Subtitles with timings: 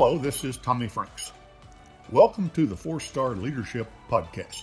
[0.00, 1.32] Hello, this is Tommy Franks.
[2.12, 4.62] Welcome to the Four Star Leadership Podcast,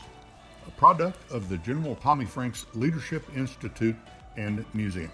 [0.65, 3.97] a product of the General Tommy Franks Leadership Institute
[4.37, 5.11] and Museum.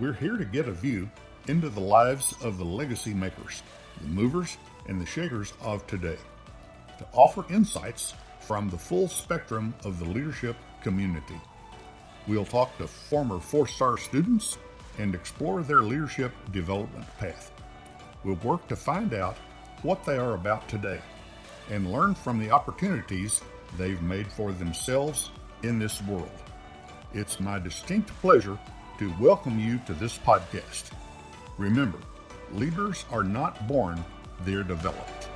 [0.00, 1.10] We're here to get a view
[1.46, 3.62] into the lives of the legacy makers,
[4.00, 4.56] the movers
[4.86, 6.16] and the shakers of today,
[6.96, 11.38] to offer insights from the full spectrum of the leadership community.
[12.26, 14.56] We'll talk to former four star students
[14.96, 17.52] and explore their leadership development path
[18.28, 19.36] will work to find out
[19.82, 21.00] what they are about today
[21.70, 23.40] and learn from the opportunities
[23.78, 25.30] they've made for themselves
[25.62, 26.30] in this world.
[27.14, 28.58] It's my distinct pleasure
[28.98, 30.90] to welcome you to this podcast.
[31.56, 31.98] Remember,
[32.52, 34.04] leaders are not born,
[34.44, 35.28] they're developed.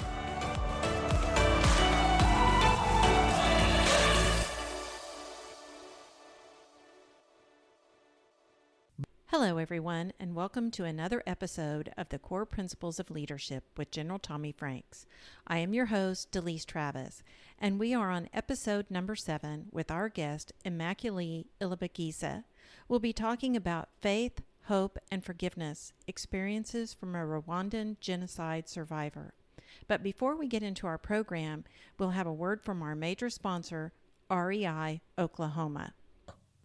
[9.33, 14.19] Hello, everyone, and welcome to another episode of the Core Principles of Leadership with General
[14.19, 15.07] Tommy Franks.
[15.47, 17.23] I am your host, Delise Travis,
[17.59, 22.45] and we are on episode number seven with our guest, Immaculée Ilibagiza.
[22.89, 29.33] We'll be talking about faith, hope, and forgiveness experiences from a Rwandan genocide survivor.
[29.89, 31.65] But before we get into our program,
[31.99, 33.95] we'll have a word from our major sponsor,
[34.31, 35.95] REI Oklahoma.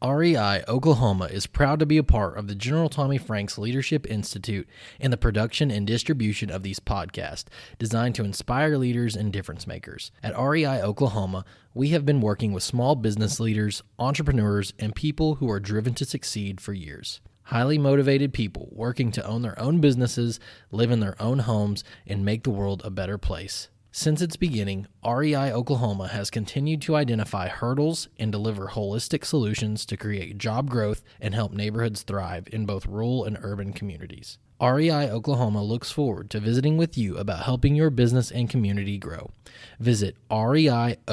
[0.03, 4.67] REI Oklahoma is proud to be a part of the General Tommy Franks Leadership Institute
[5.00, 7.45] in the production and distribution of these podcasts
[7.80, 10.12] designed to inspire leaders and difference makers.
[10.22, 15.50] At REI Oklahoma, we have been working with small business leaders, entrepreneurs, and people who
[15.50, 17.20] are driven to succeed for years.
[17.45, 22.23] Highly motivated people working to own their own businesses, live in their own homes, and
[22.23, 23.70] make the world a better place.
[23.91, 29.97] Since its beginning, REI Oklahoma has continued to identify hurdles and deliver holistic solutions to
[29.97, 34.38] create job growth and help neighborhoods thrive in both rural and urban communities.
[34.62, 39.31] REI Oklahoma looks forward to visiting with you about helping your business and community grow.
[39.79, 41.06] Visit reiok.org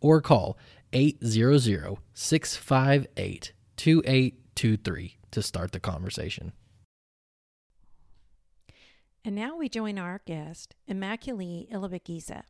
[0.00, 0.58] or call
[0.92, 6.52] 800 658 2823 to start the conversation.
[9.26, 12.42] And now we join our guest, Immaculée Ilibagiza.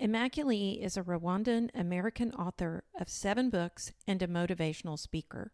[0.00, 5.52] Immaculée is a Rwandan American author of seven books and a motivational speaker.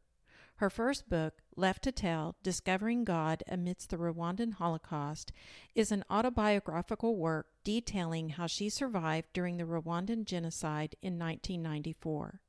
[0.57, 5.33] Her first book, Left to Tell Discovering God Amidst the Rwandan Holocaust,
[5.75, 12.41] is an autobiographical work detailing how she survived during the Rwandan genocide in 1994.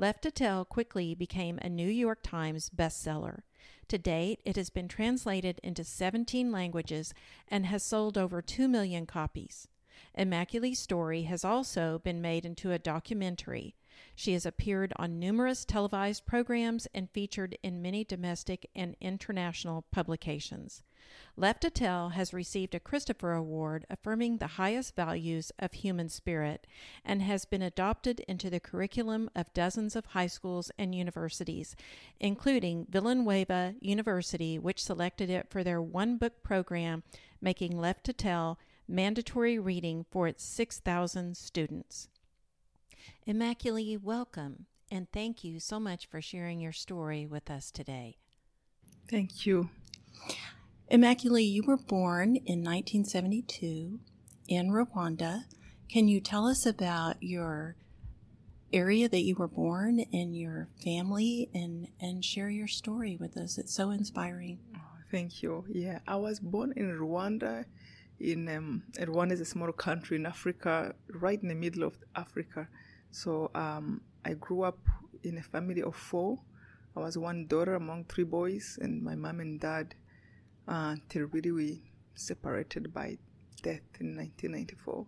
[0.00, 3.40] Left to Tell quickly became a New York Times bestseller.
[3.88, 7.12] To date, it has been translated into 17 languages
[7.48, 9.66] and has sold over 2 million copies.
[10.16, 13.74] Immaculée's story has also been made into a documentary.
[14.14, 20.82] She has appeared on numerous televised programs and featured in many domestic and international publications.
[21.36, 26.66] Left to Tell has received a Christopher Award affirming the highest values of human spirit
[27.04, 31.74] and has been adopted into the curriculum of dozens of high schools and universities,
[32.20, 37.02] including Villanova University, which selected it for their one book program,
[37.40, 42.08] making Left to Tell mandatory reading for its 6,000 students.
[43.26, 48.16] Immaculée, welcome, and thank you so much for sharing your story with us today.
[49.10, 49.70] Thank you.
[50.90, 54.00] Immaculée, you were born in 1972
[54.48, 55.44] in Rwanda.
[55.90, 57.76] Can you tell us about your
[58.72, 63.58] area that you were born and your family and, and share your story with us?
[63.58, 64.58] It's so inspiring.
[64.74, 64.80] Oh,
[65.10, 65.64] thank you.
[65.68, 67.64] Yeah, I was born in Rwanda.
[68.20, 72.68] In um, Rwanda is a small country in Africa, right in the middle of Africa.
[73.10, 74.78] So um, I grew up
[75.22, 76.38] in a family of four.
[76.96, 79.94] I was one daughter among three boys, and my mom and dad
[80.66, 81.82] uh, until really we
[82.14, 83.18] separated by
[83.62, 85.06] death in 1994.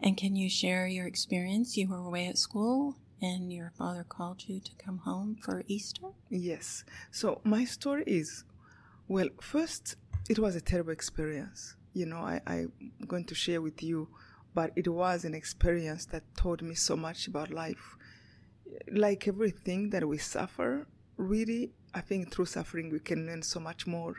[0.00, 1.76] And can you share your experience?
[1.76, 6.08] You were away at school and your father called you to come home for Easter?
[6.28, 6.84] Yes.
[7.10, 8.44] So my story is
[9.06, 9.96] well, first,
[10.28, 11.76] it was a terrible experience.
[11.92, 12.72] You know, I, I'm
[13.06, 14.08] going to share with you,
[14.54, 17.96] but it was an experience that taught me so much about life.
[18.90, 20.86] Like everything that we suffer,
[21.16, 24.14] really I think through suffering we can learn so much more.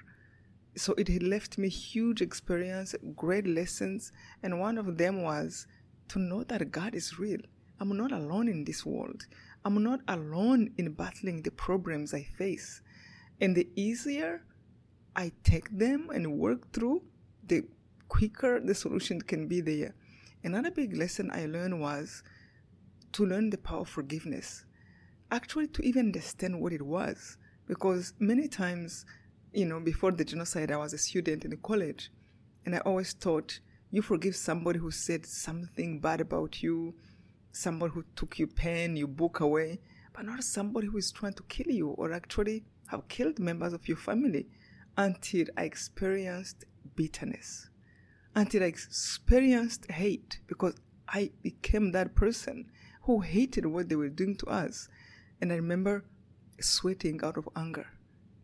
[0.78, 4.12] So it left me huge experience, great lessons,
[4.44, 5.68] and one of them was
[6.10, 7.40] to know that God is real.
[7.80, 9.26] I'm not alone in this world.
[9.64, 12.82] I'm not alone in battling the problems I face.
[13.42, 14.44] And the easier
[15.16, 17.02] I take them and work through,
[17.46, 17.64] the
[18.08, 19.96] quicker the solution can be there.
[20.46, 22.24] Another big lesson I learned was
[23.12, 24.64] to learn the power of forgiveness.
[25.32, 27.38] Actually, to even understand what it was
[27.68, 29.06] because many times
[29.56, 32.12] you know, before the genocide, I was a student in college,
[32.66, 33.60] and I always thought
[33.90, 36.94] you forgive somebody who said something bad about you,
[37.54, 39.80] somebody who took your pen, your book away,
[40.14, 43.88] but not somebody who is trying to kill you or actually have killed members of
[43.88, 44.48] your family
[44.98, 46.66] until I experienced
[46.96, 47.70] bitterness,
[48.36, 50.76] until I experienced hate because
[51.08, 52.70] I became that person
[53.04, 54.90] who hated what they were doing to us.
[55.42, 56.06] And I remember
[56.60, 57.88] sweating out of anger.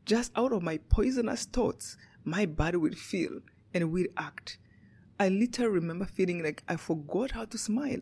[0.05, 3.39] Just out of my poisonous thoughts, my body would feel
[3.73, 4.57] and would act.
[5.19, 7.99] I literally remember feeling like I forgot how to smile.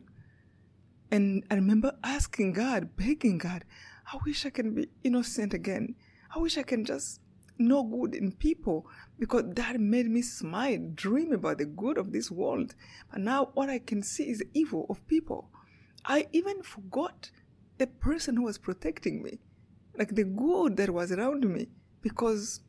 [1.12, 3.65] And I remember asking God, begging God,
[4.12, 5.95] I wish I can be innocent again.
[6.33, 7.19] I wish I can just
[7.59, 8.88] know good in people
[9.19, 12.73] because that made me smile, dream about the good of this world.
[13.11, 15.50] But now what I can see is the evil of people.
[16.06, 17.29] I even forgot
[17.77, 19.39] the person who was protecting me,
[19.97, 21.67] like the good that was around me,
[22.01, 22.61] because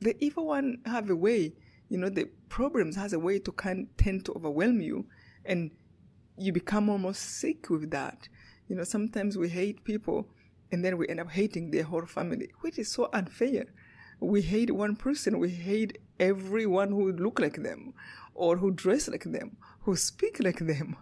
[0.00, 1.54] the evil one have a way,
[1.88, 5.06] you know, the problems has a way to kind tend to overwhelm you,
[5.44, 5.70] and
[6.36, 8.28] you become almost sick with that.
[8.68, 10.28] You know, sometimes we hate people,
[10.72, 13.66] and then we end up hating their whole family, which is so unfair.
[14.20, 17.94] We hate one person, we hate everyone who look like them,
[18.34, 20.96] or who dress like them, who speak like them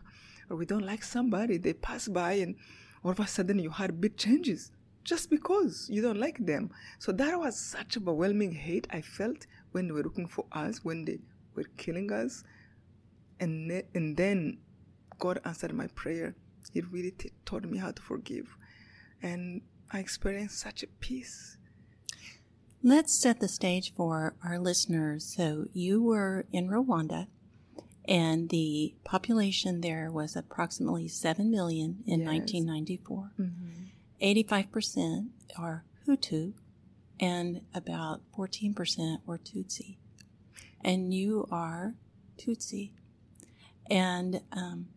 [0.53, 2.55] or we don't like somebody, they pass by and
[3.03, 4.71] all of a sudden you had big changes
[5.03, 6.71] just because you don't like them.
[6.99, 11.05] So that was such overwhelming hate I felt when they were looking for us, when
[11.05, 11.19] they
[11.55, 12.45] were killing us.
[13.41, 14.59] And, and then
[15.19, 16.37] God answered my prayer.
[16.73, 18.57] He really t- taught me how to forgive.
[19.23, 21.57] And I experienced such a peace.
[22.83, 25.25] Let's set the stage for our listeners.
[25.37, 27.29] So you were in Rwanda
[28.07, 32.29] and the population there was approximately 7 million in Yes.
[32.29, 33.33] 1994.
[33.41, 33.85] Mm-hmm.
[34.21, 36.53] 85% are Hutu,
[37.21, 39.97] and about 14% were Tutsi.
[40.81, 41.95] And you are
[42.39, 42.91] Tutsi.
[43.91, 44.89] And um,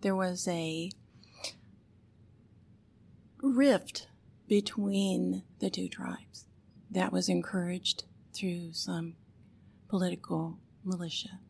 [0.00, 0.90] there was a
[3.40, 4.08] rift
[4.48, 6.44] between the two tribes
[6.92, 9.14] that was encouraged through some
[9.88, 11.40] political militia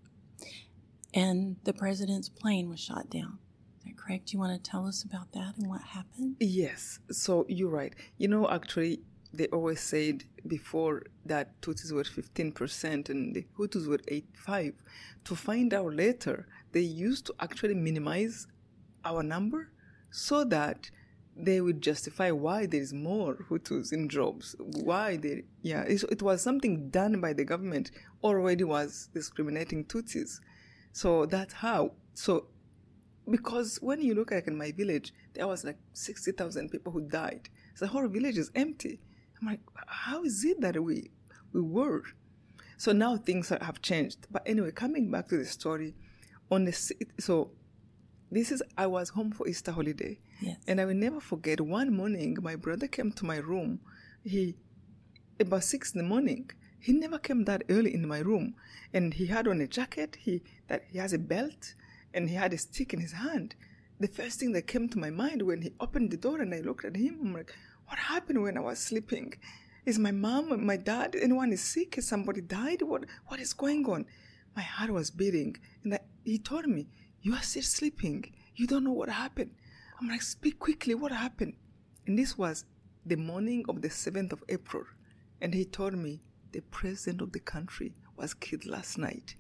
[1.14, 3.38] and the president's plane was shot down.
[3.78, 4.26] Is that correct?
[4.26, 6.36] Do you want to tell us about that and what happened?
[6.40, 7.94] Yes, so you're right.
[8.18, 9.00] You know, actually,
[9.32, 14.74] they always said before that Tutsis were 15% and the Hutus were 85.
[15.24, 18.46] To find out later, they used to actually minimize
[19.04, 19.70] our number
[20.10, 20.90] so that
[21.37, 24.55] they would justify why there is more Hutus in jobs.
[24.58, 27.90] Why they, yeah, it, was something done by the government
[28.23, 30.40] already was discriminating Tutsis.
[30.93, 31.93] So that's how.
[32.14, 32.46] So
[33.31, 37.00] because when you look like in my village, there was like sixty thousand people who
[37.02, 37.49] died.
[37.75, 39.00] So the whole village is empty.
[39.40, 41.11] I'm like, how is it that we
[41.52, 42.02] we were?
[42.76, 44.26] So now things are, have changed.
[44.31, 45.94] But anyway, coming back to the story,
[46.50, 46.73] on the
[47.19, 47.52] so
[48.32, 50.56] this is I was home for Easter holiday, Yes.
[50.67, 51.61] and I will never forget.
[51.61, 53.81] One morning, my brother came to my room.
[54.25, 54.55] He
[55.40, 56.50] about six in the morning.
[56.87, 58.55] He never came that early in my room,
[58.93, 60.17] and he had on a jacket.
[60.26, 61.75] He that he has a belt,
[62.14, 63.54] and he had a stick in his hand.
[64.00, 66.61] The first thing that came to my mind when he opened the door and I
[66.61, 67.54] looked at him, I'm like,
[67.87, 69.35] what happened when I was sleeping?
[69.87, 71.95] Is my mom, my dad, anyone is sick?
[71.97, 72.83] Has somebody died?
[72.83, 74.06] What what is going on?
[74.56, 76.88] My heart was beating, and I, he told me,
[77.23, 78.35] "You are still sleeping.
[78.57, 79.52] You don't know what happened."
[80.00, 80.95] I'm like, "Speak quickly.
[80.95, 81.55] What happened?"
[82.07, 82.64] And this was
[83.07, 84.85] the morning of the 7th of April.
[85.41, 86.21] And he told me
[86.52, 89.35] the president of the country was killed last night.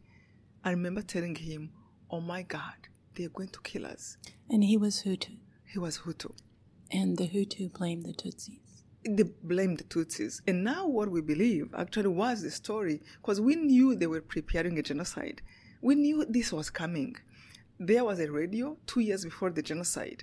[0.64, 1.70] I remember telling him,
[2.10, 4.16] Oh my God, they are going to kill us.
[4.50, 5.36] And he was Hutu.
[5.64, 6.32] He was Hutu.
[6.90, 8.82] And the Hutu blamed the Tutsis.
[9.08, 10.40] They blamed the Tutsis.
[10.46, 14.78] And now what we believe actually was the story because we knew they were preparing
[14.78, 15.42] a genocide.
[15.80, 17.16] We knew this was coming.
[17.84, 20.22] There was a radio two years before the genocide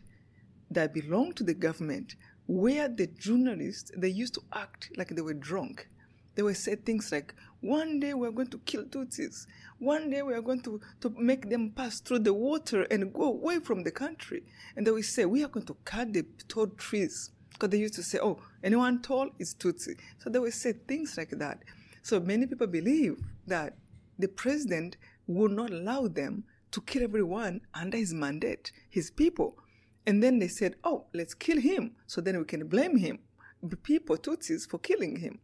[0.72, 2.16] that belonged to the government
[2.48, 5.89] where the journalists they used to act like they were drunk.
[6.36, 9.46] They would say things like one day we're going to kill tutsis.
[9.78, 13.24] One day we are going to, to make them pass through the water and go
[13.24, 14.44] away from the country.
[14.78, 17.32] And they would say we are going to cut the tall trees.
[17.51, 20.00] Because they used to say oh anyone tall is tutsi.
[20.20, 21.63] So they would say things like that.
[22.04, 23.75] So many people believe that
[24.18, 24.96] the president
[25.28, 29.57] would not allow them to kill everyone under his mandate his people
[30.09, 31.91] and then they said, oh, let's kill him.
[32.07, 33.19] So then we can blame him,
[33.61, 35.39] the people, Tutsis, for killing him.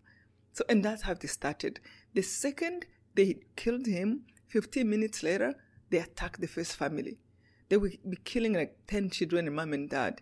[0.53, 1.79] So, and that's how they started.
[2.15, 5.53] The second they killed him, 15 minutes later,
[5.91, 7.19] they attacked the first family.
[7.69, 10.21] They would be killing like 10 children and mom and dad.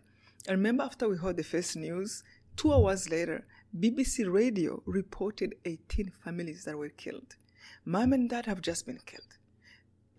[0.49, 2.23] I remember after we heard the first news,
[2.57, 3.45] two hours later,
[3.79, 7.37] BBC Radio reported 18 families that were killed.
[7.85, 9.37] Mom and dad have just been killed.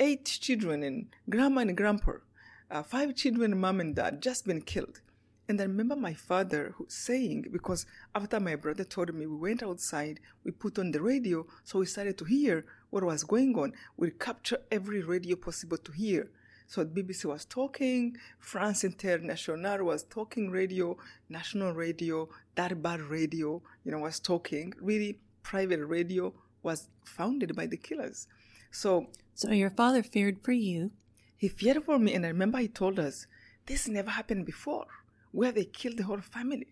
[0.01, 2.13] Eight children and grandma and grandpa,
[2.71, 5.01] uh, five children, mom and dad, just been killed.
[5.49, 9.63] And I remember my father who saying, because after my brother told me, we went
[9.63, 13.75] outside, we put on the radio, so we started to hear what was going on.
[13.97, 16.31] We captured every radio possible to hear.
[16.67, 20.97] So BBC was talking, France International was talking radio,
[21.29, 24.73] national radio, Darbar radio, you know, was talking.
[24.81, 26.33] Really, private radio
[26.63, 28.27] was founded by the killers.
[28.75, 30.91] So, so your father feared for you.
[31.37, 33.27] He feared for me, and I remember he told us,
[33.67, 34.87] "This never happened before."
[35.35, 36.69] where they killed the whole family.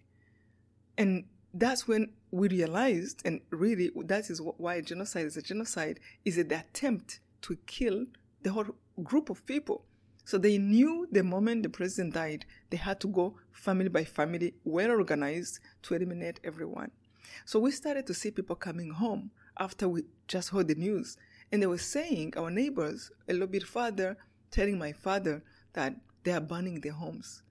[0.96, 6.36] And that's when we realized, and really that is why genocide is a genocide, is
[6.36, 8.06] the attempt to kill
[8.42, 9.84] the whole group of people.
[10.24, 14.54] So they knew the moment the president died, they had to go family by family,
[14.62, 16.92] well organized, to eliminate everyone.
[17.44, 21.16] So we started to see people coming home after we just heard the news.
[21.52, 24.16] And they were saying, our neighbors, a little bit further,
[24.50, 25.44] telling my father
[25.74, 25.94] that
[26.24, 27.42] they are burning their homes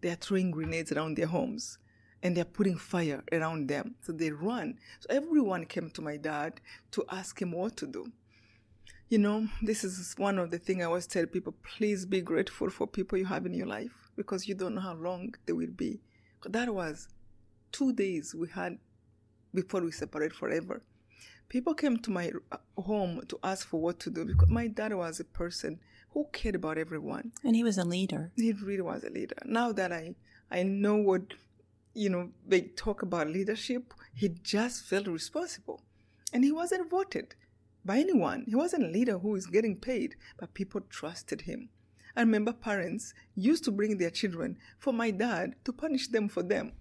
[0.00, 1.78] they are throwing grenades around their homes
[2.22, 3.94] and they're putting fire around them.
[4.02, 4.78] So they run.
[5.00, 6.60] So everyone came to my dad
[6.92, 8.12] to ask him what to do.
[9.08, 12.70] You know, this is one of the things I always tell people please be grateful
[12.70, 15.72] for people you have in your life because you don't know how long they will
[15.76, 16.00] be.
[16.44, 17.08] That was
[17.70, 18.78] two days we had
[19.54, 20.82] before we separate forever.
[21.48, 24.92] People came to my uh, home to ask for what to do because my dad
[24.94, 25.78] was a person
[26.10, 27.32] who cared about everyone.
[27.44, 28.32] And he was a leader.
[28.36, 29.36] He really was a leader.
[29.44, 30.16] Now that I,
[30.50, 31.34] I know what,
[31.94, 35.82] you know, they talk about leadership, he just felt responsible.
[36.32, 37.34] And he wasn't voted
[37.84, 38.44] by anyone.
[38.48, 41.68] He wasn't a leader who is getting paid, but people trusted him.
[42.16, 46.42] I remember parents used to bring their children for my dad to punish them for
[46.42, 46.72] them.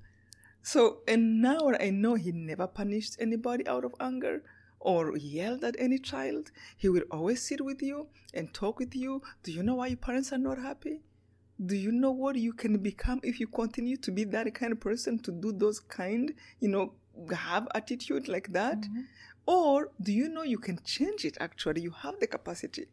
[0.64, 4.42] So, and now I know he never punished anybody out of anger
[4.86, 6.52] or yelled at any child.
[6.78, 9.22] He will always sit with you and talk with you.
[9.44, 11.02] Do you know why your parents are not happy?
[11.66, 14.80] Do you know what you can become if you continue to be that kind of
[14.80, 16.94] person to do those kind, you know,
[17.36, 18.82] have attitude like that?
[18.82, 19.02] Mm-hmm.
[19.48, 21.82] Or do you know you can change it actually?
[21.82, 22.86] You have the capacity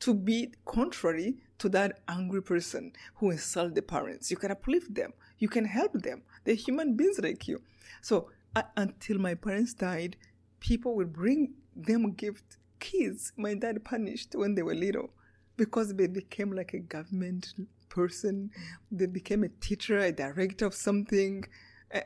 [0.00, 4.30] to be contrary to that angry person who insult the parents.
[4.30, 5.12] You can uplift them.
[5.38, 6.22] You can help them.
[6.44, 7.60] They're human beings like you.
[8.00, 10.16] So uh, until my parents died,
[10.68, 15.10] people will bring them gift kids my dad punished when they were little
[15.58, 17.54] because they became like a government
[17.88, 18.50] person.
[18.90, 21.44] They became a teacher a director of something.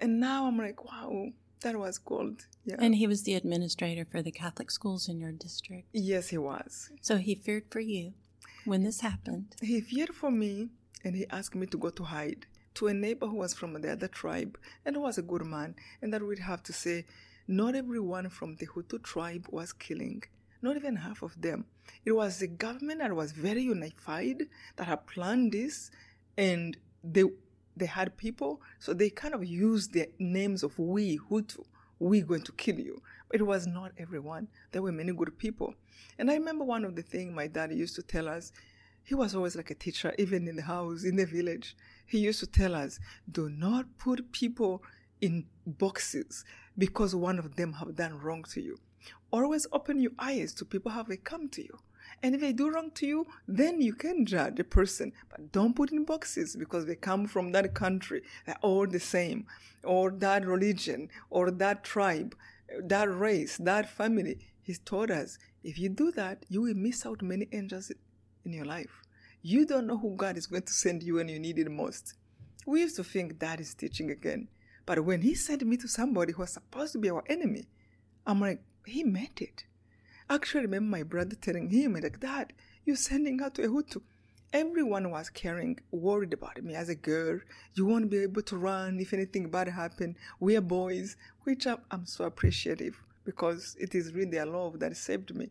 [0.03, 1.29] And now i'm like wow
[1.63, 2.77] that was gold yeah.
[2.85, 5.87] And he was the administrator for the catholic schools in your district?
[5.93, 6.91] Yes he was.
[7.01, 8.13] So he feared for you
[8.65, 9.47] when this happened?
[9.63, 10.69] He feared for me
[11.05, 13.93] and he asked me to go to hide to a neighbor who was from the
[13.93, 17.07] other tribe and who was a good man and that we'd have to say
[17.49, 20.23] not everyone from the Hutu tribe was killing,
[20.61, 21.65] not even half of them.
[22.05, 24.45] It was the government that was very unified
[24.77, 25.91] that had planned this,
[26.37, 27.25] and they
[27.75, 31.65] they had people, so they kind of used the names of we Hutu.
[32.01, 33.03] We going to kill you.
[33.29, 34.49] But it was not everyone.
[34.73, 35.75] There were many good people.
[36.19, 38.53] And I remember one of the things my dad used to tell us.
[39.03, 41.77] He was always like a teacher, even in the house, in the village.
[42.07, 43.01] He used to tell us,
[43.31, 44.83] do not put people
[45.21, 46.45] in boxes
[46.79, 48.79] because one of them have done wrong to you.
[49.31, 51.79] Always open your eyes to people how they come to you.
[52.23, 55.13] And if they do wrong to you, then you can judge a person.
[55.29, 58.23] But don't put in boxes because they come from that country.
[58.47, 59.47] They're all the same.
[59.85, 62.35] Or that religion, or that tribe,
[62.83, 64.39] that race, that family.
[64.63, 67.91] He's taught us if you do that, you will miss out many angels
[68.45, 69.03] in your life.
[69.43, 72.15] You don't know who God is going to send you when you need it most.
[72.67, 74.49] We used to think that is teaching again.
[74.89, 77.67] But when he sent me to somebody who was supposed to be our enemy,
[78.27, 79.65] I'm like, he meant it.
[80.31, 82.55] I actually remember my brother telling him, like, Dad,
[82.87, 84.01] you're sending her to a Hutu.
[84.51, 87.39] Everyone was caring, worried about me as a girl.
[87.75, 90.17] You won't be able to run if anything bad happened.
[90.41, 95.35] We're boys, which I'm, I'm so appreciative because it is really their love that saved
[95.35, 95.51] me.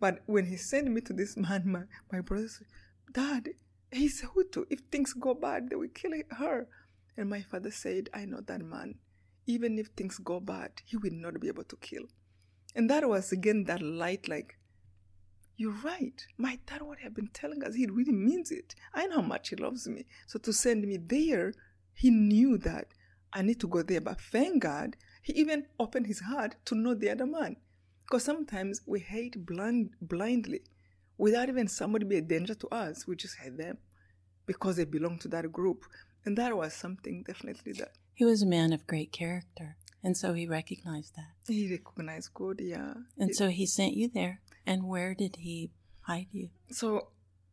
[0.00, 2.66] But when he sent me to this man, my, my brother said,
[3.12, 3.50] Dad,
[3.92, 4.66] he's a Hutu.
[4.70, 6.66] If things go bad, they will kill her.
[7.16, 8.96] And my father said, I know that man.
[9.46, 12.04] Even if things go bad, he will not be able to kill.
[12.74, 14.56] And that was again that light, like,
[15.56, 16.24] you're right.
[16.38, 18.74] My dad, what he had been telling us, he really means it.
[18.94, 20.06] I know how much he loves me.
[20.26, 21.52] So to send me there,
[21.94, 22.86] he knew that
[23.32, 24.00] I need to go there.
[24.00, 27.56] But thank God, he even opened his heart to know the other man.
[28.04, 30.62] Because sometimes we hate blind, blindly
[31.18, 33.06] without even somebody be a danger to us.
[33.06, 33.78] We just hate them
[34.46, 35.84] because they belong to that group.
[36.24, 37.92] And that was something definitely that.
[38.14, 39.76] He was a man of great character.
[40.04, 41.32] And so he recognized that.
[41.46, 42.94] He recognized God, yeah.
[43.18, 44.40] And It- so he sent you there.
[44.66, 46.50] And where did he hide you?
[46.70, 47.08] So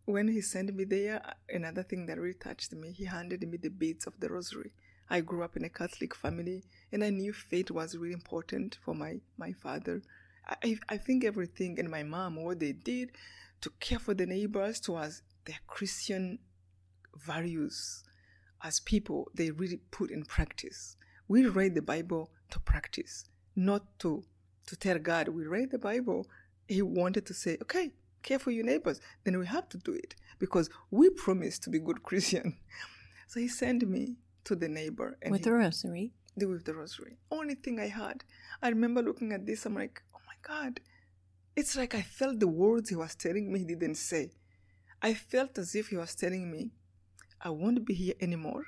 [0.05, 3.69] when he sent me there, another thing that really touched me, he handed me the
[3.69, 4.71] beads of the rosary.
[5.09, 8.93] I grew up in a Catholic family, and I knew faith was really important for
[8.93, 10.01] my my father.
[10.47, 13.11] I I think everything and my mom, what they did
[13.61, 16.39] to care for the neighbors, towards their Christian
[17.15, 18.03] values
[18.63, 20.96] as people, they really put in practice.
[21.28, 23.25] We read the Bible to practice,
[23.56, 24.24] not to
[24.68, 25.30] to tell God.
[25.30, 26.28] We read the Bible.
[26.68, 29.01] He wanted to say, okay, care for your neighbors.
[29.24, 32.58] Then we have to do it because we promised to be good Christian.
[33.28, 36.13] So he sent me to the neighbor and With he- the rosary.
[36.38, 37.18] the with the rosary.
[37.32, 38.24] Only thing I had.
[38.62, 40.80] I remember looking at this, I'm like, oh my God.
[41.56, 44.32] It's like I felt the words he was telling me he didn't say.
[45.01, 46.72] I felt as if he was telling me,
[47.41, 48.65] I won't be here anymore.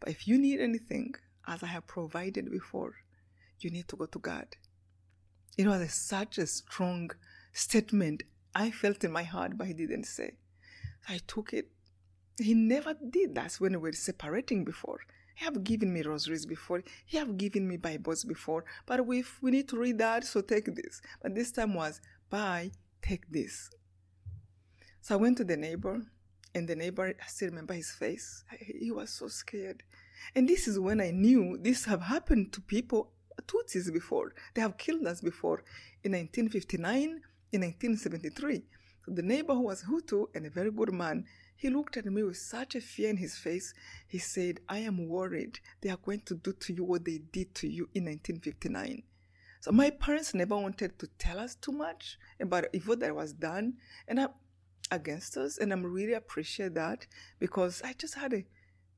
[0.00, 1.14] But if you need anything,
[1.46, 2.94] as I have provided before,
[3.60, 4.48] you need to go to God.
[5.56, 7.10] It was a, such a strong
[7.52, 8.22] statement
[8.54, 10.32] I felt in my heart, but he didn't say.
[11.08, 11.68] I took it.
[12.38, 15.00] He never did that when we were separating before.
[15.34, 16.82] He have given me rosaries before.
[17.06, 18.64] He have given me Bibles before.
[18.86, 21.00] But we we need to read that, so take this.
[21.22, 23.70] But this time was, bye, take this.
[25.00, 26.02] So I went to the neighbor,
[26.54, 28.44] and the neighbor, I still remember his face.
[28.58, 29.82] He was so scared.
[30.34, 33.12] And this is when I knew this have happened to people,
[33.46, 34.34] Tutsis before.
[34.54, 35.62] They have killed us before
[36.02, 37.20] in 1959,
[37.52, 38.64] in 1973.
[39.04, 41.24] So the neighbor who was Hutu and a very good man,
[41.56, 43.74] he looked at me with such a fear in his face.
[44.06, 47.54] He said, I am worried they are going to do to you what they did
[47.56, 49.02] to you in 1959.
[49.60, 53.74] So my parents never wanted to tell us too much about evil that was done
[54.06, 54.28] and I,
[54.90, 57.06] against us, and I'm really appreciate that
[57.38, 58.44] because I just had a,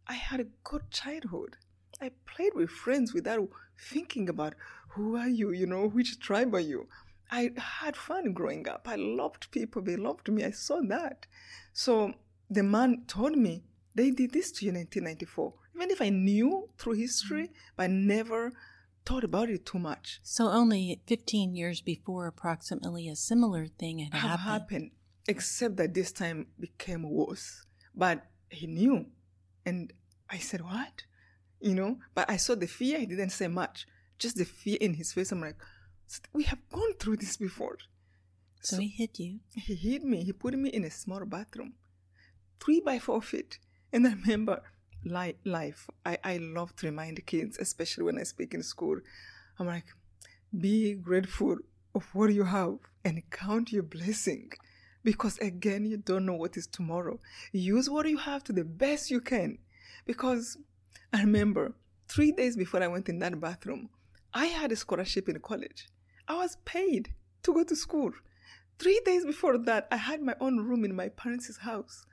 [0.06, 1.56] I had a good childhood.
[2.00, 4.54] I played with friends without thinking about
[4.90, 6.88] who are you, you know, which tribe are you.
[7.30, 8.88] I had fun growing up.
[8.88, 9.82] I loved people.
[9.82, 10.44] They loved me.
[10.44, 11.26] I saw that.
[11.72, 12.14] So
[12.48, 13.62] the man told me
[13.94, 15.54] they did this to you in 1994.
[15.76, 17.54] Even if I knew through history, mm-hmm.
[17.76, 18.52] but I never
[19.06, 20.20] thought about it too much.
[20.22, 24.40] So only 15 years before, approximately, a similar thing had happened.
[24.40, 24.90] happened,
[25.30, 27.46] except that this time became worse.
[27.94, 29.06] But he knew,
[29.64, 29.92] and
[30.28, 30.96] I said, "What?"
[31.60, 31.92] You know.
[32.16, 32.98] But I saw the fear.
[32.98, 33.86] He didn't say much.
[34.18, 35.32] Just the fear in his face.
[35.32, 35.58] I'm like,
[36.32, 37.78] "We have gone through this before."
[38.62, 39.40] So he hit you.
[39.54, 40.18] He hit me.
[40.28, 41.72] He put me in a small bathroom,
[42.62, 43.58] three by four feet.
[43.92, 44.62] And I remember
[45.04, 45.88] li- life.
[46.04, 48.98] I, I love to remind kids, especially when I speak in school.
[49.58, 49.86] I'm like,
[50.66, 51.56] be grateful
[51.94, 54.50] of what you have and count your blessing.
[55.02, 57.18] Because again, you don't know what is tomorrow.
[57.52, 59.58] Use what you have to the best you can.
[60.06, 60.58] Because
[61.12, 61.72] I remember
[62.08, 63.88] three days before I went in that bathroom,
[64.34, 65.88] I had a scholarship in college.
[66.28, 68.12] I was paid to go to school.
[68.78, 72.06] Three days before that, I had my own room in my parents' house.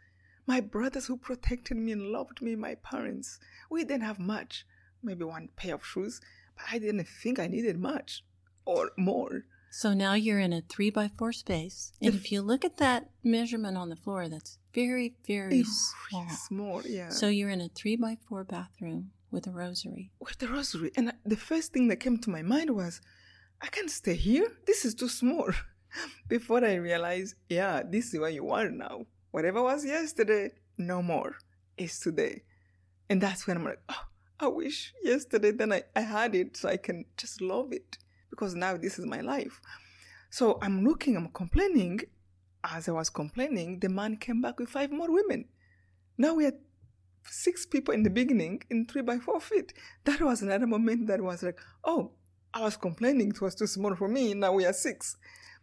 [0.45, 4.65] My brothers who protected me and loved me, my parents, we didn't have much.
[5.03, 6.19] Maybe one pair of shoes,
[6.55, 8.23] but I didn't think I needed much
[8.65, 9.45] or more.
[9.71, 11.91] So now you're in a three by four space.
[12.01, 16.29] And if you look at that measurement on the floor, that's very, very small.
[16.29, 17.09] small, yeah.
[17.09, 20.11] So you're in a three by four bathroom with a rosary.
[20.19, 20.91] with a rosary.
[20.95, 23.01] And the first thing that came to my mind was,
[23.61, 24.47] I can't stay here.
[24.65, 25.49] This is too small.
[26.27, 29.05] Before I realized, yeah, this is where you are now.
[29.31, 31.35] Whatever was yesterday, no more.
[31.77, 32.43] It's today.
[33.09, 34.03] And that's when I'm like, oh,
[34.39, 37.97] I wish yesterday then I, I had it so I can just love it.
[38.29, 39.59] Because now this is my life.
[40.29, 42.01] So I'm looking, I'm complaining.
[42.63, 45.45] As I was complaining, the man came back with five more women.
[46.17, 46.55] Now we had
[47.23, 49.73] six people in the beginning in three by four feet.
[50.05, 52.11] That was another moment that was like, oh,
[52.53, 54.33] I was complaining it was too small for me.
[54.33, 55.15] Now we are six.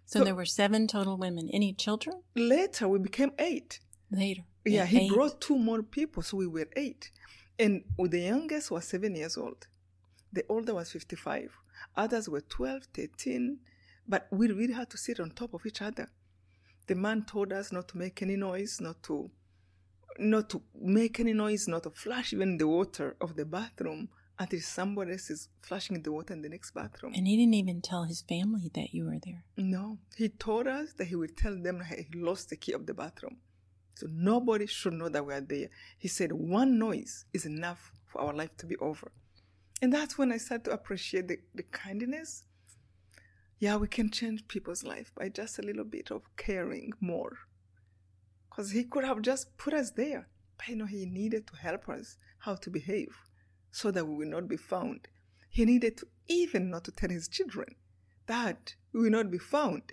[0.07, 1.51] So, So- there were seven total women.
[1.53, 2.23] Any children?
[2.35, 3.81] Later we became eight.
[4.11, 4.43] Later.
[4.65, 7.11] Yeah, he brought two more people, so we were eight.
[7.59, 9.67] And the youngest was seven years old.
[10.35, 11.53] The older was 55.
[11.97, 13.59] Others were 12, 13.
[14.07, 16.09] But we really had to sit on top of each other.
[16.89, 19.31] The man told us not to make any noise, not to
[20.19, 24.61] not to make any noise, not to flash even the water of the bathroom until
[24.61, 27.13] somebody else is flashing the water in the next bathroom.
[27.17, 29.45] And he didn't even tell his family that you were there.
[29.57, 32.95] No, he told us that he would tell them he lost the key of the
[32.95, 33.39] bathroom.
[33.97, 35.69] So nobody should know that we are there.
[35.99, 39.11] He said one noise is enough for our life to be over.
[39.85, 42.45] And that's when I started to appreciate the, the kindness.
[43.59, 47.37] Yeah, we can change people's life by just a little bit of caring more.
[48.49, 50.27] Because he could have just put us there.
[50.57, 53.15] But you know, he needed to help us how to behave
[53.73, 55.07] so that we will not be found.
[55.51, 57.75] he needed to even not to tell his children
[58.25, 59.93] that we will not be found.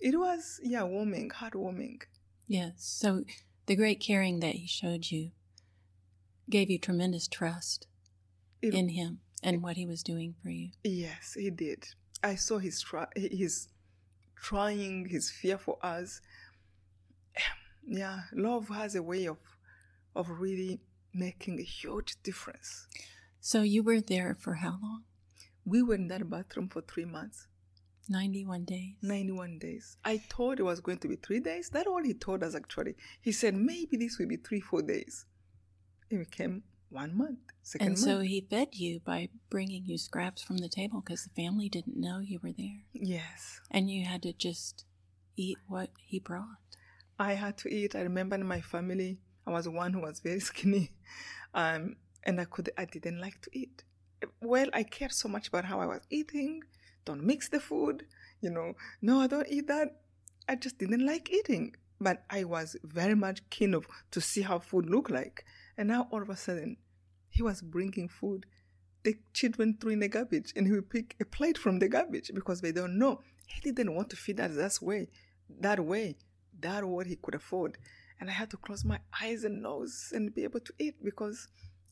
[0.00, 2.00] It was, yeah, warming, heartwarming.
[2.48, 2.72] Yes.
[2.78, 3.24] So
[3.66, 5.32] the great caring that he showed you
[6.48, 7.86] gave you tremendous trust
[8.62, 10.70] it, in him and what he was doing for you.
[10.82, 11.86] Yes, he did.
[12.22, 13.68] I saw his try, his
[14.36, 16.20] trying, his fear for us.
[17.88, 19.36] Yeah, love has a way of
[20.16, 20.80] of really
[21.14, 22.88] making a huge difference.
[23.40, 25.04] So you were there for how long?
[25.64, 27.46] We were in that bathroom for three months.
[28.08, 28.94] 91 days.
[29.02, 29.96] 91 days.
[30.04, 31.68] I thought it was going to be three days.
[31.70, 32.94] That's what he told us actually.
[33.20, 35.26] He said maybe this will be three, four days.
[36.10, 37.38] It became one month.
[37.62, 41.42] Second and so he fed you by bringing you scraps from the table because the
[41.42, 42.82] family didn't know you were there.
[42.92, 43.60] Yes.
[43.70, 44.84] And you had to just
[45.36, 46.46] eat what he brought.
[47.18, 47.94] I had to eat.
[47.94, 50.92] I remember in my family, I was one who was very skinny,
[51.54, 53.84] um, and I could I didn't like to eat.
[54.40, 56.62] Well, I cared so much about how I was eating.
[57.04, 58.06] Don't mix the food,
[58.40, 58.74] you know.
[59.00, 60.00] No, I don't eat that.
[60.48, 64.58] I just didn't like eating, but I was very much keen of to see how
[64.58, 65.44] food looked like.
[65.76, 66.76] And now all of a sudden,
[67.28, 68.46] he was bringing food.
[69.02, 72.30] The children threw in the garbage, and he would pick a plate from the garbage
[72.34, 73.20] because they don't know.
[73.46, 75.08] He didn't want to feed us that way,
[75.60, 76.16] that way,
[76.60, 77.78] that what he could afford
[78.20, 81.48] and I had to close my eyes and nose and be able to eat because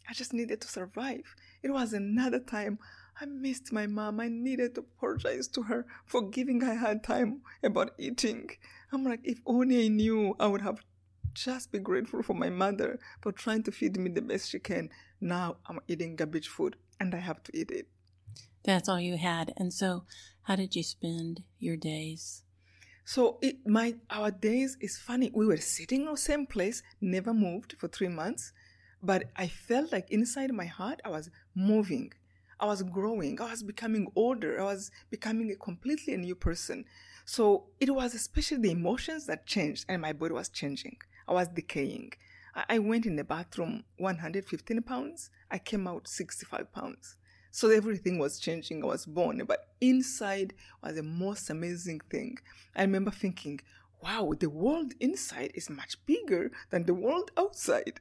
[0.08, 1.34] I just needed to survive.
[1.62, 2.78] It was another time
[3.20, 4.20] I missed my mom.
[4.20, 8.50] I needed to apologize to her for giving her hard time about eating.
[8.92, 10.80] I'm like, if only I knew, I would have
[11.34, 14.90] just be grateful for my mother for trying to feed me the best she can.
[15.20, 17.88] Now I'm eating garbage food and I have to eat it.
[18.64, 19.52] That's all you had.
[19.56, 20.04] And so,
[20.42, 22.42] how did you spend your days?
[23.04, 25.30] So it my our days is funny.
[25.34, 28.52] We were sitting in the same place, never moved for three months,
[29.02, 32.12] but I felt like inside my heart I was moving.
[32.58, 33.38] I was growing.
[33.40, 34.58] I was becoming older.
[34.58, 36.86] I was becoming a completely new person.
[37.26, 40.96] So it was especially the emotions that changed, and my body was changing.
[41.26, 42.12] I was decaying.
[42.68, 45.30] I went in the bathroom 115 pounds.
[45.50, 47.16] I came out 65 pounds.
[47.50, 48.82] So everything was changing.
[48.82, 52.38] I was born, but inside was the most amazing thing.
[52.76, 53.60] I remember thinking,
[54.02, 58.00] wow, the world inside is much bigger than the world outside.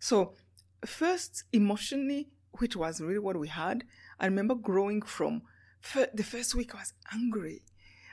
[0.00, 0.34] So,
[0.84, 3.84] first, emotionally, which was really what we had,
[4.18, 5.42] I remember growing from
[6.14, 7.62] the first week I was angry.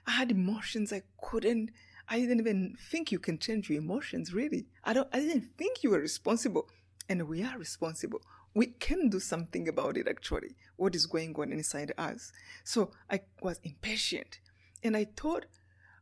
[0.07, 1.71] I had emotions I couldn't,
[2.09, 4.65] I didn't even think you can change your emotions, really.
[4.83, 6.67] I, don't, I didn't think you were responsible.
[7.07, 8.21] And we are responsible.
[8.55, 12.31] We can do something about it actually what is going on inside us.
[12.63, 14.39] So i was impatient.
[14.83, 15.45] And i thought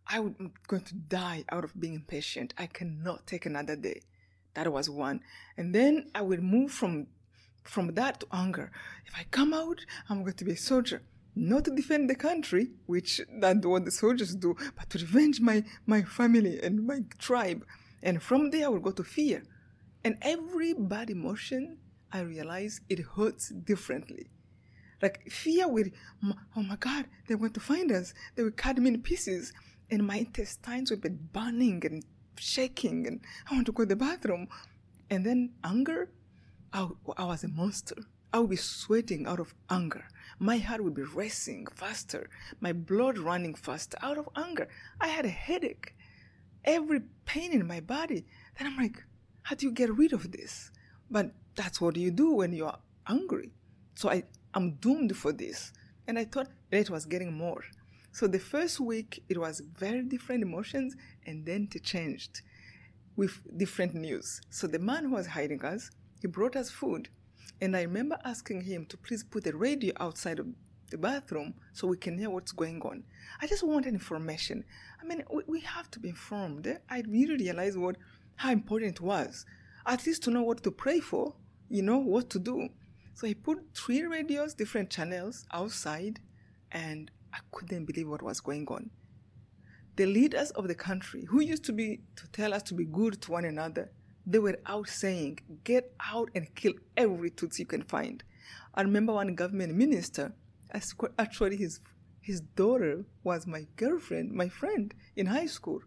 [0.07, 0.33] i was
[0.67, 2.53] going to die out of being impatient.
[2.57, 4.01] I cannot take another day.
[4.53, 5.21] That was one.
[5.57, 7.07] And then i will move from
[7.63, 8.71] from that to anger.
[9.05, 11.01] If i come out i'm going to be a soldier
[11.39, 15.63] not to defend the country which that's what the soldiers do but to revenge my
[15.85, 17.65] my family and my tribe
[18.03, 19.43] and from there i will go to fear
[20.03, 21.77] and every bad emotion
[22.11, 24.27] I realize it hurts differently.
[25.01, 25.89] Like fear will,
[26.55, 28.13] oh my God, they're going to find us.
[28.35, 29.53] They will cut me in pieces.
[29.91, 32.03] And my intestines will be burning and
[32.37, 34.47] shaking, and I want to go to the bathroom.
[35.09, 36.09] And then anger,
[36.73, 37.95] I, I was a monster.
[38.33, 40.05] I would be sweating out of anger.
[40.39, 44.67] My heart would be racing faster, my blood running faster out of anger.
[45.01, 45.95] I had a headache,
[46.63, 48.25] every pain in my body.
[48.57, 49.03] Then I'm like,
[49.41, 50.71] how do you get rid of this?
[51.09, 53.51] But that's what you do when you're angry.
[53.95, 54.23] So I,
[54.53, 55.73] I'm doomed for this.
[56.07, 57.63] And I thought it was getting more.
[58.11, 60.95] So the first week, it was very different emotions,
[61.25, 62.41] and then it changed
[63.15, 64.41] with different news.
[64.49, 65.89] So the man who was hiding us,
[66.21, 67.09] he brought us food.
[67.61, 70.47] And I remember asking him to please put the radio outside of
[70.89, 73.03] the bathroom so we can hear what's going on.
[73.41, 74.63] I just wanted information.
[75.01, 76.67] I mean, we, we have to be informed.
[76.89, 77.97] I really realized what
[78.35, 79.45] how important it was,
[79.85, 81.33] at least to know what to pray for
[81.69, 82.69] you know what to do.
[83.13, 86.19] So he put three radios, different channels outside,
[86.71, 88.89] and I couldn't believe what was going on.
[89.95, 93.21] The leaders of the country, who used to be to tell us to be good
[93.23, 93.91] to one another,
[94.29, 98.23] they were out saying, "Get out and kill every Tutsi you can find."
[98.75, 100.33] I remember one government minister,
[101.17, 101.79] actually his
[102.21, 105.81] his daughter was my girlfriend, my friend in high school.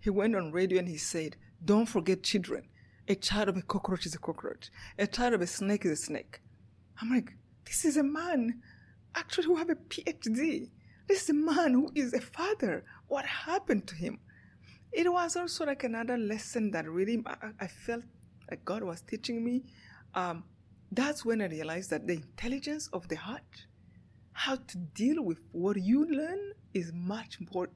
[0.00, 2.68] He went on radio and he said, "Don't forget children.
[3.08, 4.70] A child of a cockroach is a cockroach.
[4.96, 6.40] A child of a snake is a snake.
[7.00, 8.62] I'm like, this is a man
[9.14, 10.70] actually who have a PhD.
[11.08, 12.84] This is a man who is a father.
[13.08, 14.20] What happened to him?
[14.92, 18.04] It was also like another lesson that really I, I felt
[18.50, 19.62] like God was teaching me.
[20.14, 20.44] Um,
[20.92, 23.66] that's when I realized that the intelligence of the heart
[24.32, 27.68] how to deal with what you learn is much more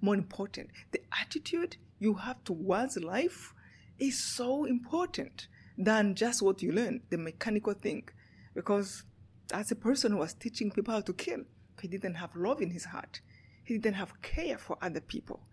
[0.00, 0.68] more important.
[0.90, 3.54] The attitude you have towards life
[4.00, 5.46] is so important
[5.78, 8.08] than just what you learn, the mechanical thing.
[8.52, 9.04] Because
[9.52, 11.42] as a person who was teaching people how to kill,
[11.80, 13.20] he didn't have love in his heart.
[13.62, 15.46] He didn't have care for other people.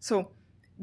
[0.00, 0.32] So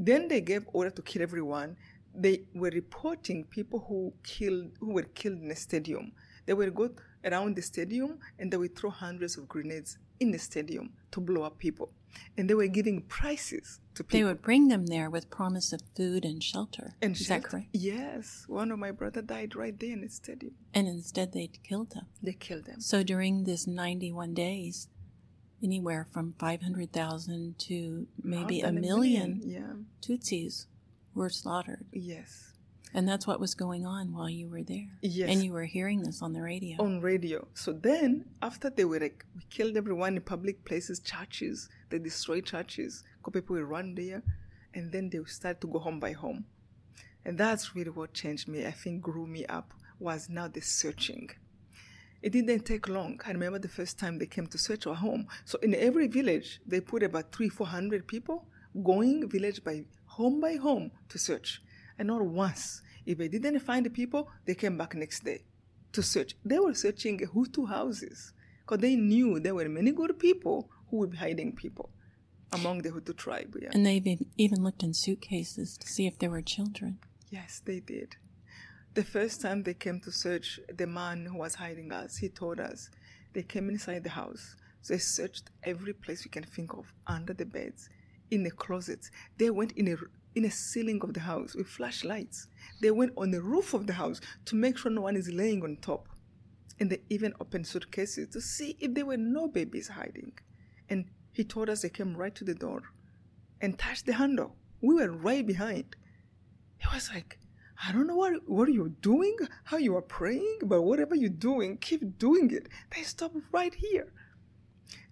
[0.07, 1.75] then they gave order to kill everyone.
[2.13, 6.11] They were reporting people who killed who were killed in the stadium.
[6.45, 6.89] They would go
[7.23, 11.43] around the stadium and they would throw hundreds of grenades in the stadium to blow
[11.43, 11.91] up people.
[12.37, 14.19] And they were giving prizes to people.
[14.19, 16.93] They would bring them there with promise of food and shelter.
[17.03, 17.41] and Is shelter.
[17.43, 17.67] that correct?
[17.73, 18.45] Yes.
[18.47, 20.53] One of my brother died right there in the stadium.
[20.73, 22.07] And instead, they'd killed them.
[22.23, 22.79] They killed them.
[22.81, 24.87] So during this 91 days,
[25.63, 29.73] anywhere from 500,000 to maybe a million Yeah.
[30.01, 30.65] Tutsis
[31.13, 31.85] were slaughtered.
[31.91, 32.53] Yes.
[32.93, 34.87] And that's what was going on while you were there.
[35.01, 35.29] Yes.
[35.29, 36.77] And you were hearing this on the radio.
[36.79, 37.47] on radio.
[37.53, 42.45] So then, after they were like, we killed everyone in public places, churches, they destroyed
[42.45, 44.23] churches, because people will run there,
[44.73, 46.45] and then they start to go home by home.
[47.25, 51.29] And that's really what changed me, I think grew me up, was now the searching.
[52.21, 53.19] It didn't take long.
[53.25, 55.27] I remember the first time they came to search our home.
[55.45, 58.47] So in every village, they put about three, four hundred people
[58.83, 61.61] going village by home by home to search.
[61.97, 62.81] And not once.
[63.05, 65.45] If they didn't find the people, they came back next day
[65.93, 66.35] to search.
[66.45, 71.11] They were searching Hutu houses because they knew there were many good people who would
[71.11, 71.89] be hiding people
[72.51, 73.55] among the Hutu tribe.
[73.59, 73.69] Yeah.
[73.73, 76.99] And they've e- even looked in suitcases to see if there were children.
[77.29, 78.17] Yes, they did.
[78.95, 82.59] The first time they came to search the man who was hiding us, he told
[82.59, 82.89] us
[83.33, 84.55] they came inside the house.
[84.87, 87.89] They searched every place we can think of under the beds,
[88.31, 89.11] in the closets.
[89.37, 89.97] They went in a
[90.35, 92.47] in a ceiling of the house with flashlights.
[92.81, 95.63] They went on the roof of the house to make sure no one is laying
[95.63, 96.07] on top.
[96.79, 100.33] And they even opened suitcases to see if there were no babies hiding.
[100.87, 102.83] And he told us they came right to the door
[103.59, 104.55] and touched the handle.
[104.81, 105.95] We were right behind.
[106.77, 107.38] He was like,
[107.81, 111.77] I don't know what, what you're doing, how you are praying, but whatever you're doing,
[111.77, 112.67] keep doing it.
[112.93, 114.11] They stopped right here.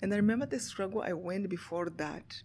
[0.02, 2.42] And I remember the struggle I went before that.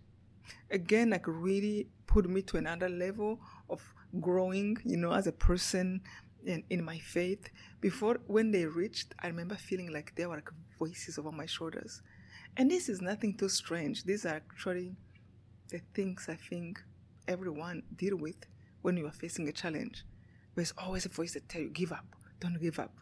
[0.71, 3.83] Again, like really put me to another level of
[4.21, 6.01] growing, you know, as a person
[6.47, 7.49] in, in my faith.
[7.81, 12.01] Before, when they reached, I remember feeling like there were like voices over my shoulders.
[12.57, 14.05] And this is nothing too strange.
[14.05, 14.95] These are actually
[15.69, 16.81] the things I think
[17.27, 18.37] everyone deal with
[18.83, 20.05] when you are facing a challenge.
[20.55, 22.05] There's always a voice that tell you, give up,
[22.41, 22.95] don't give up.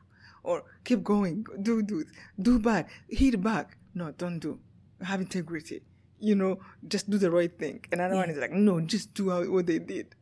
[0.42, 2.04] Or keep going, do do
[2.40, 3.76] do bad, hit back.
[3.94, 4.58] No, don't do.
[5.02, 5.82] Have integrity.
[6.18, 7.84] You know, just do the right thing.
[7.90, 10.14] And another one is like, no, just do how, what they did.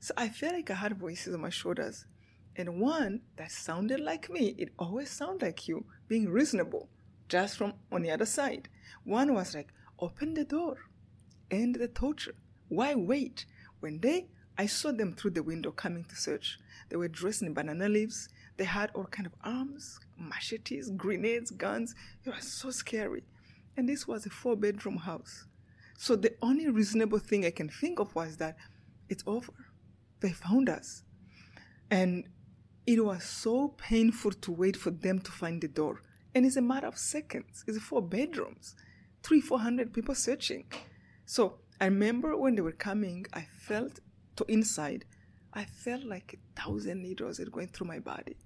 [0.00, 2.06] So I felt like I had voices on my shoulders.
[2.56, 6.88] And one that sounded like me, it always sounded like you, being reasonable,
[7.28, 8.68] just from on the other side.
[9.04, 10.76] One was like, open the door,
[11.50, 12.34] end the torture.
[12.68, 13.46] Why wait?
[13.80, 16.58] When they, I saw them through the window coming to search.
[16.92, 18.28] They were dressed in banana leaves.
[18.58, 21.94] They had all kind of arms, machetes, grenades, guns.
[22.22, 23.22] It was so scary.
[23.78, 25.46] And this was a four bedroom house.
[25.96, 28.56] So the only reasonable thing I can think of was that
[29.08, 29.54] it's over.
[30.20, 31.02] They found us.
[31.90, 32.28] And
[32.86, 36.02] it was so painful to wait for them to find the door.
[36.34, 37.64] And it's a matter of seconds.
[37.66, 38.74] It's four bedrooms,
[39.22, 40.66] three, four hundred people searching.
[41.24, 44.00] So I remember when they were coming, I felt
[44.36, 45.06] to inside,
[45.54, 48.36] I felt like a thousand needles are going through my body.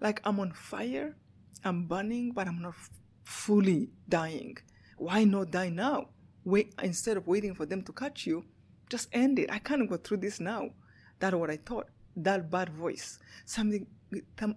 [0.00, 1.16] Like I'm on fire,
[1.64, 2.90] I'm burning, but I'm not f-
[3.24, 4.58] fully dying.
[4.98, 6.08] Why not die now?
[6.44, 8.44] Wait instead of waiting for them to catch you,
[8.90, 9.50] just end it.
[9.50, 10.70] I can't go through this now.
[11.18, 11.88] That's what I thought.
[12.16, 13.18] That bad voice.
[13.46, 13.86] Something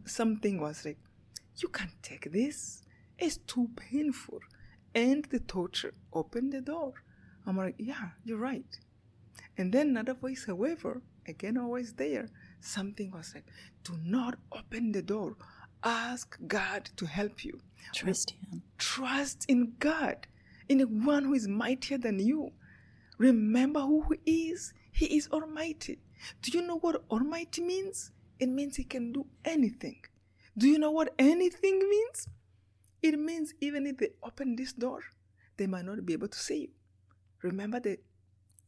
[0.05, 0.97] something was like,
[1.57, 2.83] you can't take this.
[3.17, 4.39] It's too painful.
[4.93, 5.93] End the torture.
[6.11, 6.93] Open the door.
[7.45, 8.65] I'm like, yeah, you're right.
[9.57, 13.45] And then another voice, however, again always there, something was like,
[13.83, 15.35] do not open the door.
[15.83, 17.59] Ask God to help you.
[17.93, 18.63] Trust Him.
[18.77, 20.27] Trust in God,
[20.67, 22.51] in the one who is mightier than you.
[23.17, 24.73] Remember who He is.
[24.91, 25.99] He is Almighty.
[26.41, 28.11] Do you know what Almighty means?
[28.39, 29.97] It means He can do anything.
[30.57, 32.27] Do you know what anything means?
[33.01, 35.01] It means even if they open this door,
[35.57, 36.69] they might not be able to see you.
[37.43, 37.99] Remember the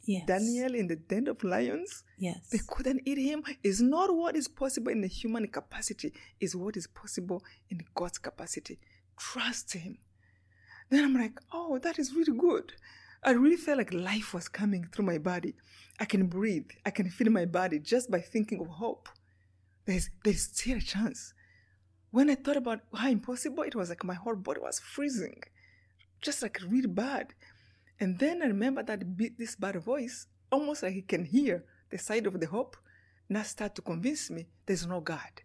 [0.08, 0.26] Yes.
[0.26, 2.04] Daniel in the den of lions?
[2.18, 2.50] Yes.
[2.52, 3.44] They couldn't eat him.
[3.64, 8.18] It's not what is possible in the human capacity, it's what is possible in God's
[8.18, 8.80] capacity.
[9.20, 9.98] Trust him.
[10.90, 12.74] Then I'm like, oh, that is really good.
[13.24, 15.56] I really felt like life was coming through my body.
[16.00, 16.70] I can breathe.
[16.86, 19.10] I can feel my body just by thinking of hope.
[19.86, 21.34] There's there's still a chance.
[22.12, 25.42] when I thought about how impossible it was, like my whole body was freezing,
[26.22, 27.34] just like really bad.
[28.00, 31.98] And then I remember that beat, this bad voice, almost like he can hear the
[31.98, 32.78] side of the hope,
[33.30, 35.42] now start to convince me there's no God.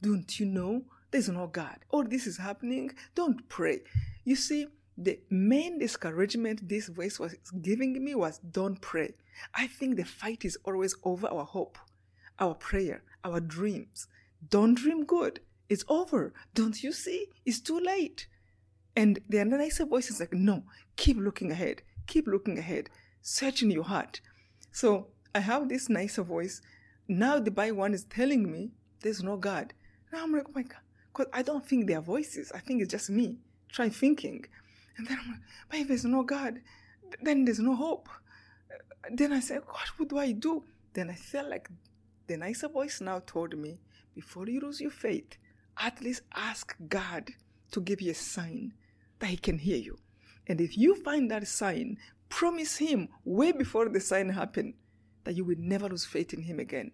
[0.00, 1.78] Don't you know there's no God?
[1.90, 2.90] All this is happening.
[3.14, 3.80] Don't pray.
[4.24, 9.14] You see, the main discouragement this voice was giving me was don't pray.
[9.54, 11.78] I think the fight is always over our hope,
[12.38, 14.06] our prayer, our dreams.
[14.48, 15.40] Don't dream good.
[15.68, 16.32] It's over.
[16.54, 17.26] Don't you see?
[17.44, 18.26] It's too late.
[18.96, 20.64] And the nicer voice is like, no,
[20.96, 21.82] keep looking ahead.
[22.06, 22.90] Keep looking ahead.
[23.22, 24.20] Search in your heart.
[24.72, 26.60] So I have this nicer voice.
[27.08, 28.70] Now the by one is telling me
[29.02, 29.72] there's no God.
[30.12, 30.80] Now I'm like, oh my God.
[31.12, 32.52] Because I don't think they are voices.
[32.52, 33.38] I think it's just me.
[33.68, 34.44] Try thinking.
[34.96, 36.60] And then I'm like, but if there's no God,
[37.22, 38.08] then there's no hope.
[39.10, 40.64] Then I said, God, what do I do?
[40.92, 41.68] Then I felt like
[42.26, 43.78] the nicer voice now told me,
[44.14, 45.36] before you lose your faith,
[45.78, 47.30] at least ask God
[47.70, 48.72] to give you a sign
[49.20, 49.98] that He can hear you.
[50.46, 54.74] And if you find that sign, promise Him way before the sign happened
[55.24, 56.90] that you will never lose faith in Him again.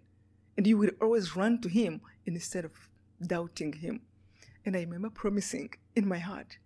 [0.57, 2.73] And you will always run to Him instead of
[3.25, 4.03] doubting Him.
[4.65, 6.59] And I remember promising in my heart,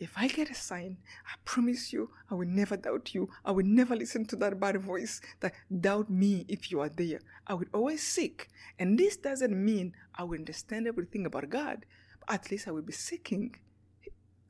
[0.00, 3.30] if I get a sign, I promise you, I will never doubt you.
[3.44, 7.20] I will never listen to that bad voice that doubt me if you are there.
[7.46, 8.48] I will always seek.
[8.78, 11.86] And this doesn't mean I will understand everything about God,
[12.20, 13.54] but at least I will be seeking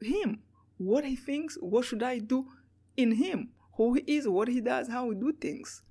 [0.01, 0.43] Him.
[0.79, 2.47] What He thinks, what should I do
[2.97, 3.51] in Him?
[3.77, 5.83] Who He is, what He does, how we do things.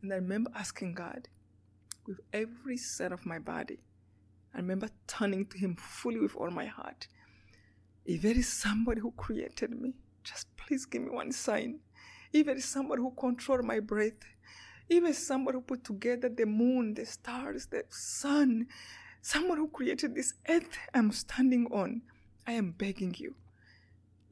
[0.00, 1.28] And I remember asking God
[2.06, 3.78] with every cell of my body.
[4.54, 7.08] I remember turning to Him fully with all my heart.
[8.04, 11.80] If there is somebody who created me, just please give me one sign.
[12.32, 14.24] If there is somebody who controls my breath,
[14.88, 18.66] if there is somebody who put together the moon, the stars, the sun,
[19.20, 22.02] someone who created this earth I'm standing on,
[22.46, 23.36] I am begging you.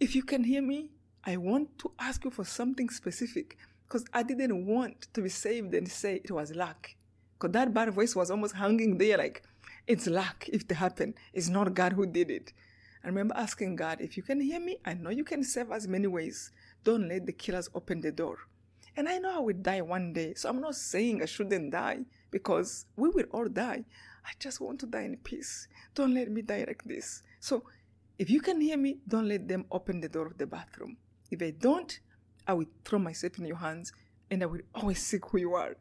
[0.01, 0.89] If you can hear me,
[1.25, 5.75] I want to ask you for something specific because I didn't want to be saved
[5.75, 6.89] and say it was luck.
[7.35, 9.43] Because that bad voice was almost hanging there like,
[9.87, 11.15] it's luck if it happened.
[11.35, 12.55] It's not God who did it.
[13.05, 15.87] I remember asking God, if you can hear me, I know you can save us
[15.87, 16.51] many ways.
[16.83, 18.39] Don't let the killers open the door.
[18.97, 22.01] And I know I will die one day, so I'm not saying I shouldn't die
[22.31, 23.85] because we will all die.
[24.25, 25.69] I just want to die in peace.
[25.95, 27.23] Don't let me die like this.
[27.39, 27.65] So
[28.21, 30.99] if you can hear me, don't let them open the door of the bathroom.
[31.31, 31.99] If I don't,
[32.47, 33.95] I will throw myself in your hands
[34.31, 35.75] and I will always seek who you are.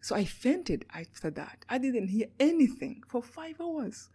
[0.00, 1.66] So I fainted after that.
[1.68, 4.08] I didn't hear anything for five hours.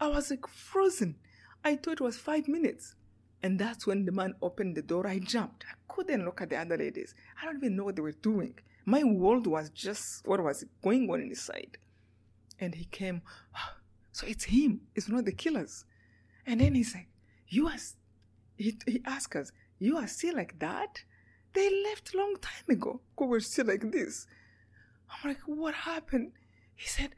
[0.00, 1.14] I was like frozen.
[1.64, 2.96] I thought it was five minutes.
[3.40, 5.06] And that's when the man opened the door.
[5.06, 5.64] I jumped.
[5.70, 7.14] I couldn't look at the other ladies.
[7.40, 8.58] I don't even know what they were doing.
[8.84, 11.78] My world was just what was going on inside.
[12.58, 13.22] And he came,
[14.10, 14.80] so it's him.
[14.96, 15.84] It's not the killers.
[16.48, 17.08] And then he's like,
[17.46, 17.76] You are,
[18.56, 21.04] he, he asked us, You are still like that?
[21.52, 23.02] They left long time ago.
[23.18, 24.26] We're still like this.
[25.10, 26.32] I'm like, What happened?
[26.74, 27.10] He said,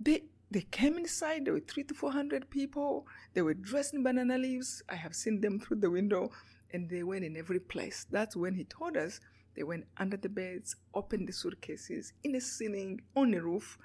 [0.00, 3.06] They they came inside, there were three to four hundred people.
[3.32, 4.82] They were dressed in banana leaves.
[4.88, 6.30] I have seen them through the window,
[6.72, 8.06] and they went in every place.
[8.10, 9.20] That's when he told us
[9.56, 13.78] they went under the beds, opened the suitcases, in the ceiling, on the roof,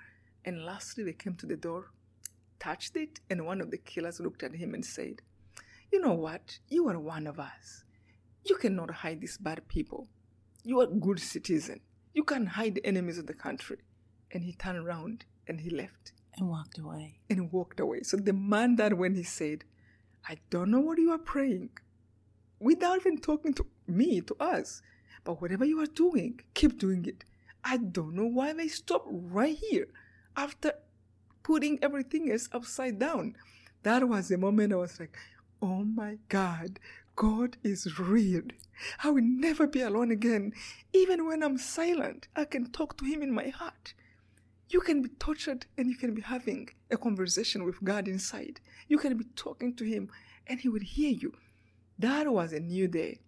[0.46, 1.92] and lastly they came to the door,
[2.60, 5.22] touched it, and one of the killers looked at him and said,
[5.92, 6.60] You know what?
[6.68, 7.84] You are one of us.
[8.46, 10.08] You cannot hide these bad people.
[10.64, 11.80] You are a good citizen.
[12.14, 13.78] You can hide enemies of the country.
[14.32, 16.14] And he turned around and he left.
[16.38, 17.20] And walked away.
[17.30, 18.04] And walked away.
[18.04, 19.64] So the man that when he said,
[20.28, 21.70] I don't know what you are praying,
[22.60, 24.82] without even talking to me, to us,
[25.24, 27.26] but whatever you are doing, keep doing it.
[27.64, 29.88] I don't know why they stopped right here
[30.36, 30.74] after
[31.44, 33.36] putting everything else upside down.
[33.84, 35.18] That was the moment I was like,
[35.62, 36.80] oh my God,
[37.16, 38.44] God is real.
[39.04, 40.54] I will never be alone again.
[40.94, 43.94] Even when I'm silent, I can talk to Him in my heart.
[44.70, 48.62] You can be tortured and you can be having a conversation with God inside.
[48.88, 50.10] You can be talking to Him
[50.48, 51.34] and He will hear you.
[51.98, 53.20] That was a new day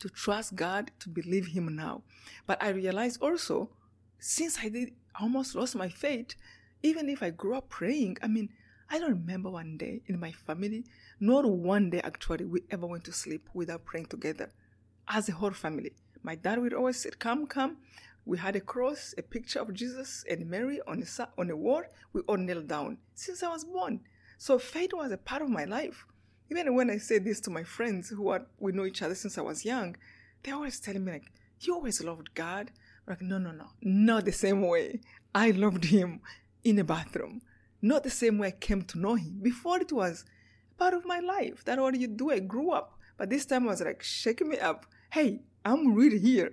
[0.00, 2.02] to trust God, to believe Him now.
[2.46, 3.70] But I realized also,
[4.18, 6.34] since I did almost lost my faith,
[6.82, 8.50] even if I grew up praying, I mean,
[8.88, 10.84] I don't remember one day in my family,
[11.18, 14.50] not one day actually, we ever went to sleep without praying together
[15.08, 15.92] as a whole family.
[16.22, 17.78] My dad would always say, Come, come.
[18.24, 21.82] We had a cross, a picture of Jesus and Mary on a, on a wall.
[22.12, 24.00] We all knelt down since I was born.
[24.38, 26.06] So faith was a part of my life.
[26.50, 29.38] Even when I say this to my friends who are we know each other since
[29.38, 29.96] I was young,
[30.42, 32.70] they always telling me like, "You always loved God."
[33.06, 35.00] I'm like, no, no, no, not the same way.
[35.34, 36.20] I loved Him
[36.66, 37.40] in a bathroom.
[37.80, 39.38] Not the same way I came to know him.
[39.40, 40.24] Before it was
[40.76, 41.62] part of my life.
[41.64, 42.32] That's what you do.
[42.32, 42.98] I grew up.
[43.16, 44.84] But this time I was like shaking me up.
[45.10, 46.52] Hey, I'm really here.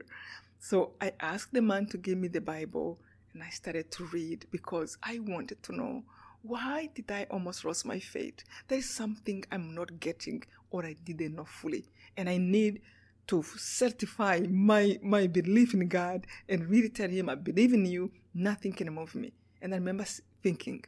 [0.60, 3.00] So I asked the man to give me the Bible
[3.34, 6.04] and I started to read because I wanted to know
[6.44, 8.44] why did I almost lose my faith?
[8.68, 11.86] There is something I'm not getting or I didn't know fully.
[12.18, 12.82] And I need
[13.28, 18.12] to certify my, my belief in God and really tell him, I believe in you,
[18.34, 19.34] nothing can move me.
[19.64, 20.06] And I remember
[20.44, 20.84] thinking,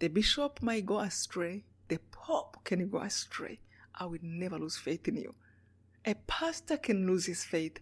[0.00, 3.58] the bishop might go astray, the pope can go astray.
[3.94, 5.34] I will never lose faith in you.
[6.04, 7.78] A pastor can lose his faith.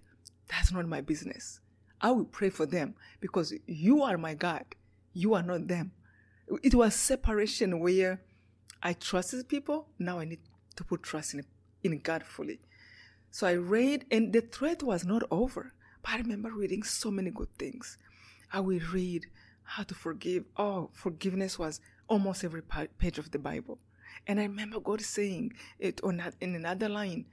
[0.49, 1.59] That's not my business.
[2.01, 4.65] I will pray for them because you are my God.
[5.13, 5.91] You are not them.
[6.63, 8.21] It was separation where
[8.83, 9.89] I trusted people.
[9.99, 10.41] Now I need
[10.77, 11.45] to put trust in,
[11.83, 12.61] in God fully.
[13.33, 15.73] So I read, and the thread was not over.
[16.03, 17.99] But I remember reading so many good things.
[18.53, 19.27] I will read
[19.65, 20.45] how to forgive.
[20.57, 22.63] Oh, forgiveness was almost every
[22.99, 23.79] page of the Bible.
[24.27, 27.27] And I remember God saying it on in another line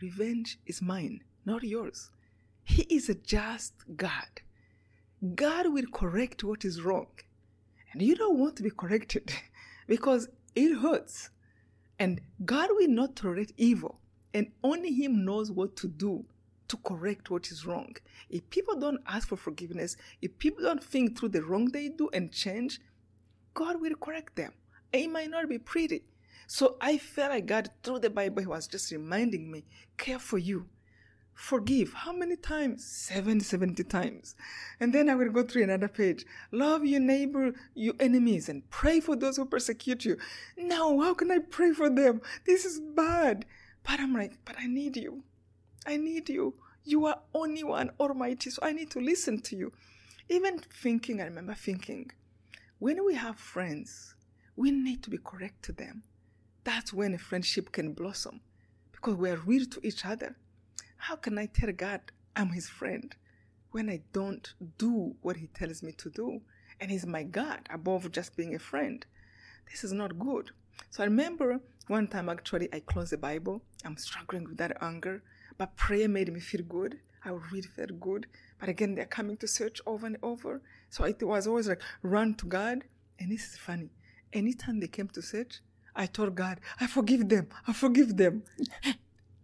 [0.00, 2.10] Revenge is mine, not yours.
[2.64, 4.42] He is a just God.
[5.34, 7.06] God will correct what is wrong.
[7.92, 9.32] And you don't want to be corrected
[9.86, 11.30] because it hurts.
[11.98, 14.00] And God will not tolerate evil.
[14.34, 16.24] And only Him knows what to do
[16.68, 17.94] to correct what is wrong.
[18.30, 22.08] If people don't ask for forgiveness, if people don't think through the wrong they do
[22.12, 22.80] and change,
[23.52, 24.52] God will correct them.
[24.92, 26.04] It might not be pretty.
[26.46, 29.64] So I felt like God, through the Bible, He was just reminding me
[29.96, 30.66] care for you.
[31.34, 31.92] Forgive.
[31.92, 32.84] How many times?
[32.84, 34.36] Seven, 70 times.
[34.78, 36.24] And then I will go through another page.
[36.52, 40.16] Love your neighbor, your enemies, and pray for those who persecute you.
[40.56, 42.20] No, how can I pray for them?
[42.46, 43.46] This is bad.
[43.82, 45.24] But I'm like, but I need you.
[45.86, 46.54] I need you.
[46.84, 49.72] You are only one Almighty, so I need to listen to you.
[50.28, 52.10] Even thinking, I remember thinking,
[52.78, 54.14] when we have friends,
[54.56, 56.02] we need to be correct to them.
[56.64, 58.40] That's when a friendship can blossom
[58.92, 60.36] because we're real to each other.
[60.96, 62.00] How can I tell God
[62.34, 63.14] I'm his friend
[63.72, 66.40] when I don't do what he tells me to do?
[66.80, 69.04] And he's my God above just being a friend.
[69.70, 70.50] This is not good.
[70.90, 73.62] So I remember one time actually I closed the Bible.
[73.84, 75.22] I'm struggling with that anger,
[75.58, 76.98] but prayer made me feel good.
[77.24, 78.26] I really felt good.
[78.60, 80.60] But again, they're coming to search over and over.
[80.90, 82.84] So it was always like run to God.
[83.18, 83.90] And this is funny.
[84.32, 85.60] Anytime they came to search,
[85.96, 87.48] I told God, I forgive them.
[87.66, 88.42] I forgive them.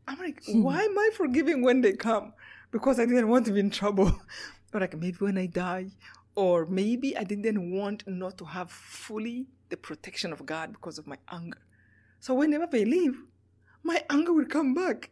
[0.08, 0.62] I'm like, hmm.
[0.62, 2.32] why am I forgiving when they come?
[2.72, 4.12] Because I didn't want to be in trouble.
[4.72, 5.92] but like maybe when I die,
[6.34, 11.06] or maybe I didn't want not to have fully the protection of God because of
[11.06, 11.58] my anger.
[12.18, 13.22] So whenever they leave,
[13.82, 15.10] my anger will come back.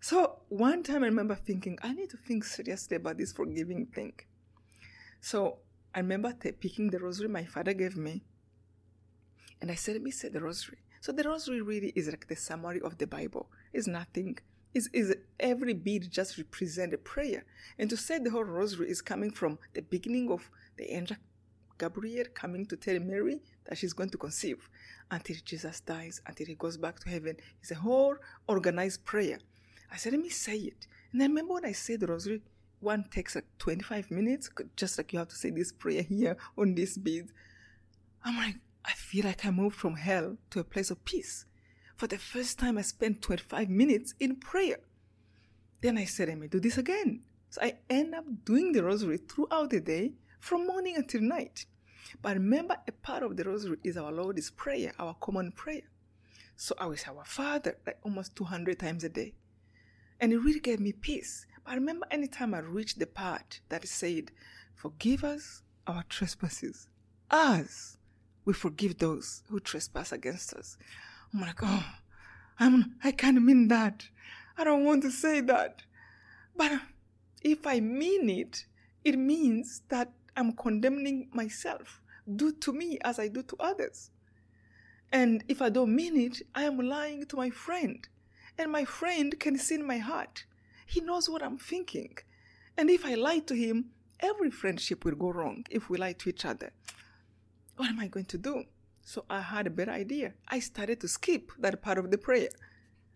[0.00, 4.12] So one time I remember thinking, I need to think seriously about this forgiving thing.
[5.20, 5.58] So
[5.94, 8.22] I remember t- picking the rosary my father gave me,
[9.60, 10.78] and I said, let me say the rosary.
[11.00, 13.48] So the rosary really is like the summary of the Bible.
[13.72, 14.38] It's nothing.
[14.74, 17.44] Is is every bead just represent a prayer.
[17.78, 21.16] And to say the whole rosary is coming from the beginning of the angel
[21.78, 24.68] Gabriel coming to tell Mary that she's going to conceive
[25.10, 27.36] until Jesus dies, until he goes back to heaven.
[27.60, 28.16] It's a whole
[28.48, 29.38] organized prayer.
[29.92, 30.86] I said, let me say it.
[31.12, 32.42] And I remember when I said the rosary,
[32.80, 36.74] one takes like 25 minutes, just like you have to say this prayer here on
[36.74, 37.28] this bead.
[38.24, 41.46] I'm like, I feel like I moved from hell to a place of peace.
[41.96, 44.80] For the first time, I spent 25 minutes in prayer.
[45.80, 47.22] Then I said, let me do this again.
[47.50, 51.66] So I end up doing the rosary throughout the day from morning until night.
[52.22, 55.82] But remember, a part of the rosary is our Lord's Prayer, our common prayer.
[56.56, 59.34] So I was Our Father, like almost 200 times a day.
[60.20, 61.46] And it really gave me peace.
[61.64, 64.30] But I remember anytime I reached the part that said,
[64.74, 66.88] Forgive us our trespasses,
[67.30, 67.96] as
[68.44, 70.78] we forgive those who trespass against us.
[71.34, 71.84] I'm like, oh,
[72.58, 74.08] I'm, I can't mean that.
[74.56, 75.82] I don't want to say that.
[76.56, 76.72] But
[77.42, 78.64] if I mean it,
[79.04, 82.00] it means that I'm condemning myself.
[82.34, 84.10] Do to me as I do to others.
[85.12, 88.06] And if I don't mean it, I am lying to my friend.
[88.58, 90.44] And my friend can see in my heart.
[90.86, 92.16] He knows what I'm thinking.
[92.76, 93.86] And if I lie to him,
[94.20, 96.70] every friendship will go wrong if we lie to each other.
[97.76, 98.64] What am I going to do?
[99.02, 100.34] So I had a better idea.
[100.48, 102.48] I started to skip that part of the prayer.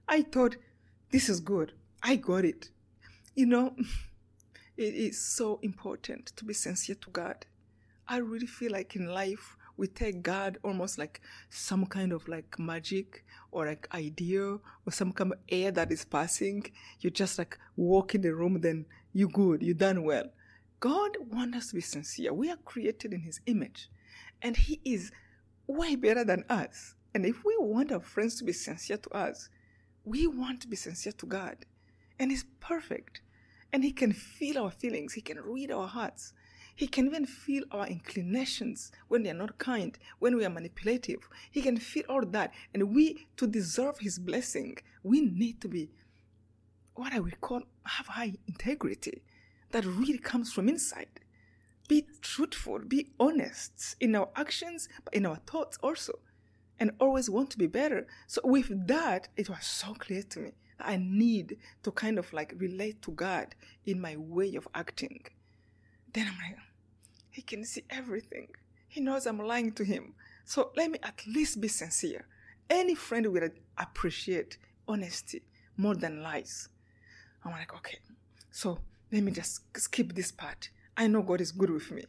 [0.09, 0.57] I thought,
[1.11, 1.73] this is good.
[2.03, 2.71] I got it.
[3.35, 3.75] You know,
[4.77, 7.47] it is so important to be sincere to God.
[8.07, 12.59] I really feel like in life, we take God almost like some kind of like
[12.59, 16.71] magic or like idea or some kind of air that is passing.
[17.01, 20.31] You just like walk in the room, then you good, you done well.
[20.81, 22.33] God wants us to be sincere.
[22.33, 23.91] We are created in His image,
[24.41, 25.13] and He is
[25.67, 26.95] way better than us.
[27.15, 29.49] And if we want our friends to be sincere to us,
[30.05, 31.57] we want to be sincere to God.
[32.19, 33.21] And He's perfect.
[33.73, 36.33] And He can feel our feelings, He can read our hearts.
[36.81, 41.29] He can even feel our inclinations when they are not kind, when we are manipulative.
[41.51, 42.55] He can feel all that.
[42.73, 45.91] And we, to deserve His blessing, we need to be
[46.95, 49.21] what I would call have high integrity
[49.73, 51.21] that really comes from inside.
[51.87, 56.15] Be truthful, be honest in our actions, but in our thoughts also,
[56.79, 58.07] and always want to be better.
[58.27, 62.33] So, with that, it was so clear to me that I need to kind of
[62.33, 63.55] like relate to God
[63.85, 65.27] in my way of acting.
[66.15, 66.57] Then I'm like,
[67.31, 68.49] He can see everything.
[68.89, 70.15] He knows I'm lying to Him.
[70.45, 72.27] So, let me at least be sincere.
[72.69, 75.43] Any friend will appreciate honesty
[75.77, 76.69] more than lies.
[77.45, 77.99] I'm like, okay,
[78.51, 78.79] so
[79.13, 80.71] let me just skip this part.
[80.97, 82.05] I know God is good with me.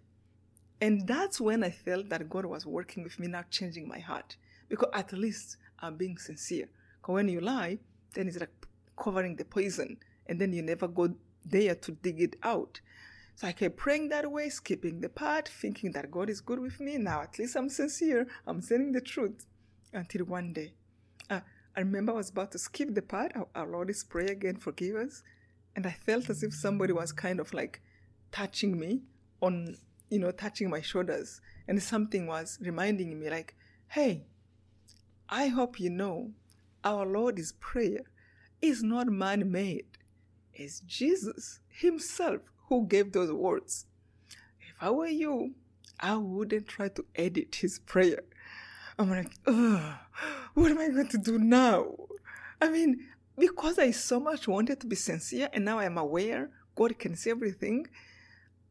[0.82, 4.36] And that's when I felt that God was working with me, now changing my heart.
[4.68, 6.68] Because at least I'm being sincere.
[7.00, 7.78] Because when you lie,
[8.14, 8.50] then it's like
[8.98, 9.98] covering the poison,
[10.28, 11.14] and then you never go
[11.46, 12.82] there to dig it out.
[13.36, 16.80] So I kept praying that way, skipping the part, thinking that God is good with
[16.80, 16.98] me.
[16.98, 18.28] Now at least I'm sincere.
[18.46, 19.46] I'm saying the truth.
[19.94, 20.74] Until one day,
[21.30, 21.42] uh,
[21.76, 23.34] I remember I was about to skip the part.
[23.56, 25.24] Our, Lord is pray again, forgive us.
[25.76, 27.82] And I felt as if somebody was kind of like
[28.32, 29.02] touching me
[29.42, 29.76] on,
[30.10, 31.42] you know, touching my shoulders.
[31.68, 33.56] And something was reminding me, like,
[33.90, 34.24] hey,
[35.28, 36.32] I hope you know
[36.84, 38.04] our Lord is prayer
[38.62, 39.86] is not man made,
[40.54, 42.42] it's Jesus Himself
[42.80, 43.86] who gave those words.
[44.62, 45.56] If I were you,
[46.00, 48.24] I wouldn't try to edit His prayer.
[48.98, 49.32] I'm like,
[50.54, 51.96] what am I going to do now?
[52.62, 53.08] I mean,
[53.38, 57.30] because I so much wanted to be sincere and now I'm aware God can see
[57.30, 57.88] everything,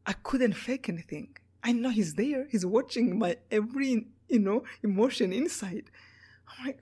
[0.05, 1.37] I couldn't fake anything.
[1.63, 2.47] I know He's there.
[2.49, 5.91] He's watching my every, you know, emotion inside.
[6.47, 6.79] I'm like,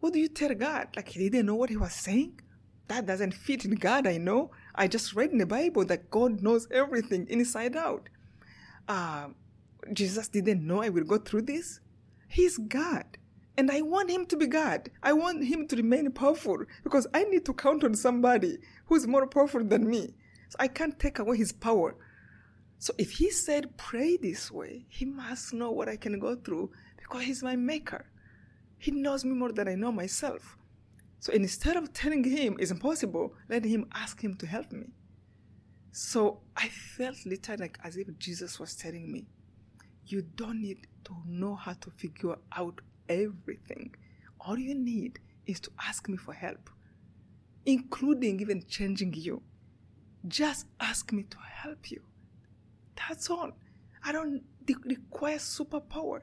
[0.00, 0.88] what do you tell God?
[0.96, 2.40] Like He didn't know what He was saying?
[2.88, 4.50] That doesn't fit in God, I know.
[4.78, 8.08] I just read in the Bible that God knows everything inside out.
[8.86, 9.28] Uh,
[9.92, 11.80] Jesus didn't know I will go through this.
[12.28, 13.04] He's God.
[13.56, 14.88] And I want him to be God.
[15.02, 19.26] I want him to remain powerful because I need to count on somebody who's more
[19.26, 20.14] powerful than me.
[20.50, 21.96] So I can't take away his power.
[22.78, 26.70] So if he said, pray this way, he must know what I can go through
[26.96, 28.06] because he's my maker.
[28.78, 30.57] He knows me more than I know myself.
[31.20, 34.86] So instead of telling him it's impossible, let him ask him to help me.
[35.90, 39.26] So I felt literally like as if Jesus was telling me,
[40.06, 43.94] you don't need to know how to figure out everything.
[44.40, 46.70] All you need is to ask me for help,
[47.66, 49.42] including even changing you.
[50.26, 52.02] Just ask me to help you.
[52.96, 53.52] That's all.
[54.04, 54.42] I don't
[54.84, 56.20] require superpower.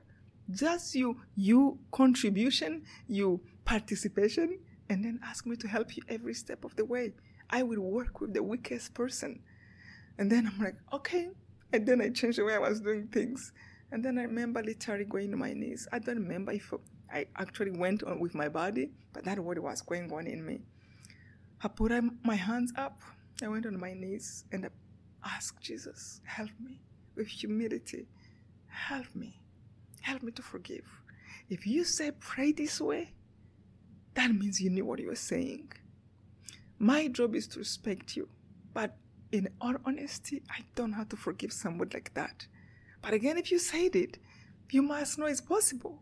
[0.49, 4.59] Just you, you contribution, you participation,
[4.89, 7.13] and then ask me to help you every step of the way.
[7.49, 9.41] I will work with the weakest person.
[10.17, 11.29] And then I'm like, okay.
[11.73, 13.51] And then I changed the way I was doing things.
[13.91, 15.87] And then I remember literally going to my knees.
[15.91, 16.73] I don't remember if
[17.13, 20.61] I actually went on with my body, but that's what was going on in me.
[21.61, 21.91] I put
[22.23, 23.01] my hands up.
[23.43, 24.69] I went on my knees and I
[25.35, 26.79] asked Jesus, help me
[27.15, 28.07] with humility.
[28.67, 29.39] Help me.
[30.01, 30.85] Help me to forgive.
[31.49, 33.13] If you say pray this way,
[34.15, 35.71] that means you knew what you were saying.
[36.79, 38.27] My job is to respect you,
[38.73, 38.97] but
[39.31, 42.47] in all honesty, I don't how to forgive someone like that.
[43.01, 44.17] But again, if you said it,
[44.71, 46.01] you must know it's possible,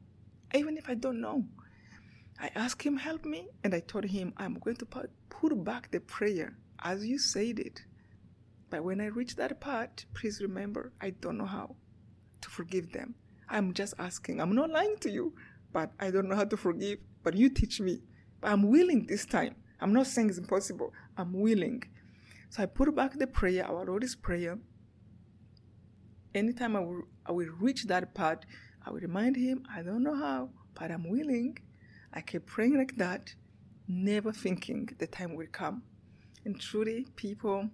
[0.54, 1.44] even if I don't know.
[2.40, 6.00] I asked him help me, and I told him I'm going to put back the
[6.00, 7.82] prayer as you said it.
[8.70, 11.76] But when I reach that part, please remember I don't know how
[12.42, 13.16] to forgive them.
[13.50, 14.42] I'm just asking.
[14.42, 15.34] I'm not lying to you,
[15.72, 17.00] but I don't know how to forgive.
[17.24, 18.02] But you teach me.
[18.42, 19.56] But I'm willing this time.
[19.80, 20.94] I'm not saying it's impossible.
[21.18, 21.84] I'm willing.
[22.50, 24.58] So I put back the prayer, our Lord's Prayer,
[26.36, 28.46] anytime I will, I will reach that part,
[28.86, 31.58] I will remind him, I don't know how, but I'm willing.
[32.14, 33.34] I keep praying like that,
[33.88, 35.84] never thinking the time will come.
[36.46, 37.70] And truly, people,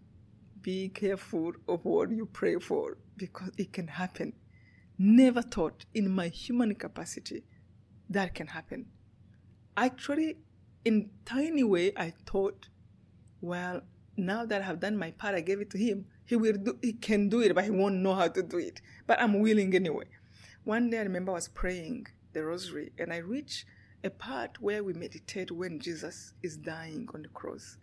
[0.61, 4.33] be careful of what you pray for because it can happen.
[4.97, 7.43] Never thought in my human capacity
[8.09, 8.85] that can happen.
[9.79, 10.35] Actually,
[10.83, 12.67] in tiny way, I thought,
[13.39, 13.81] well,
[14.17, 16.05] now that I have done my part, I gave it to him.
[16.25, 18.81] He will do, he can do it, but he won't know how to do it.
[19.07, 20.07] But I'm willing anyway.
[20.65, 23.63] One day I remember I was praying the rosary and I reached
[24.03, 27.77] a part where we meditate when Jesus is dying on the cross.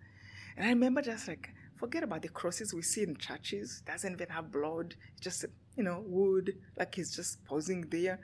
[0.55, 3.83] And I remember just like, forget about the crosses we see in churches.
[3.87, 4.97] It doesn't even have blood.
[5.19, 8.21] Just, you know, wood, like he's just posing there.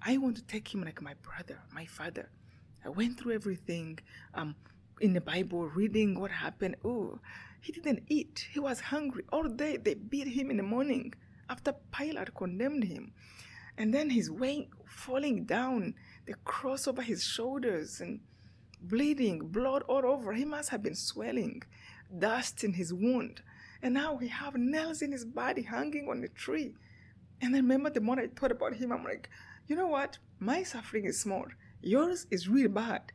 [0.00, 2.30] I want to take him like my brother, my father.
[2.86, 3.98] I went through everything
[4.32, 4.54] um,
[5.00, 6.76] in the Bible, reading what happened.
[6.84, 7.18] Oh,
[7.60, 8.46] he didn't eat.
[8.52, 9.76] He was hungry all day.
[9.76, 11.12] They beat him in the morning
[11.50, 13.12] after Pilate condemned him.
[13.76, 15.94] And then his weight falling down,
[16.26, 18.20] the cross over his shoulders and
[18.80, 20.32] bleeding, blood all over.
[20.32, 21.64] He must have been swelling,
[22.16, 23.42] dust in his wound.
[23.82, 26.74] And now he have nails in his body hanging on the tree.
[27.42, 29.28] And I remember the more I thought about him, I'm like,
[29.66, 30.18] you know what?
[30.38, 31.46] My suffering is small.
[31.80, 33.12] Yours is really bad.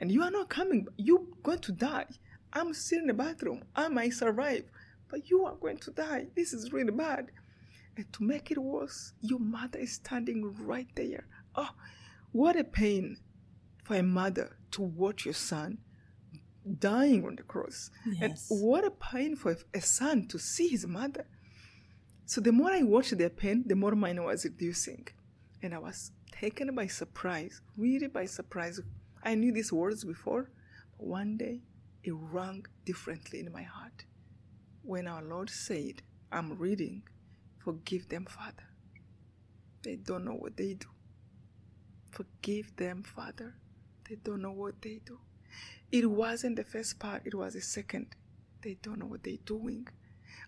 [0.00, 0.86] And you are not coming.
[0.96, 2.06] You're going to die.
[2.52, 3.64] I'm still in the bathroom.
[3.74, 4.64] I might survive.
[5.08, 6.26] But you are going to die.
[6.34, 7.30] This is really bad.
[7.96, 11.26] And to make it worse, your mother is standing right there.
[11.54, 11.70] Oh,
[12.32, 13.18] what a pain
[13.84, 15.78] for a mother to watch your son
[16.78, 17.90] dying on the cross.
[18.06, 18.50] Yes.
[18.50, 21.26] And what a pain for a son to see his mother.
[22.24, 25.06] So the more I watched their pain, the more mine was reducing.
[25.62, 26.12] And I was
[26.42, 28.80] taken by surprise, really by surprise.
[29.22, 30.50] I knew these words before,
[30.98, 31.60] but one day
[32.02, 34.04] it rang differently in my heart.
[34.82, 37.04] When our Lord said, I'm reading,
[37.64, 38.66] forgive them, Father.
[39.84, 40.88] They don't know what they do.
[42.10, 43.54] Forgive them, Father.
[44.08, 45.20] They don't know what they do.
[45.92, 48.16] It wasn't the first part, it was the second.
[48.62, 49.86] They don't know what they're doing.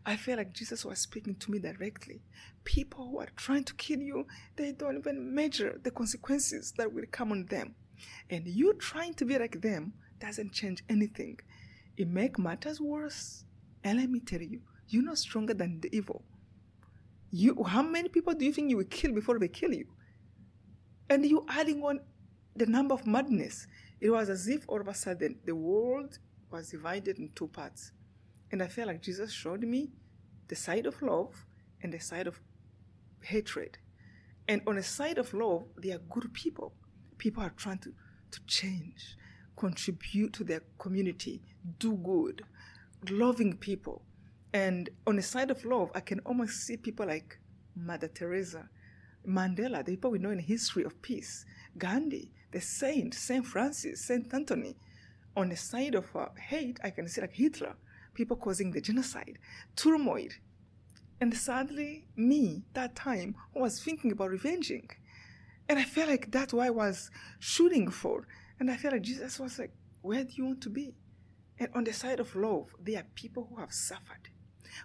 [0.04, 2.22] I feel like Jesus was speaking to me directly.
[2.64, 7.04] People who are trying to kill you, they don't even measure the consequences that will
[7.10, 7.74] come on them.
[8.30, 11.38] And you trying to be like them doesn't change anything.
[11.96, 13.44] It make matters worse.
[13.84, 16.24] And let me tell you, you're not stronger than the evil.
[17.30, 19.86] You, how many people do you think you will kill before they kill you?
[21.10, 22.00] And you adding on
[22.56, 23.66] the number of madness.
[24.00, 26.18] It was as if all of a sudden the world
[26.50, 27.92] was divided in two parts.
[28.52, 29.90] And I felt like Jesus showed me
[30.48, 31.34] the side of love
[31.82, 32.40] and the side of
[33.24, 33.78] hatred.
[34.48, 36.74] And on the side of love, they are good people.
[37.18, 37.92] People are trying to,
[38.30, 39.16] to change,
[39.56, 41.40] contribute to their community,
[41.78, 42.42] do good,
[43.10, 44.02] loving people.
[44.52, 47.38] And on the side of love, I can almost see people like
[47.74, 48.68] Mother Teresa,
[49.26, 51.44] Mandela, the people we know in history of peace,
[51.78, 54.76] Gandhi, the saint, Saint Francis, Saint Anthony.
[55.36, 57.74] On the side of uh, hate, I can see like Hitler,
[58.14, 59.38] people causing the genocide,
[59.74, 60.28] turmoil.
[61.20, 64.90] And sadly, me, that time, was thinking about revenging.
[65.68, 68.26] And I felt like that's what I was shooting for.
[68.60, 70.94] And I felt like Jesus was like, where do you want to be?
[71.58, 74.28] And on the side of love, there are people who have suffered,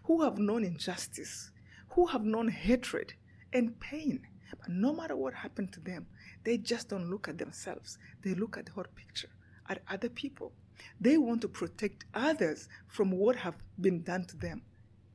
[0.03, 1.51] who have known injustice,
[1.89, 3.13] who have known hatred
[3.51, 4.21] and pain.
[4.51, 6.07] But no matter what happened to them,
[6.43, 7.97] they just don't look at themselves.
[8.23, 9.29] They look at the whole picture,
[9.67, 10.53] at other people.
[11.01, 14.61] They want to protect others from what have been done to them.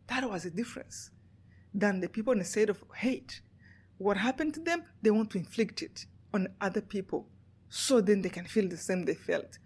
[0.09, 1.11] That was the difference
[1.73, 3.41] than the people in the state of hate.
[3.99, 7.29] What happened to them, they want to inflict it on other people
[7.69, 9.59] so then they can feel the same they felt.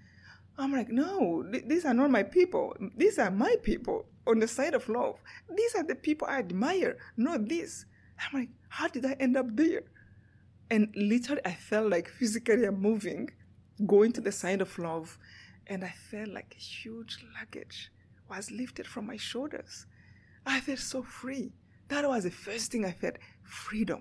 [0.57, 2.75] I'm like, no, th- these are not my people.
[2.97, 5.17] These are my people on the side of love.
[5.55, 7.85] These are the people I admire, not this.
[8.19, 9.83] I'm like, how did I end up there?
[10.71, 13.31] And literally, I felt like physically I'm moving,
[13.87, 15.17] going to the side of love,
[15.67, 17.91] and I felt like a huge luggage
[18.29, 19.87] was lifted from my shoulders.
[20.49, 21.53] I felt so free.
[21.89, 24.01] That was the first thing I felt freedom.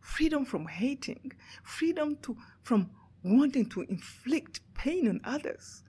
[0.00, 1.32] Freedom from hating,
[1.64, 2.90] freedom to, from
[3.24, 5.82] wanting to inflict pain on others,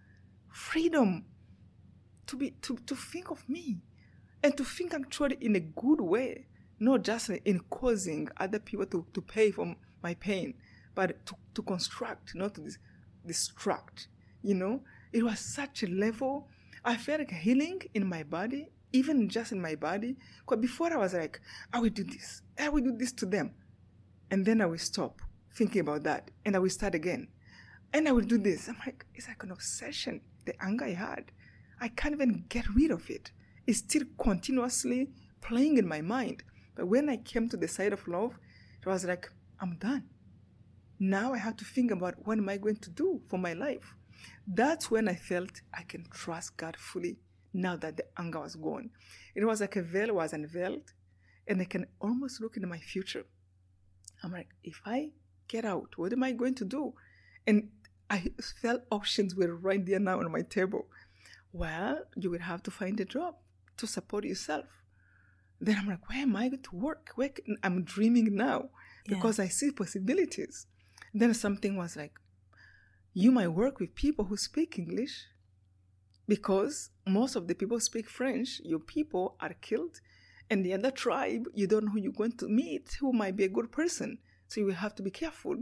[0.49, 1.25] freedom
[2.25, 3.81] to, be, to, to think of me
[4.41, 6.47] and to think actually in a good way,
[6.79, 10.55] not just in causing other people to, to pay for my pain,
[10.95, 12.79] but to, to construct, not to dis-
[13.27, 14.07] distract.
[14.41, 14.81] You know,
[15.11, 16.47] it was such a level.
[16.83, 20.15] I felt like healing in my body, even just in my body.
[20.39, 21.41] Because before I was like,
[21.73, 23.51] I will do this, I will do this to them.
[24.31, 25.21] And then I will stop
[25.53, 27.27] thinking about that and I will start again.
[27.93, 28.67] And I will do this.
[28.67, 30.21] I'm like, it's like an obsession.
[30.45, 31.31] The anger I had,
[31.79, 33.31] I can't even get rid of it.
[33.67, 35.09] It's still continuously
[35.41, 36.43] playing in my mind.
[36.75, 38.37] But when I came to the side of love,
[38.81, 39.29] it was like,
[39.59, 40.03] I'm done.
[40.99, 43.95] Now I have to think about what am I going to do for my life.
[44.47, 47.17] That's when I felt I can trust God fully
[47.55, 48.89] now that the anger was gone.
[49.33, 50.93] It was like a veil was unveiled,
[51.47, 53.25] and I can almost look into my future.
[54.23, 55.11] I'm like, if I
[55.47, 56.93] get out, what am I going to do?
[57.47, 57.69] And
[58.09, 58.31] I
[58.61, 60.87] felt options were right there now on my table.
[61.53, 63.35] Well, you will have to find a job
[63.77, 64.65] to support yourself.
[65.61, 67.11] Then I'm like, where am I going to work?
[67.15, 68.69] Where can, I'm dreaming now
[69.07, 70.67] because I see possibilities.
[71.13, 72.13] Then something was like,
[73.13, 75.25] you might work with people who speak English
[76.27, 78.61] because most of the people speak French.
[78.63, 80.01] Your people are killed,
[80.49, 83.45] and the other tribe, you don't know who you're going to meet who might be
[83.45, 84.19] a good person.
[84.47, 85.57] So you have to be careful.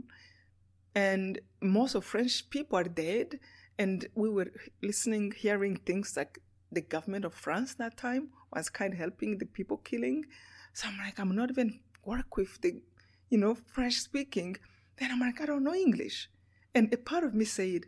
[0.94, 3.40] And most of French people are dead.
[3.80, 4.52] And we were
[4.82, 6.40] listening, hearing things like
[6.72, 10.26] the government of France that time was kind of helping the people killing.
[10.74, 12.82] So I'm like, I'm not even work with the,
[13.30, 14.58] you know, French speaking.
[14.98, 16.30] Then I'm like, I don't know English.
[16.76, 17.86] And a part of me said,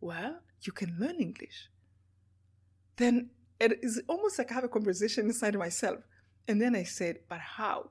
[0.00, 1.68] well, you can learn English.
[2.96, 3.30] Then
[3.60, 6.00] it is almost like I have a conversation inside myself.
[6.48, 7.90] And then I said, but how?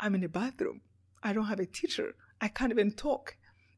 [0.00, 0.82] I'm in the bathroom.
[1.22, 2.14] I don't have a teacher.
[2.40, 3.36] I can't even talk.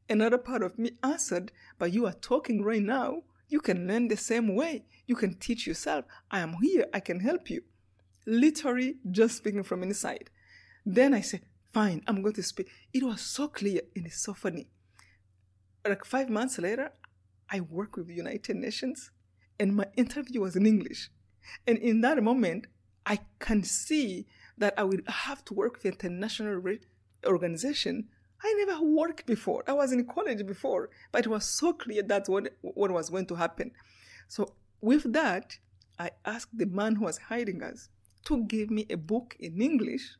[0.09, 3.23] Another part of me answered, but you are talking right now.
[3.47, 4.85] You can learn the same way.
[5.07, 6.05] You can teach yourself.
[6.29, 6.85] I am here.
[6.93, 7.63] I can help you.
[8.25, 10.29] Literally just speaking from inside.
[10.85, 11.41] Then I said,
[11.73, 12.69] fine, I'm going to speak.
[12.93, 14.67] It was so clear and it's so funny.
[15.87, 16.91] Like five months later,
[17.49, 19.11] I work with the United Nations
[19.61, 21.11] and my interview was in English.
[21.67, 22.65] And in that moment,
[23.05, 24.25] I can see
[24.57, 26.59] that I will have to work with an international
[27.27, 28.07] organization.
[28.43, 29.63] I never worked before.
[29.67, 33.27] I was in college before, but it was so clear that's what, what was going
[33.27, 33.71] to happen.
[34.27, 35.59] So with that,
[35.99, 37.89] I asked the man who was hiding us
[38.25, 40.17] to give me a book in English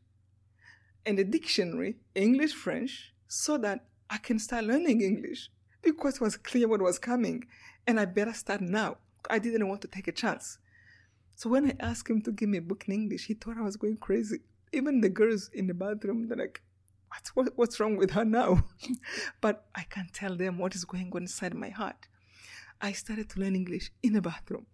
[1.04, 5.50] and a dictionary, English French, so that I can start learning English
[5.82, 7.42] because it was clear what was coming
[7.88, 8.98] and I better start now.
[9.30, 10.58] I didn't want to take a chance.
[11.36, 13.62] So when I asked him to give me a book in English, he thought I
[13.62, 14.40] was going crazy.
[14.72, 16.62] Even the girls in the bathroom, they're like,
[17.08, 18.64] what's, what, what's wrong with her now?
[19.40, 22.08] but I can't tell them what is going on inside my heart.
[22.80, 24.66] I started to learn English in the bathroom.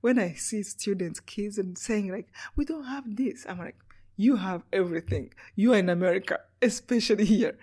[0.00, 3.76] When I see students, kids, and saying like, we don't have this, I'm like,
[4.16, 5.32] you have everything.
[5.56, 7.58] You are in America, especially here,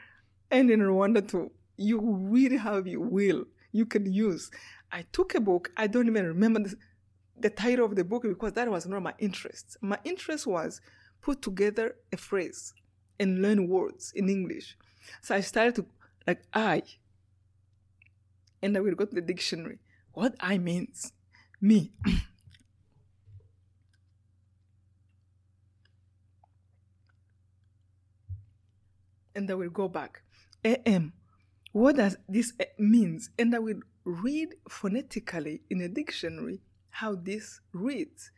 [0.49, 1.51] and in Rwanda too.
[1.77, 4.49] You really have your will you can use.
[4.91, 6.75] I took a book, I don't even remember the,
[7.39, 9.77] the title of the book because that was not my interest.
[9.81, 10.81] My interest was
[11.21, 12.73] put together a phrase
[13.19, 14.77] and learn words in English.
[15.21, 15.85] So I started to
[16.27, 16.83] like I,
[18.61, 19.79] and I will go to the dictionary.
[20.13, 21.11] What I means
[21.61, 21.91] me.
[29.35, 30.21] and I will go back.
[30.63, 31.13] AM.
[31.71, 33.29] What does this eh, means?
[33.37, 38.31] And I will read phonetically in a dictionary how this reads.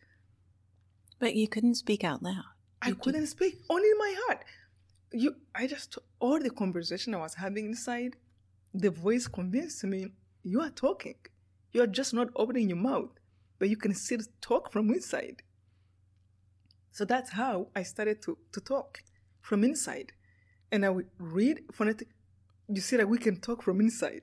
[1.19, 2.43] But you couldn't speak out loud.
[2.81, 4.43] I couldn't speak, only in my heart.
[5.13, 8.15] You, I just all the conversation I was having inside,
[8.73, 10.07] the voice convinced me
[10.43, 11.15] you are talking.
[11.73, 13.11] You are just not opening your mouth,
[13.59, 15.43] but you can still talk from inside.
[16.91, 19.03] So that's how I started to, to talk
[19.41, 20.11] from inside.
[20.71, 22.07] And I would read phonetic.
[22.73, 24.21] You see that we can talk from inside.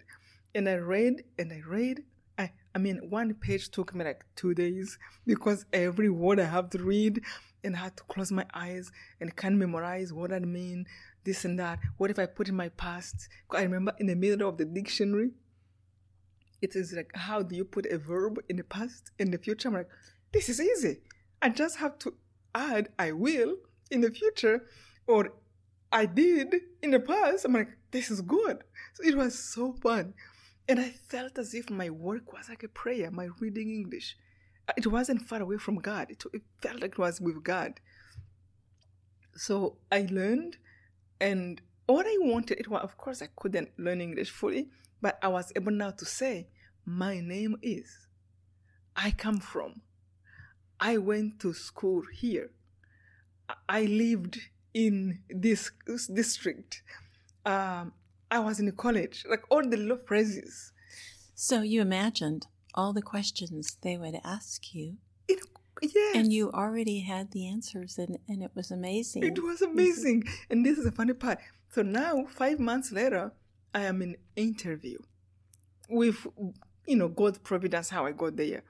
[0.55, 2.03] And I read and I read.
[2.39, 6.71] I, I mean, one page took me like two days because every word I have
[6.71, 7.21] to read
[7.63, 8.91] and I had to close my eyes
[9.21, 10.87] and can't memorize what I mean,
[11.25, 11.79] this and that.
[11.99, 13.29] What if I put in my past?
[13.51, 15.33] I remember in the middle of the dictionary,
[16.63, 19.69] it is like, how do you put a verb in the past, in the future?
[19.69, 19.89] I'm like,
[20.33, 21.01] this is easy.
[21.43, 22.15] I just have to
[22.55, 23.57] add I will
[23.91, 24.65] in the future
[25.07, 25.35] or
[25.93, 27.45] I did in the past.
[27.45, 28.65] I'm like, this is good.
[28.95, 30.15] So it was so fun.
[30.69, 34.17] And I felt as if my work was like a prayer, my reading English.
[34.69, 37.81] Uh, it wasn't far away from God, it, it felt like it was with God.
[39.35, 40.59] So I learned,
[41.21, 44.69] and what I wanted, it was, of course, I couldn't learn English fully,
[45.01, 46.49] but I was able now to say,
[46.85, 48.09] My name is,
[48.95, 49.81] I come from,
[50.79, 52.51] I went to school here,
[53.69, 54.39] I lived
[54.75, 55.71] in this
[56.13, 56.83] district.
[57.49, 57.93] Um,
[58.31, 60.73] I was in college, like all the little phrases.
[61.35, 64.97] So you imagined all the questions they would ask you.
[65.29, 65.41] It,
[65.81, 66.17] yes.
[66.17, 69.23] And you already had the answers, and, and it was amazing.
[69.25, 70.25] It was amazing.
[70.51, 71.39] and this is the funny part.
[71.71, 73.33] So now, five months later,
[73.75, 74.99] I am in interview
[75.89, 76.27] with,
[76.87, 78.63] you know, God's providence, how I got there.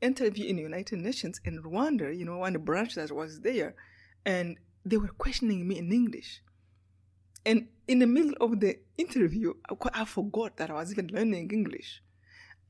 [0.00, 3.74] Interview in the United Nations in Rwanda, you know, one branch that was there.
[4.24, 6.40] And they were questioning me in English.
[7.44, 9.54] And in the middle of the interview,
[9.92, 12.02] I forgot that I was even learning English.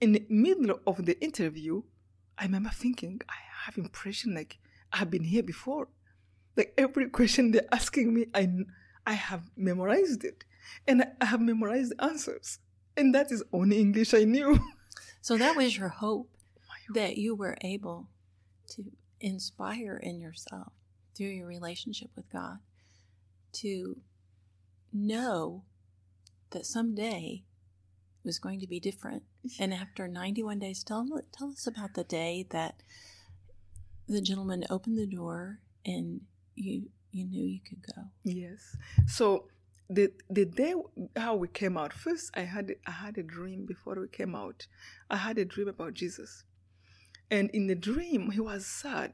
[0.00, 1.82] In the middle of the interview,
[2.38, 4.58] I remember thinking, I have impression like
[4.92, 5.88] I've been here before.
[6.56, 8.48] Like every question they're asking me, I,
[9.06, 10.44] I have memorized it.
[10.86, 12.58] And I have memorized the answers.
[12.96, 14.58] And that is only English I knew.
[15.24, 16.28] So that was your hope
[16.94, 18.08] that you were able
[18.70, 20.72] to inspire in yourself
[21.14, 22.58] through your relationship with God
[23.52, 23.96] to
[24.92, 25.64] know
[26.50, 27.44] that someday
[28.24, 29.24] it was going to be different.
[29.58, 32.82] And after 91 days, tell, tell us about the day that
[34.08, 36.20] the gentleman opened the door and
[36.54, 38.02] you you knew you could go.
[38.24, 38.76] Yes.
[39.06, 39.48] So
[39.92, 40.74] the the day
[41.16, 44.66] how we came out first i had i had a dream before we came out
[45.10, 46.44] i had a dream about jesus
[47.30, 49.12] and in the dream he was sad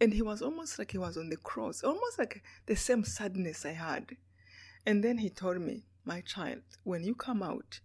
[0.00, 3.64] and he was almost like he was on the cross almost like the same sadness
[3.64, 4.16] i had
[4.88, 7.80] and then he told me my child when you come out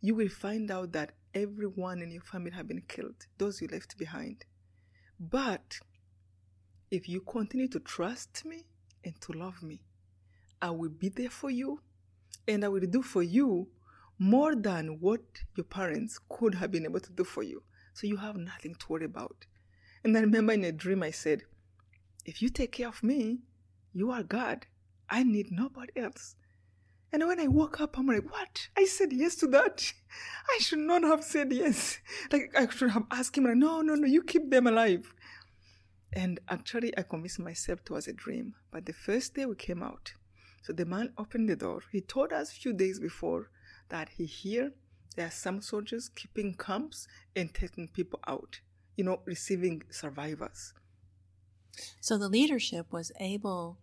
[0.00, 3.98] you will find out that everyone in your family have been killed those you left
[3.98, 4.44] behind
[5.18, 5.78] but
[6.90, 8.64] if you continue to trust me
[9.04, 9.80] and to love me
[10.62, 11.80] I will be there for you
[12.48, 13.68] and I will do for you
[14.18, 15.20] more than what
[15.56, 17.62] your parents could have been able to do for you.
[17.92, 19.46] So you have nothing to worry about.
[20.02, 21.42] And I remember in a dream I said,
[22.24, 23.40] If you take care of me,
[23.92, 24.66] you are God.
[25.08, 26.36] I need nobody else.
[27.14, 28.68] And when I woke up, I'm like, What?
[28.76, 29.92] I said yes to that.
[30.50, 32.00] I should not have said yes.
[32.32, 35.14] Like, I should have asked him, like, No, no, no, you keep them alive.
[36.12, 38.54] And actually, I convinced myself it was a dream.
[38.72, 40.12] But the first day we came out,
[40.64, 41.82] so the man opened the door.
[41.92, 43.48] He told us a few days before
[43.90, 44.72] that he hear
[45.14, 47.06] there are some soldiers keeping camps
[47.36, 48.58] and taking people out,
[48.96, 50.74] you know, receiving survivors.
[52.00, 53.78] So the leadership was able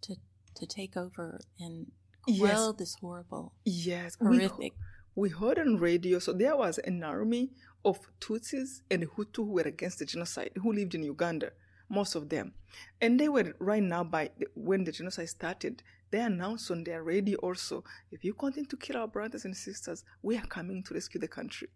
[0.00, 0.16] to
[0.56, 2.74] to take over and quell yes.
[2.78, 4.72] this horrible, yes, horrific.
[5.14, 6.18] We, we heard on radio.
[6.18, 7.50] So there was an army
[7.84, 11.50] of Tutsis and Hutu who were against the genocide, who lived in Uganda,
[11.88, 12.54] most of them,
[13.00, 17.02] and they were right now by the, when the genocide started they announced on their
[17.02, 20.94] radio also if you continue to kill our brothers and sisters, we are coming to
[20.94, 21.68] rescue the country.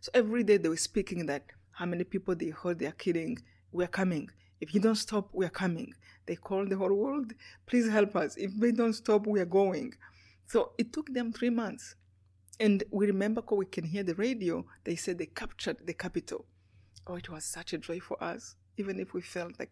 [0.00, 3.36] So every day they were speaking that how many people they heard they are killing,
[3.72, 4.30] we are coming.
[4.60, 5.94] If you don't stop, we are coming.
[6.26, 7.32] They called the whole world,
[7.66, 8.36] please help us.
[8.36, 9.94] If they don't stop, we are going.
[10.46, 11.94] So it took them three months.
[12.60, 16.44] And we remember we can hear the radio, they said they captured the capital.
[17.06, 19.70] Oh, it was such a joy for us, even if we felt like,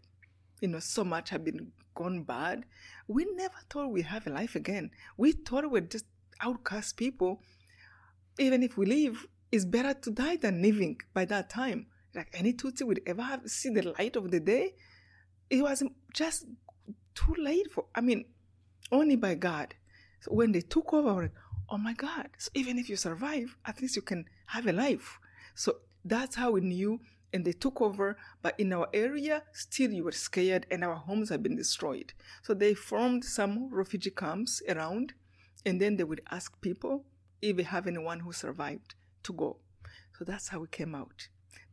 [0.60, 2.64] you know, so much had been gone bad,
[3.06, 4.90] we never thought we'd have a life again.
[5.18, 6.06] We thought we're just
[6.40, 7.42] outcast people.
[8.38, 11.86] Even if we live, it's better to die than living by that time.
[12.18, 14.74] Like any Tutsi would ever have seen the light of the day,
[15.48, 16.46] it was just
[17.14, 18.24] too late for, I mean,
[18.90, 19.74] only by God.
[20.20, 21.32] So when they took over, like,
[21.70, 22.28] oh my God.
[22.36, 25.20] So even if you survive, at least you can have a life.
[25.54, 27.00] So that's how we knew
[27.32, 31.28] and they took over, but in our area, still you were scared and our homes
[31.28, 32.12] had been destroyed.
[32.42, 35.12] So they formed some refugee camps around,
[35.66, 37.04] and then they would ask people
[37.42, 38.94] if they have anyone who survived
[39.24, 39.58] to go.
[40.18, 41.28] So that's how we came out.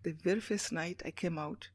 [0.06, 1.70] The very first night I came out,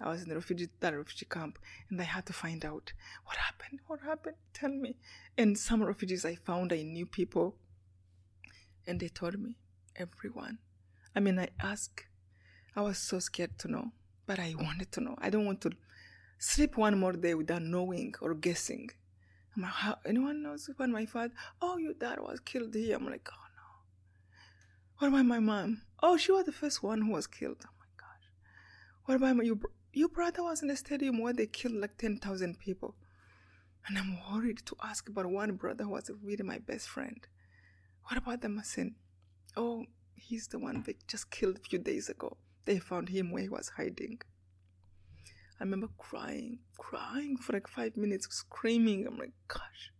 [0.00, 1.58] I was in the refugee, that refugee camp,
[1.90, 2.92] and I had to find out
[3.24, 3.80] what happened.
[3.88, 4.36] What happened?
[4.54, 4.94] Tell me.
[5.36, 7.56] And some refugees I found, I knew people,
[8.86, 9.56] and they told me
[9.96, 10.58] everyone.
[11.16, 12.04] I mean, I asked
[12.76, 13.90] I was so scared to know,
[14.26, 15.16] but I wanted to know.
[15.18, 15.72] I don't want to
[16.38, 18.90] sleep one more day without knowing or guessing.
[19.56, 21.34] I'm like, how, anyone knows when my father?
[21.60, 22.94] Oh, your dad was killed here.
[22.94, 23.45] I'm like, oh.
[24.98, 25.82] What about my mom?
[26.02, 27.58] Oh, she was the first one who was killed.
[27.66, 28.30] Oh my gosh.
[29.04, 29.58] What about my, your,
[29.92, 32.94] your brother was in the stadium where they killed like 10,000 people.
[33.86, 37.20] And I'm worried to ask about one brother who was really my best friend.
[38.04, 38.94] What about Damascene?
[39.54, 39.84] Oh,
[40.14, 42.38] he's the one they just killed a few days ago.
[42.64, 44.20] They found him where he was hiding.
[45.60, 49.06] I remember crying, crying for like five minutes, screaming.
[49.06, 49.92] I'm like, gosh,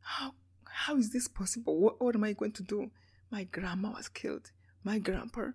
[0.00, 0.34] how
[0.64, 1.78] how is this possible?
[1.78, 2.90] What, what am I going to do?
[3.30, 4.50] My grandma was killed.
[4.82, 5.50] My grandpa,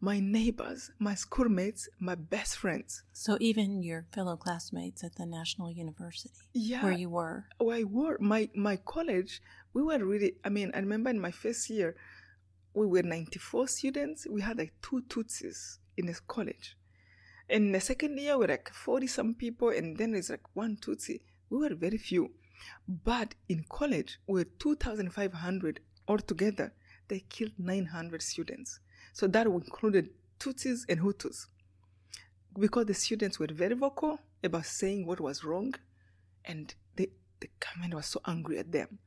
[0.00, 3.02] my neighbors, my schoolmates, my best friends.
[3.12, 7.84] So even your fellow classmates at the National University, yeah, where you were, where I
[7.84, 9.42] were, my my college,
[9.74, 10.34] we were really.
[10.44, 11.96] I mean, I remember in my first year,
[12.74, 14.26] we were 94 students.
[14.28, 16.76] We had like two Tutsis in this college.
[17.48, 20.76] In the second year, we were like 40 some people, and then it's like one
[20.76, 21.20] Tutsi.
[21.50, 22.30] We were very few.
[22.88, 26.72] But in college, we were 2,500 altogether.
[27.12, 28.80] They killed 900 students.
[29.12, 30.08] So that included
[30.40, 31.44] Tutsis and Hutus.
[32.58, 35.74] Because the students were very vocal about saying what was wrong,
[36.42, 37.10] and the,
[37.40, 38.98] the government was so angry at them.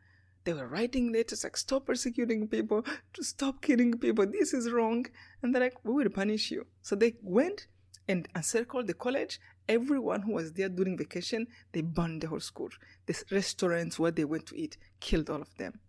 [0.43, 5.07] They were writing letters like, stop persecuting people, to stop killing people, this is wrong.
[5.41, 6.67] And they're like, we will punish you.
[6.83, 7.65] So they went
[8.07, 9.39] and encircled the college.
[9.67, 12.69] Everyone who was there during vacation, they burned the whole school.
[13.07, 15.79] The restaurants where they went to eat, killed all of them.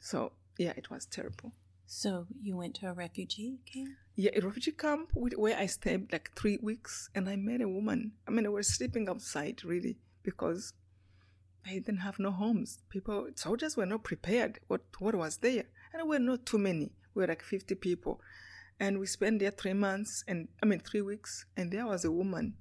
[0.00, 1.52] So, yeah, it was terrible.
[1.86, 3.90] So you went to a refugee camp?
[4.16, 8.12] Yeah, a refugee camp where I stayed like three weeks, and I met a woman.
[8.26, 10.72] I mean, I was sleeping outside really because
[11.64, 12.78] they didn't have no homes.
[12.88, 14.58] People, soldiers were not prepared.
[14.68, 15.64] What what was there?
[15.92, 16.92] And we were not too many.
[17.14, 18.20] We were like 50 people.
[18.80, 21.46] And we spent there three months and I mean three weeks.
[21.56, 22.54] And there was a woman.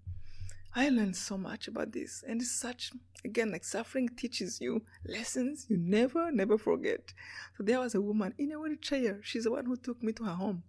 [0.74, 2.24] I learned so much about this.
[2.26, 2.92] And it's such,
[3.26, 7.14] again, like suffering teaches you lessons you never, never forget.
[7.58, 9.20] So there was a woman in a wheelchair.
[9.22, 10.64] She's the one who took me to her home.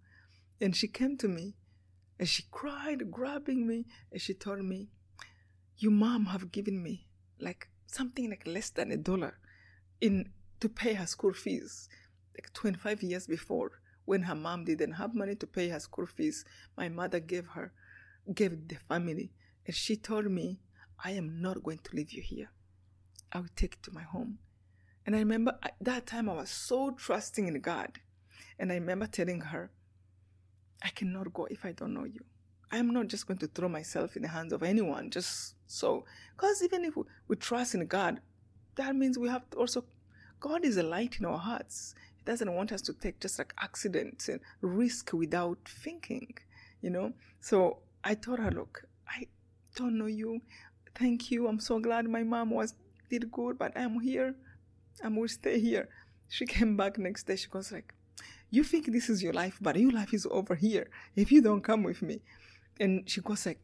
[0.60, 1.54] And she came to me
[2.18, 4.88] and she cried, grabbing me, and she told me,
[5.78, 7.06] Your mom have given me
[7.40, 9.38] like something like less than a dollar
[10.00, 10.30] in
[10.60, 11.88] to pay her school fees.
[12.34, 13.72] Like 25 years before,
[14.04, 16.44] when her mom didn't have money to pay her school fees,
[16.76, 17.72] my mother gave her,
[18.34, 19.30] gave the family
[19.66, 20.60] and she told me,
[21.04, 22.50] I am not going to leave you here.
[23.32, 24.38] I will take you to my home.
[25.06, 27.98] And I remember at that time I was so trusting in God.
[28.58, 29.70] And I remember telling her,
[30.82, 32.24] I cannot go if I don't know you.
[32.70, 36.04] I am not just going to throw myself in the hands of anyone just so.
[36.34, 36.94] Because even if
[37.28, 38.20] we, trust in God,
[38.76, 39.84] that means we have to also,
[40.40, 41.94] God is a light in our hearts.
[42.16, 46.34] He doesn't want us to take just like accidents and risk without thinking,
[46.80, 47.12] you know?
[47.40, 48.84] So I told her, look,
[49.76, 50.40] don't know you.
[50.94, 51.48] Thank you.
[51.48, 52.74] I'm so glad my mom was
[53.10, 54.34] did good, but I'm here.
[55.02, 55.88] I'm will stay here.
[56.28, 57.36] She came back next day.
[57.36, 57.94] She goes like,
[58.50, 61.62] "You think this is your life, but your life is over here if you don't
[61.62, 62.22] come with me."
[62.80, 63.60] And she goes like,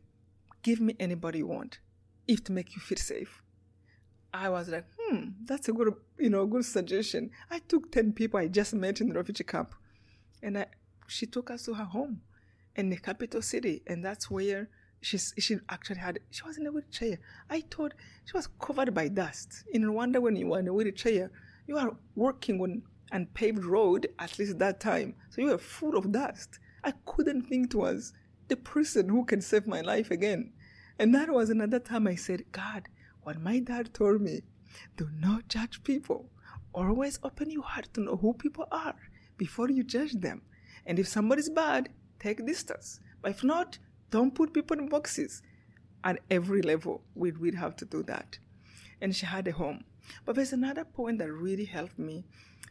[0.63, 1.81] "Give me anybody you want,
[2.27, 3.43] if to make you feel safe."
[4.33, 8.39] I was like, "Hmm, that's a good, you know, good suggestion." I took ten people
[8.39, 9.75] I just met in the refugee camp,
[10.43, 10.67] and I,
[11.07, 12.21] she took us to her home
[12.77, 14.69] in the capital city, and that's where
[15.01, 17.19] she's she actually had she was in a wheelchair.
[17.51, 17.95] I thought
[18.25, 19.65] she was covered by dust.
[19.73, 21.31] In Rwanda, when you were in a wheelchair,
[21.67, 22.83] you are working on an
[23.13, 26.59] unpaved road at least that time, so you were full of dust.
[26.85, 28.13] I couldn't think it was
[28.49, 30.53] the person who can save my life again.
[30.99, 32.89] And that was another time I said, God,
[33.23, 34.43] what my dad told me,
[34.97, 36.31] do not judge people.
[36.75, 38.95] Always open your heart to know who people are
[39.37, 40.43] before you judge them.
[40.87, 43.01] And if somebody's bad, take distance.
[43.23, 43.79] But if not,
[44.11, 45.43] don't put people in boxes.
[46.05, 48.39] At every level, we'd, we'd have to do that.
[49.01, 49.85] And she had a home.
[50.25, 52.25] But there's another point that really helped me.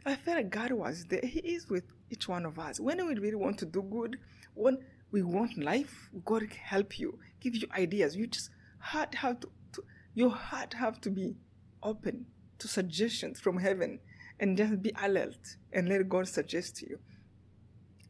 [0.05, 1.21] I felt like God was there.
[1.21, 2.79] He is with each one of us.
[2.79, 4.17] When we really want to do good,
[4.53, 4.77] when
[5.11, 8.15] we want life, God help you, give you ideas.
[8.15, 9.83] You just heart have to, to
[10.13, 11.35] your heart have to be
[11.83, 12.25] open
[12.59, 13.99] to suggestions from heaven
[14.39, 16.99] and just be alert and let God suggest to you.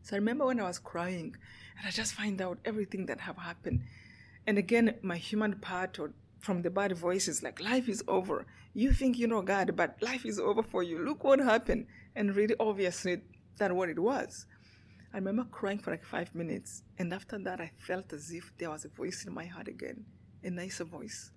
[0.04, 1.36] So I remember when I was crying
[1.78, 3.84] and I just find out everything that have happened.
[4.46, 8.46] And again, my human part or from the bad voices like life is over.
[8.74, 11.00] You think you know God, but life is over for you.
[11.00, 11.88] Look what happened.
[12.16, 13.22] And really obviously
[13.58, 14.46] that's what it was.
[15.14, 18.70] I remember crying for like five minutes, and after that I felt as if there
[18.70, 20.06] was a voice in my heart again,
[20.44, 21.32] a nicer voice.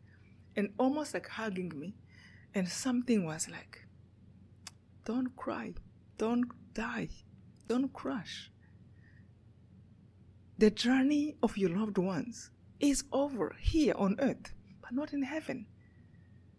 [0.57, 1.95] And almost like hugging me.
[2.55, 3.87] And something was like,
[5.05, 5.75] Don't cry,
[6.19, 7.09] don't die,
[7.69, 8.51] don't crash.
[10.61, 12.51] The journey of your loved ones
[12.81, 14.53] is over here on earth,
[14.83, 15.65] but not in heaven.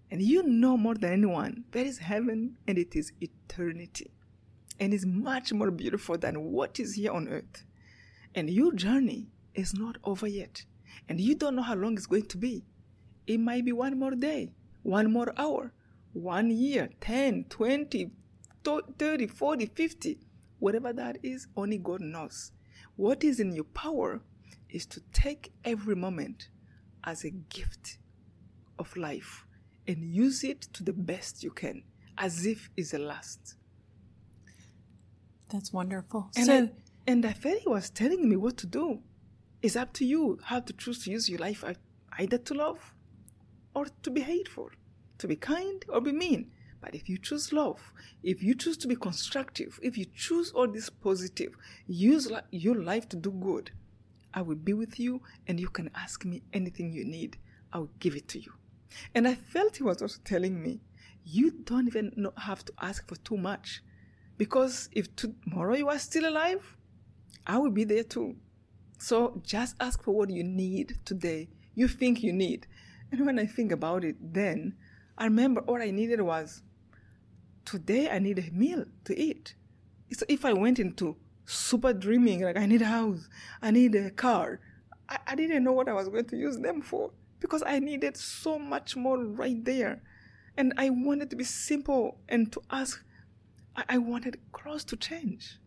[0.10, 4.10] And you know more than anyone, there is heaven and it is eternity.
[4.80, 7.64] And is much more beautiful than what is here on earth.
[8.34, 10.66] And your journey is not over yet.
[11.08, 12.66] And you don't know how long it's going to be.
[13.28, 15.74] It might be one more day, one more hour,
[16.14, 18.10] one year, 10, 20,
[18.98, 20.18] 30, 40, 50,
[20.58, 22.52] whatever that is, only God knows.
[22.96, 24.22] What is in your power
[24.70, 26.50] is to take every moment
[27.04, 27.98] as a gift
[28.80, 29.46] of life
[29.88, 31.84] and use it to the best you can,
[32.18, 33.56] as if it's the last.
[35.52, 36.30] That's wonderful.
[36.36, 36.72] And so, I,
[37.08, 39.00] and I felt he was telling me what to do.
[39.62, 41.74] It's up to you how to choose to use your life uh,
[42.18, 42.94] either to love
[43.76, 44.70] or to be hateful,
[45.18, 46.52] to be kind or be mean.
[46.82, 50.68] But if you choose love, if you choose to be constructive, if you choose all
[50.68, 51.56] this positive,
[51.88, 53.72] use your life to do good,
[54.34, 57.38] I will be with you and you can ask me anything you need.
[57.72, 58.54] I will give it to you.
[59.14, 60.82] And I felt he was also telling me,
[61.24, 63.84] you don't even have to ask for too much.
[64.38, 66.78] Because if tomorrow you are still alive,
[67.46, 68.36] I will be there too.
[68.98, 72.68] So just ask for what you need today, you think you need.
[73.12, 74.76] And when I think about it, then
[75.18, 76.64] I remember all I needed was
[77.66, 79.56] today I need a meal to eat.
[80.12, 83.28] So if I went into super dreaming, like I need a house,
[83.62, 84.60] I need a car,
[85.10, 88.16] I, I didn't know what I was going to use them for because I needed
[88.18, 90.02] so much more right there.
[90.58, 93.04] And I wanted to be simple and to ask,
[93.76, 95.58] I, I wanted cross to change.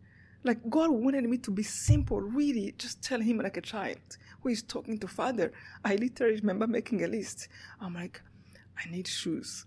[0.43, 4.49] Like God wanted me to be simple, really, just tell him like a child who
[4.49, 5.51] is talking to father.
[5.83, 7.47] I literally remember making a list.
[7.81, 8.21] I'm like,
[8.77, 9.65] I need shoes.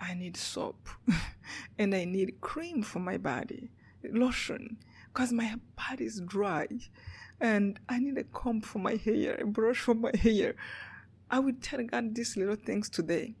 [0.00, 0.88] I need soap
[1.78, 3.70] and I need cream for my body,
[4.02, 4.78] lotion,
[5.12, 6.66] because my body is dry
[7.40, 10.54] and I need a comb for my hair, a brush for my hair.
[11.30, 13.34] I would tell God these little things today.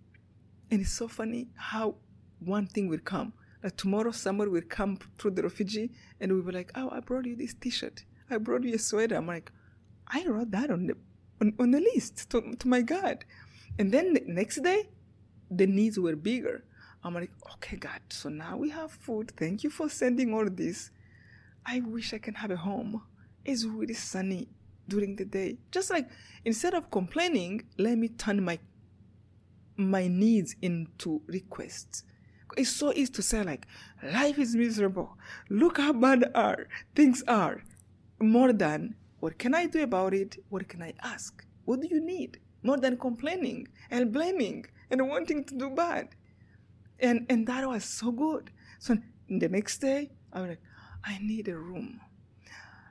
[0.70, 1.96] And it's so funny how
[2.40, 3.32] one thing will come.
[3.62, 5.90] Like tomorrow, somebody will come through the refugee
[6.20, 8.04] and we'll be like, oh, I brought you this t shirt.
[8.30, 9.16] I brought you a sweater.
[9.16, 9.50] I'm like,
[10.08, 10.96] I wrote that on the,
[11.40, 13.24] on, on the list to, to my God.
[13.78, 14.88] And then the next day,
[15.50, 16.64] the needs were bigger.
[17.02, 19.32] I'm like, okay, God, so now we have food.
[19.36, 20.90] Thank you for sending all this.
[21.66, 23.02] I wish I can have a home.
[23.44, 24.48] It's really sunny
[24.88, 25.58] during the day.
[25.70, 26.08] Just like
[26.44, 28.58] instead of complaining, let me turn my
[29.76, 32.04] my needs into requests.
[32.56, 33.66] It's so easy to say like
[34.02, 35.16] life is miserable.
[35.50, 37.62] Look how bad are things are.
[38.20, 40.36] More than what can I do about it?
[40.48, 41.44] What can I ask?
[41.64, 42.38] What do you need?
[42.62, 46.08] More than complaining and blaming and wanting to do bad.
[47.00, 48.50] And and that was so good.
[48.78, 48.96] So
[49.28, 50.62] the next day I was like,
[51.04, 52.00] I need a room.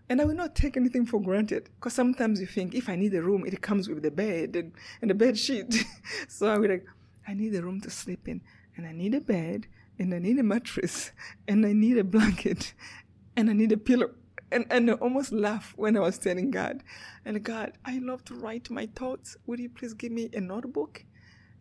[0.09, 3.13] And I will not take anything for granted because sometimes you think if I need
[3.13, 5.85] a room, it comes with the bed and, and the bed sheet.
[6.27, 6.85] so I was like,
[7.27, 8.41] I need a room to sleep in,
[8.75, 9.67] and I need a bed,
[9.97, 11.11] and I need a mattress,
[11.47, 12.73] and I need a blanket,
[13.35, 14.11] and I need a pillow.
[14.51, 16.83] And, and I almost laugh when I was telling God,
[17.25, 19.37] and God, I love to write my thoughts.
[19.47, 21.05] Would you please give me a notebook?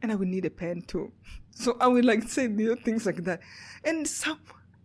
[0.03, 1.12] And I would need a pen too.
[1.55, 3.40] So I would like say little things like that.
[3.84, 4.38] And so,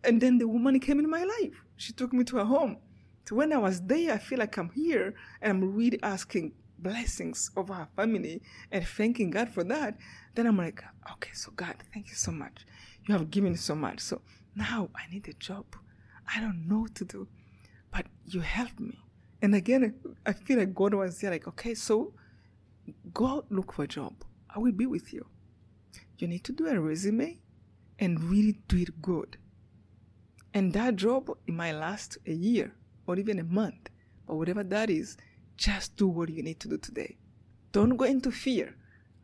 [0.04, 1.64] and then the woman came in my life.
[1.78, 2.76] She took me to her home
[3.28, 7.52] so when I was there, I feel like I'm here and I'm really asking blessings
[7.58, 8.42] of her family
[8.72, 9.98] and thanking God for that.
[10.34, 12.66] Then I'm like, okay, so God, thank you so much.
[13.06, 14.00] You have given so much.
[14.00, 14.22] So
[14.56, 15.66] now I need a job.
[16.34, 17.28] I don't know what to do,
[17.92, 18.98] but you helped me.
[19.42, 19.94] And again,
[20.26, 22.14] I feel like God was there, like, okay, so
[23.14, 24.14] go look for a job.
[24.58, 25.24] I will be with you.
[26.18, 27.38] You need to do a resume
[28.00, 29.38] and really do it good.
[30.52, 32.74] And that job, it might last a year
[33.06, 33.92] or even a month,
[34.26, 35.16] but whatever that is,
[35.58, 37.18] just do what you need to do today.
[37.72, 38.74] Don't go into fear.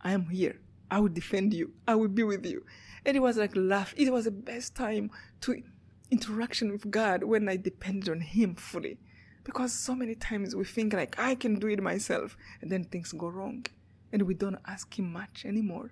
[0.02, 0.60] I am here.
[0.92, 1.74] I will defend you.
[1.88, 2.64] I will be with you.
[3.04, 3.96] And it was like laugh.
[3.98, 5.10] It was the best time
[5.42, 5.64] to
[6.12, 9.00] interaction with God when I depended on Him fully.
[9.44, 13.12] Because so many times we think like I can do it myself, and then things
[13.14, 13.66] go wrong,
[14.14, 15.91] and we don't ask Him much anymore,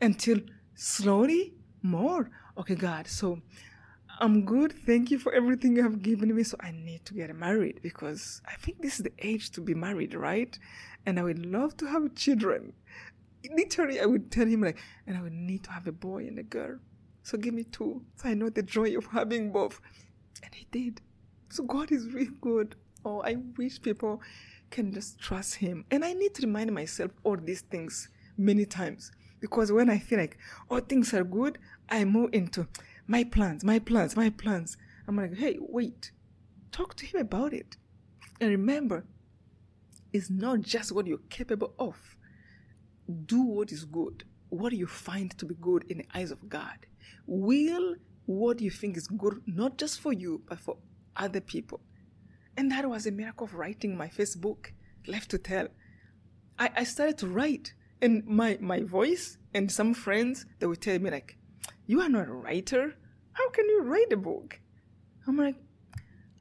[0.00, 0.38] until
[0.74, 1.52] slowly
[1.82, 2.30] more.
[2.56, 3.06] Okay, God.
[3.06, 3.42] So
[4.20, 4.72] I'm good.
[4.72, 6.42] Thank you for everything you have given me.
[6.44, 9.74] So I need to get married because I think this is the age to be
[9.74, 10.58] married, right?
[11.04, 12.72] And I would love to have children.
[13.54, 16.38] Literally, I would tell him like, and I would need to have a boy and
[16.38, 16.78] a girl.
[17.22, 18.02] So give me two.
[18.16, 19.80] So I know the joy of having both.
[20.42, 21.00] And he did.
[21.50, 22.76] So God is really good.
[23.04, 24.20] Oh, I wish people
[24.70, 25.84] can just trust him.
[25.90, 29.12] And I need to remind myself all these things many times.
[29.40, 30.38] Because when I feel like
[30.70, 31.58] all things are good,
[31.88, 32.66] I move into
[33.06, 34.76] my plans, my plans, my plans.
[35.06, 36.10] I'm like, hey, wait,
[36.72, 37.76] talk to him about it.
[38.40, 39.04] And remember,
[40.12, 41.96] it's not just what you're capable of.
[43.26, 44.24] Do what is good.
[44.48, 46.86] What you find to be good in the eyes of God?
[47.26, 47.96] Will
[48.26, 50.76] what you think is good, not just for you, but for
[51.16, 51.80] other people.
[52.56, 54.72] And that was a miracle of writing my first book,
[55.06, 55.68] Left to Tell.
[56.58, 60.98] I, I started to write, and my, my voice and some friends, they would tell
[60.98, 61.36] me, like,
[61.86, 62.94] you are not a writer.
[63.32, 64.60] How can you write a book?
[65.26, 65.56] I'm like,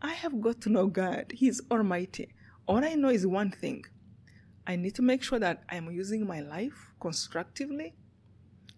[0.01, 1.33] I have got to know God.
[1.33, 2.29] He's almighty.
[2.67, 3.85] All I know is one thing
[4.67, 7.93] I need to make sure that I'm using my life constructively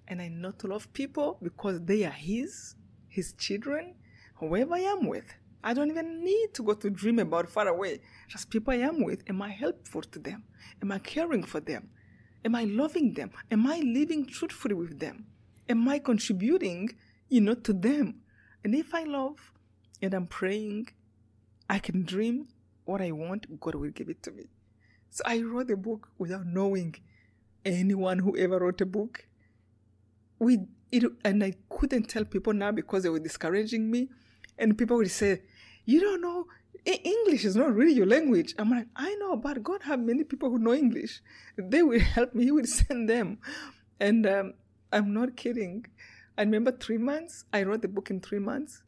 [0.07, 2.76] and I know to love people because they are His,
[3.07, 3.95] His children,
[4.36, 5.34] whoever I am with.
[5.68, 7.94] I don't even need to go to dream about far away.
[8.34, 9.23] Just people I am with.
[9.31, 10.44] Am I helpful to them?
[10.81, 11.89] Am I caring for them?
[12.45, 13.31] Am I loving them?
[13.52, 15.26] Am I living truthfully with them?
[15.69, 16.89] am I contributing,
[17.30, 18.22] you know, to them?
[18.64, 19.52] And if I love
[20.02, 20.89] and I'm praying,
[21.69, 22.48] I can dream
[22.85, 24.45] what I want, God will give it to me.
[25.10, 26.95] So I wrote a book without knowing
[27.65, 29.26] anyone who ever wrote a book.
[30.39, 30.60] We
[30.91, 34.10] it, and I couldn't tell people now because they were discouraging me,
[34.57, 35.41] and people would say,
[35.88, 36.46] "You don't know
[36.86, 40.50] English is not really your language." I'm like, "I know, but God have many people
[40.52, 41.22] who know English.
[41.58, 42.44] They will help me.
[42.44, 43.40] He will send them."
[44.00, 44.54] And um,
[44.92, 45.86] I'm not kidding.
[46.38, 47.46] I remember three months.
[47.52, 48.84] I wrote the book in three months.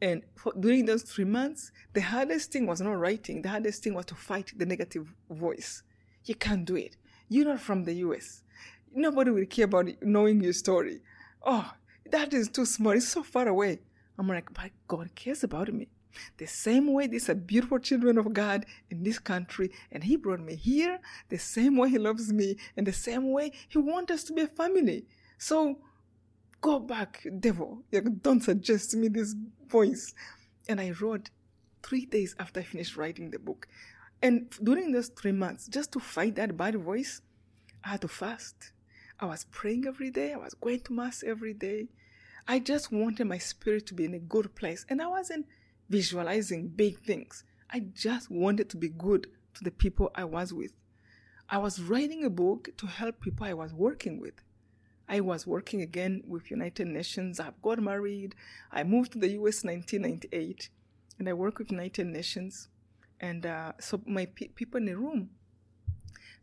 [0.00, 3.42] And for, during those three months, the hardest thing was not writing.
[3.42, 5.82] The hardest thing was to fight the negative voice.
[6.24, 6.96] You can't do it.
[7.28, 8.42] You're not from the US.
[8.94, 11.00] Nobody will care about knowing your story.
[11.42, 11.70] Oh,
[12.10, 12.92] that is too small.
[12.92, 13.80] It's so far away.
[14.18, 15.88] I'm like, but God cares about me.
[16.38, 20.40] The same way these are beautiful children of God in this country, and He brought
[20.40, 24.24] me here, the same way He loves me, and the same way He wants us
[24.24, 25.06] to be a family.
[25.38, 25.78] So
[26.60, 27.82] go back, devil.
[28.22, 29.34] Don't suggest to me this
[29.68, 30.14] voice.
[30.68, 31.30] And I wrote
[31.82, 33.68] three days after I finished writing the book.
[34.22, 37.20] And during those three months, just to fight that bad voice,
[37.84, 38.72] I had to fast.
[39.20, 40.32] I was praying every day.
[40.32, 41.88] I was going to mass every day.
[42.48, 44.86] I just wanted my spirit to be in a good place.
[44.88, 45.46] And I wasn't
[45.94, 47.44] visualizing big things.
[47.70, 50.72] I just wanted to be good to the people I was with.
[51.48, 54.34] I was writing a book to help people I was working with.
[55.08, 57.38] I was working again with United Nations.
[57.38, 58.34] I've got married.
[58.72, 60.68] I moved to the US 1998
[61.20, 62.70] and I work with United Nations.
[63.20, 65.30] And uh, so my pe- people in the room,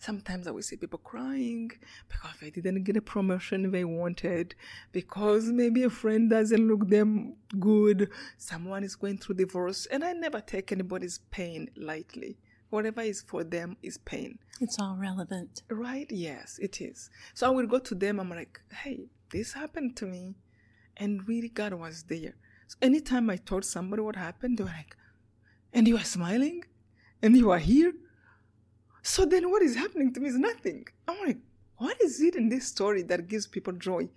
[0.01, 1.71] sometimes I will see people crying
[2.09, 4.55] because they didn't get a promotion they wanted,
[4.91, 10.13] because maybe a friend doesn't look them good, someone is going through divorce, and I
[10.13, 12.37] never take anybody's pain lightly.
[12.71, 14.39] Whatever is for them is pain.
[14.59, 15.61] It's all relevant.
[15.69, 16.07] Right?
[16.09, 17.09] Yes, it is.
[17.33, 20.35] So I will go to them, I'm like, hey, this happened to me.
[20.97, 22.35] And really, God was there.
[22.67, 24.95] So anytime I told somebody what happened, they were like,
[25.73, 26.63] and you are smiling?
[27.21, 27.93] And you are here?
[29.03, 30.85] So then what is happening to me is nothing.
[31.07, 31.37] I'm like,
[31.77, 34.09] what is it in this story that gives people joy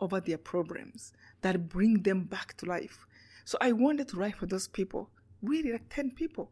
[0.00, 1.12] over their problems,
[1.42, 3.06] that bring them back to life?
[3.44, 5.10] So I wanted to write for those people,
[5.42, 6.50] really like 10 people.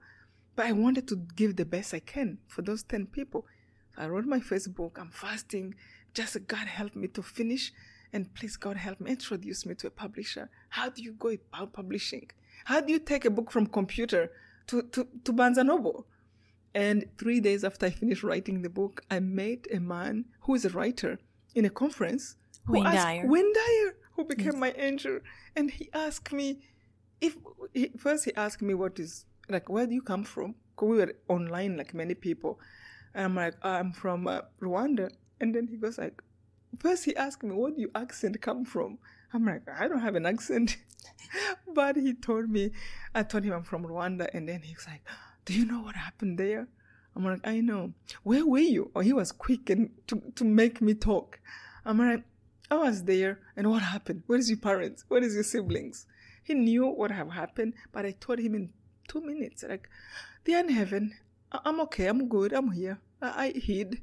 [0.55, 3.47] But I wanted to give the best I can for those 10 people.
[3.97, 5.75] So I wrote my Facebook, I'm fasting,
[6.15, 7.73] just God help me to finish.
[8.13, 10.49] And please, God help me, introduce me to a publisher.
[10.69, 12.29] How do you go about publishing?
[12.65, 14.33] How do you take a book from computer
[14.67, 16.07] to, to, to Barnes & Noble?
[16.75, 20.65] And three days after I finished writing the book, I met a man who is
[20.65, 21.19] a writer
[21.55, 22.37] in a conference.
[22.67, 23.27] who Wayne asked- Dyer.
[23.27, 25.19] Wayne Dyer, who became my angel.
[25.57, 26.61] And he asked me,
[27.21, 27.37] if
[27.73, 30.55] he, first he asked me what is, like, where do you come from?
[30.77, 32.61] 'Cause we were online like many people.
[33.15, 35.11] And I'm like, I'm from uh, Rwanda.
[35.41, 36.23] And then he goes like,
[36.79, 38.99] first he asked me, where do your accent come from?
[39.33, 40.77] I'm like, I don't have an accent.
[41.75, 42.71] but he told me,
[43.15, 44.29] I told him I'm from Rwanda.
[44.35, 45.03] And then he's like,
[45.51, 46.69] do you know what happened there?
[47.17, 47.93] I'm like, I know.
[48.23, 48.93] Where were you?
[48.95, 51.41] Oh, he was quick and to, to make me talk.
[51.85, 52.23] I'm like,
[52.71, 53.41] I was there.
[53.57, 54.23] And what happened?
[54.29, 55.05] Where is your parents?
[55.09, 56.07] Where is your siblings?
[56.45, 58.71] He knew what had happened, but I told him in
[59.09, 59.89] two minutes, like,
[60.45, 61.15] they're in heaven.
[61.51, 62.07] I- I'm okay.
[62.07, 62.53] I'm good.
[62.53, 63.01] I'm here.
[63.21, 64.03] I, I hid.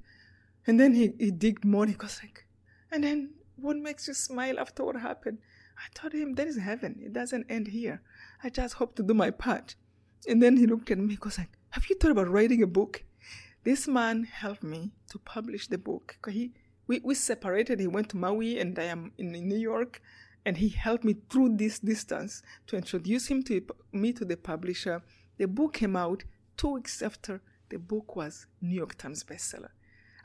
[0.66, 1.86] And then he, he digged more.
[1.86, 2.46] He goes like,
[2.92, 5.38] and then what makes you smile after what happened?
[5.78, 7.00] I told him there is heaven.
[7.02, 8.02] It doesn't end here.
[8.44, 9.76] I just hope to do my part.
[10.28, 11.10] And then he looked at me.
[11.10, 13.04] He goes like, have you thought about writing a book?
[13.64, 16.18] This man helped me to publish the book.
[16.30, 16.54] He,
[16.88, 17.80] we, we separated.
[17.80, 20.02] He went to Maui and I am in New York.
[20.46, 23.62] And he helped me through this distance to introduce him to
[23.92, 25.04] me to the publisher.
[25.38, 26.24] The book came out
[26.56, 29.72] two weeks after the book was New York Times bestseller.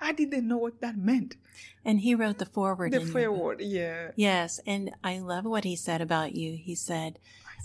[0.00, 1.36] I didn't know what that meant.
[1.84, 2.92] And he wrote the foreword.
[2.92, 3.22] The in your book.
[3.22, 4.10] foreword, yeah.
[4.16, 6.56] Yes, and I love what he said about you.
[6.56, 7.18] He said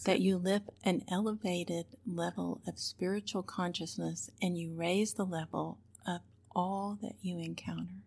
[0.06, 6.22] that you live an elevated level of spiritual consciousness and you raise the level of
[6.56, 8.03] all that you encounter.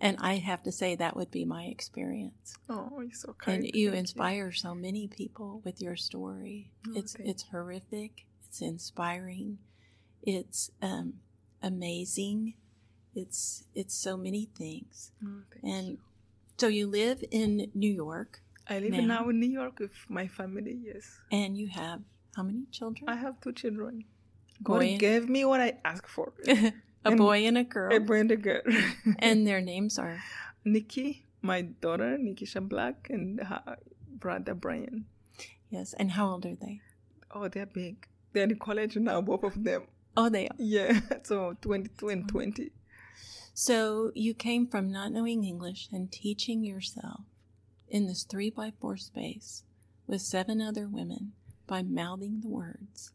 [0.00, 2.56] And I have to say that would be my experience.
[2.68, 3.64] Oh, you're so kind.
[3.64, 6.70] And you Thank inspire so many people with your story.
[6.86, 8.26] Oh, it's it's horrific.
[8.46, 9.58] It's inspiring.
[10.22, 11.14] It's um,
[11.62, 12.54] amazing.
[13.14, 15.12] It's it's so many things.
[15.24, 15.98] Oh, And you.
[16.58, 20.26] so you live in New York, I live now- now in New York with my
[20.26, 21.20] family, yes.
[21.30, 22.00] and you have
[22.36, 23.08] how many children?
[23.08, 24.04] I have two children.
[24.60, 26.32] Boy God gave me what I asked for.
[26.48, 26.72] a
[27.04, 28.62] and- boy and a girl, a boy and a girl.
[29.18, 30.18] and their names are
[30.64, 33.76] Nikki, my daughter, Nikisha Black, and her
[34.18, 35.04] brother Brian.
[35.68, 35.94] yes.
[35.98, 36.80] And how old are they?
[37.30, 38.06] Oh, they're big.
[38.32, 39.82] They're in college now, both of them.
[40.16, 40.56] Oh, they are.
[40.58, 42.70] Yeah, so 22 and 20.
[43.52, 47.20] So you came from not knowing English and teaching yourself
[47.88, 49.62] in this three by four space
[50.06, 51.32] with seven other women
[51.66, 53.12] by mouthing the words.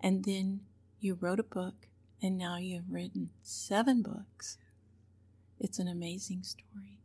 [0.00, 0.60] And then
[1.00, 1.86] you wrote a book,
[2.22, 4.58] and now you have written seven books.
[5.58, 7.00] It's an amazing story.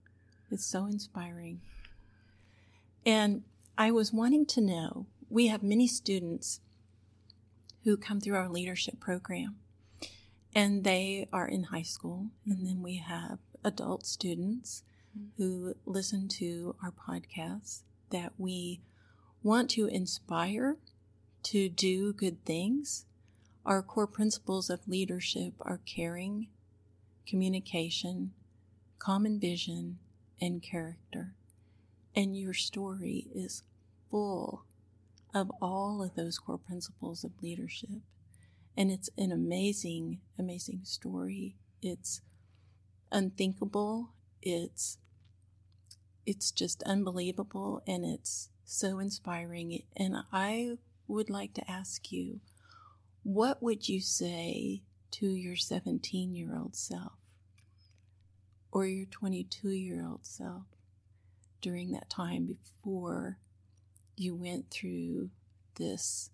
[0.51, 1.61] It's so inspiring.
[3.05, 3.43] And
[3.77, 6.61] I was wanting to know we have many students
[7.83, 9.57] who come through our leadership program
[10.55, 14.83] and they are in high school and then we have adult students
[15.37, 17.81] who listen to our podcasts
[18.11, 18.81] that we
[19.43, 20.77] want to inspire
[21.43, 23.05] to do good things
[23.65, 26.47] our core principles of leadership are caring
[27.27, 28.31] communication
[28.99, 29.97] common vision
[30.41, 31.33] and character
[32.15, 33.63] and your story is
[34.09, 34.63] full
[35.33, 38.01] of all of those core principles of leadership
[38.77, 41.55] and it's an amazing, amazing story.
[41.81, 42.21] It's
[43.11, 44.09] unthinkable.
[44.41, 44.97] It's
[46.25, 49.83] it's just unbelievable and it's so inspiring.
[49.95, 50.77] And I
[51.07, 52.39] would like to ask you,
[53.23, 54.81] what would you say
[55.11, 57.13] to your 17 year old self?
[58.75, 60.63] or your 22 year old self
[61.61, 63.37] during that time before
[64.17, 65.29] you went through
[65.75, 66.29] this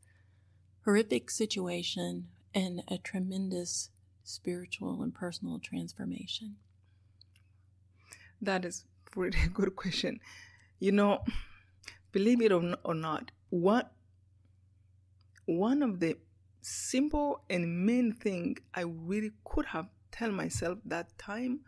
[0.83, 3.91] horrific situation and a tremendous
[4.23, 6.55] spiritual and personal transformation?
[8.41, 8.85] That is
[9.15, 10.19] really good question.
[10.79, 11.23] You know,
[12.11, 13.91] believe it or not, what
[15.45, 16.17] one of the
[16.61, 21.61] simple and main thing I really could have tell myself that time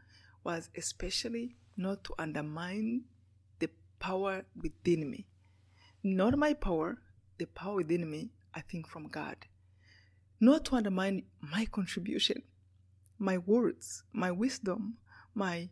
[0.44, 3.04] was especially not to undermine
[3.60, 5.28] the power within me.
[6.04, 6.98] Not my power,
[7.38, 9.38] the power within me, I think from God.
[10.40, 12.44] Not to undermine my contribution,
[13.18, 14.98] my words, my wisdom,
[15.34, 15.70] my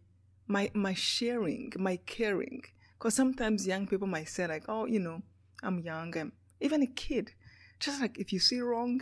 [0.47, 2.63] my my sharing, my caring.
[2.97, 5.21] Because sometimes young people might say like, oh, you know,
[5.63, 7.31] I'm young, I'm even a kid.
[7.79, 9.01] Just like if you see wrong,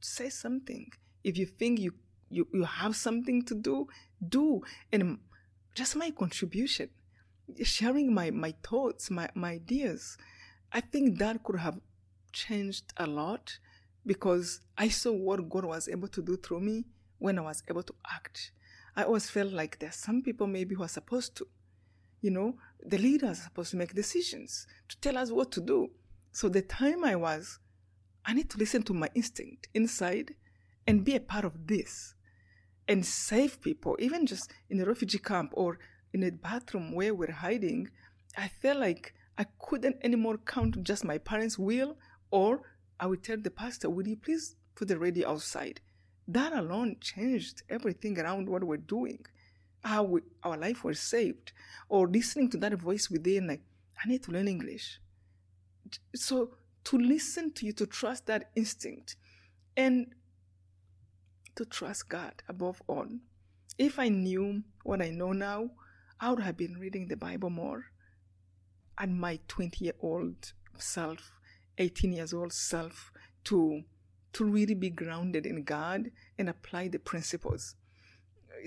[0.00, 0.90] say something.
[1.22, 1.92] If you think you
[2.30, 3.88] you, you have something to do,
[4.26, 4.62] do.
[4.92, 5.18] And
[5.74, 6.88] just my contribution,
[7.62, 10.16] sharing my, my thoughts, my, my ideas.
[10.72, 11.80] I think that could have
[12.32, 13.58] changed a lot
[14.06, 16.84] because I saw what God was able to do through me
[17.18, 18.52] when I was able to act.
[18.96, 21.46] I always felt like there's some people maybe who are supposed to,
[22.20, 25.90] you know, the leaders are supposed to make decisions to tell us what to do.
[26.32, 27.58] So the time I was,
[28.24, 30.34] I need to listen to my instinct inside
[30.86, 32.14] and be a part of this
[32.88, 35.78] and save people, even just in a refugee camp or
[36.12, 37.88] in a bathroom where we're hiding,
[38.36, 41.96] I felt like I couldn't anymore count just my parents' will,
[42.30, 42.62] or
[42.98, 45.80] I would tell the pastor, Would you please put the radio outside?
[46.32, 49.26] That alone changed everything around what we're doing.
[49.82, 51.52] How we, our life was saved.
[51.88, 53.62] Or listening to that voice within, like,
[54.02, 55.00] I need to learn English.
[56.14, 56.52] So
[56.84, 59.16] to listen to you, to trust that instinct.
[59.76, 60.14] And
[61.56, 63.08] to trust God above all.
[63.76, 65.70] If I knew what I know now,
[66.20, 67.86] I would have been reading the Bible more.
[68.98, 71.32] And my 20 year old self,
[71.78, 73.10] 18 years old self,
[73.44, 73.82] to,
[74.32, 77.74] to really be grounded in God and apply the principles.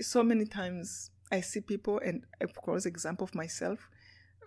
[0.00, 3.88] So many times I see people, and of course, example of myself,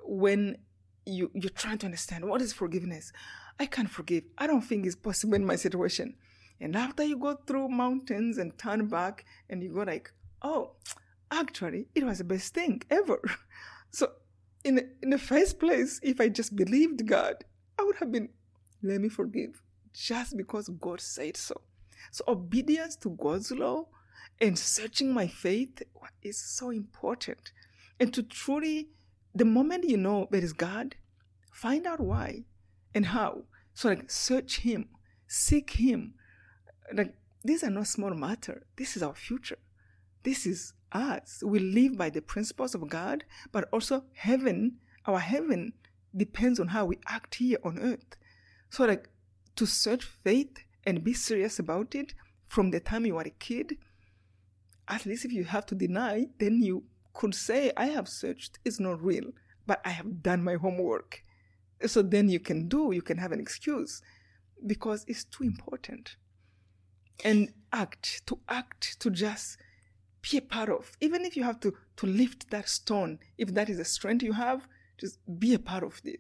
[0.03, 0.57] when
[1.05, 3.11] you, you're trying to understand what is forgiveness.
[3.59, 4.23] I can't forgive.
[4.37, 6.15] I don't think it's possible in my situation.
[6.59, 10.11] And after you go through mountains and turn back and you go like,
[10.41, 10.71] oh,
[11.31, 13.21] actually, it was the best thing ever.
[13.89, 14.11] So
[14.65, 17.45] in in the first place, if I just believed God,
[17.79, 18.29] I would have been,
[18.83, 19.61] let me forgive,
[19.97, 21.59] just because God said so.
[22.11, 23.87] So obedience to God's law
[24.39, 25.81] and searching my faith
[26.21, 27.51] is so important.
[27.99, 28.89] And to truly,
[29.33, 30.95] the moment you know there is God,
[31.51, 32.43] find out why
[32.93, 33.43] and how.
[33.73, 34.89] So like search Him,
[35.27, 36.13] seek Him,
[36.93, 38.67] like these are not small matter.
[38.75, 39.57] This is our future.
[40.23, 41.41] This is us.
[41.43, 45.73] We live by the principles of God, but also heaven, our heaven
[46.15, 48.15] depends on how we act here on earth.
[48.69, 49.09] So like
[49.57, 52.13] to search faith and be serious about it
[52.47, 53.77] from the time you are a kid,
[54.87, 58.79] at least if you have to deny, then you could say, I have searched, it's
[58.79, 59.31] not real,
[59.65, 61.23] but I have done my homework.
[61.85, 64.01] So then you can do, you can have an excuse
[64.65, 66.15] because it's too important
[67.23, 69.57] and act, to act, to just
[70.21, 70.91] be a part of.
[71.01, 74.33] Even if you have to, to lift that stone, if that is a strength you
[74.33, 74.67] have,
[74.97, 76.19] just be a part of the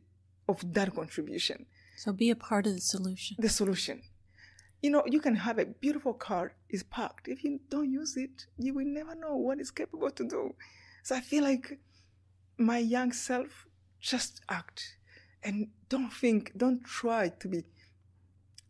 [0.49, 1.65] of that contribution.
[1.97, 3.37] So be a part of the solution.
[3.39, 4.03] The solution.
[4.83, 7.27] You know, you can have a beautiful car is parked.
[7.27, 10.53] If you don't use it, you will never know what it's capable to do.
[11.01, 11.79] So I feel like
[12.59, 13.65] my young self
[13.99, 14.97] just act
[15.41, 17.63] and don't think, don't try to be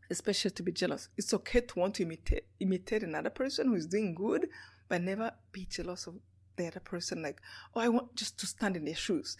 [0.09, 1.09] especially to be jealous.
[1.17, 4.47] It's okay to want to imitate imitate another person who is doing good,
[4.87, 6.15] but never be jealous of
[6.55, 7.21] the other person.
[7.21, 7.41] Like,
[7.75, 9.35] oh, I want just to stand in their shoes.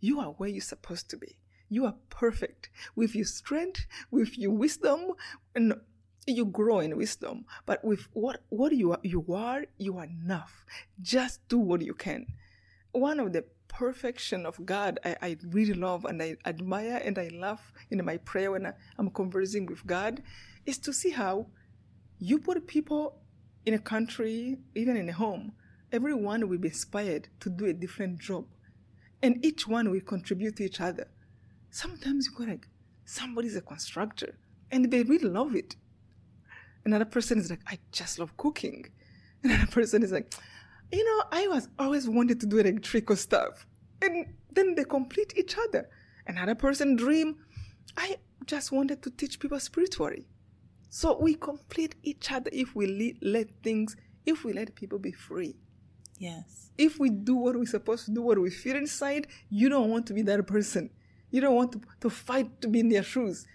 [0.00, 1.38] You are where you're supposed to be.
[1.68, 5.12] You are perfect with your strength, with your wisdom,
[5.54, 5.74] and
[6.26, 7.44] you grow in wisdom.
[7.66, 10.64] But with what what you are, you are, you are enough.
[11.00, 12.26] Just do what you can.
[12.92, 17.28] One of the perfection of God I, I really love and I admire and I
[17.32, 20.22] love in my prayer when I, I'm conversing with God
[20.66, 21.46] is to see how
[22.18, 23.20] you put people
[23.66, 25.52] in a country, even in a home,
[25.92, 28.46] everyone will be inspired to do a different job.
[29.22, 31.08] And each one will contribute to each other.
[31.70, 32.66] Sometimes you go like,
[33.04, 34.38] somebody's a constructor
[34.70, 35.76] and they really love it.
[36.84, 38.86] Another person is like, I just love cooking.
[39.44, 40.32] Another person is like,
[40.92, 43.66] you know, I was always wanted to do electrical stuff.
[44.00, 45.88] And then they complete each other.
[46.26, 47.36] Another person dream,
[47.96, 48.16] I
[48.46, 50.26] just wanted to teach people spiritually.
[50.90, 55.56] So we complete each other if we let things, if we let people be free.
[56.18, 56.70] Yes.
[56.76, 60.06] If we do what we're supposed to do, what we feel inside, you don't want
[60.06, 60.90] to be that person.
[61.30, 63.46] You don't want to, to fight to be in their shoes.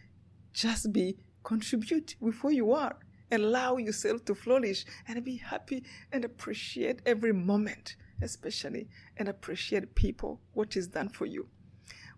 [0.54, 2.98] Just be, contribute with who you are.
[3.32, 10.40] Allow yourself to flourish and be happy and appreciate every moment, especially, and appreciate people,
[10.54, 11.48] what is done for you.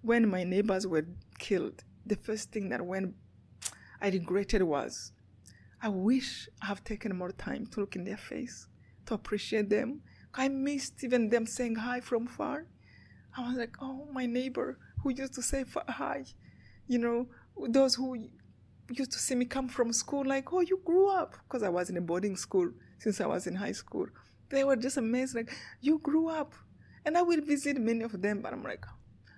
[0.02, 1.06] When my neighbors were
[1.40, 3.16] killed, the first thing that went
[4.02, 5.14] I regretted was
[5.82, 8.68] I wish I have taken more time to look in their face,
[9.06, 10.02] to appreciate them.
[10.34, 12.68] I missed even them saying hi from far.
[13.38, 16.26] I was like, oh, my neighbor who used to say hi,
[16.88, 17.28] you know,
[17.70, 18.18] those who
[18.92, 21.92] used to see me come from school, like, oh, you grew up, because I was
[21.92, 24.08] in a boarding school since I was in high school.
[24.50, 26.56] They were just amazed, like, you grew up.
[27.06, 28.84] And I will visit many of them, but I'm like,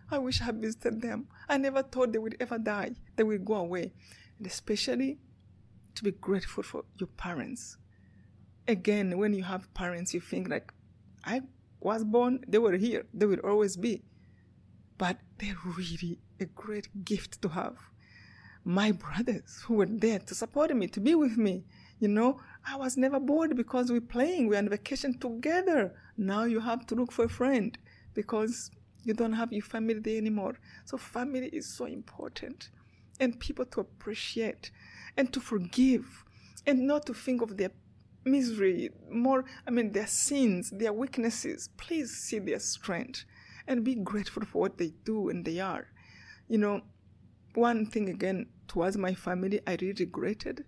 [0.09, 1.27] I wish I had visited them.
[1.49, 3.91] I never thought they would ever die, they would go away.
[4.37, 5.19] And especially
[5.95, 7.75] to be grateful for your parents.
[8.69, 10.71] Again, when you have parents, you think like,
[11.25, 11.41] I
[11.81, 14.03] was born, they were here, they will always be.
[14.97, 17.77] But they're really a great gift to have.
[18.63, 21.63] My brothers who were there to support me, to be with me.
[21.99, 25.95] You know, I was never bored because we're playing, we're on vacation together.
[26.17, 27.77] Now you have to look for a friend
[28.13, 28.71] because
[29.03, 30.55] you don't have your family there anymore.
[30.85, 32.69] So, family is so important
[33.19, 34.71] and people to appreciate
[35.15, 36.23] and to forgive
[36.65, 37.71] and not to think of their
[38.25, 43.23] misery more i mean their sins their weaknesses please see their strength
[43.67, 45.87] and be grateful for what they do and they are.
[46.47, 46.81] You know
[47.53, 50.65] one thing again towards my family i really regretted.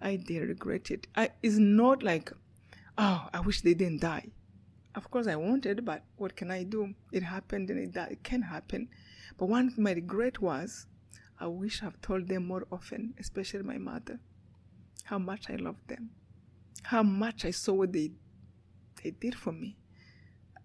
[0.00, 1.06] I did regret it.
[1.16, 2.32] I, it's not like
[2.98, 4.28] oh i wish they didn't die.
[4.94, 6.94] Of course i wanted but what can i do?
[7.12, 8.88] It happened and it, it can happen.
[9.36, 10.86] But one my regret was
[11.40, 14.20] I wish I've told them more often, especially my mother,
[15.04, 16.10] how much I loved them,
[16.82, 18.10] how much I saw what they,
[19.02, 19.78] they did for me.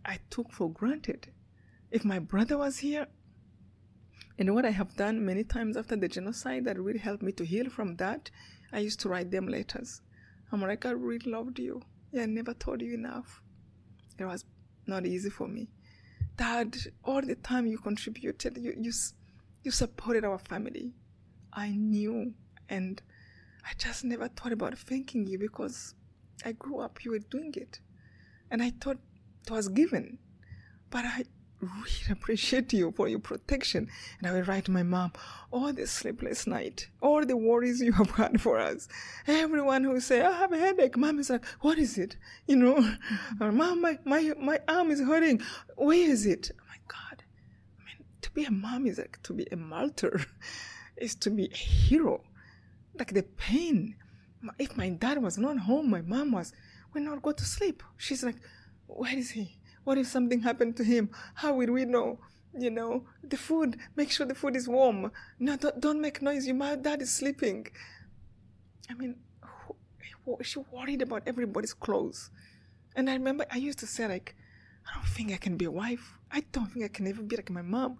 [0.03, 1.27] I took for granted.
[1.91, 3.07] If my brother was here,
[4.37, 7.45] and what I have done many times after the genocide that really helped me to
[7.45, 8.29] heal from that,
[8.73, 10.01] I used to write them letters.
[10.51, 11.81] I'm like, I really loved you.
[12.11, 13.41] Yeah, I never told you enough.
[14.17, 14.45] It was
[14.87, 15.69] not easy for me.
[16.37, 18.91] Dad, all the time you contributed, you, you
[19.63, 20.93] you supported our family.
[21.51, 22.33] I knew,
[22.69, 23.01] and
[23.65, 25.95] I just never thought about thanking you because
[26.43, 27.79] I grew up, you were doing it.
[28.51, 28.99] And I thought
[29.45, 30.19] it was given.
[30.89, 31.23] But I
[31.65, 33.89] really appreciate you for your protection.
[34.19, 35.13] And I will write to my mom,
[35.51, 38.87] all the sleepless night, all the worries you have had for us.
[39.27, 40.97] Everyone who say, I have a headache.
[40.97, 42.17] Mom is like, what is it?
[42.47, 42.95] You know,
[43.41, 45.41] or mom, my, my, my arm is hurting.
[45.75, 46.51] Where is it?
[46.53, 47.23] Oh my God.
[47.79, 50.21] I mean, to be a mom is like to be a martyr,
[50.97, 52.21] is to be a hero.
[52.97, 53.95] Like the pain.
[54.59, 56.53] If my dad was not home, my mom was,
[56.93, 57.81] we not go to sleep.
[57.97, 58.37] She's like,
[58.87, 59.57] where is he?
[59.85, 61.09] What if something happened to him?
[61.35, 62.19] How will we know?
[62.57, 65.11] You know, the food, make sure the food is warm.
[65.39, 66.47] No, don't, don't make noise.
[66.47, 67.67] Your dad is sleeping.
[68.89, 69.15] I mean,
[70.41, 72.29] she worried about everybody's clothes.
[72.95, 74.35] And I remember I used to say, like,
[74.87, 76.13] I don't think I can be a wife.
[76.31, 77.97] I don't think I can ever be like my mom.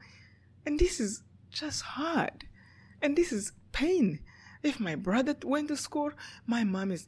[0.65, 1.21] And this is
[1.51, 2.45] just hard.
[3.01, 4.19] And this is pain.
[4.63, 6.11] If my brother went to school,
[6.47, 7.05] my mom is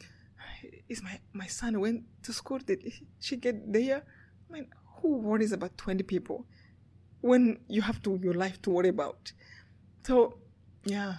[0.89, 4.03] is my, my son went to school, did she get there?
[4.49, 4.67] I mean,
[5.01, 6.45] who worries about 20 people
[7.21, 9.31] when you have to your life to worry about?
[10.03, 10.37] So
[10.83, 11.15] yeah.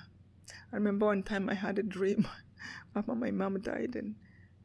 [0.72, 2.26] I remember one time I had a dream
[2.96, 4.14] after my mom died and,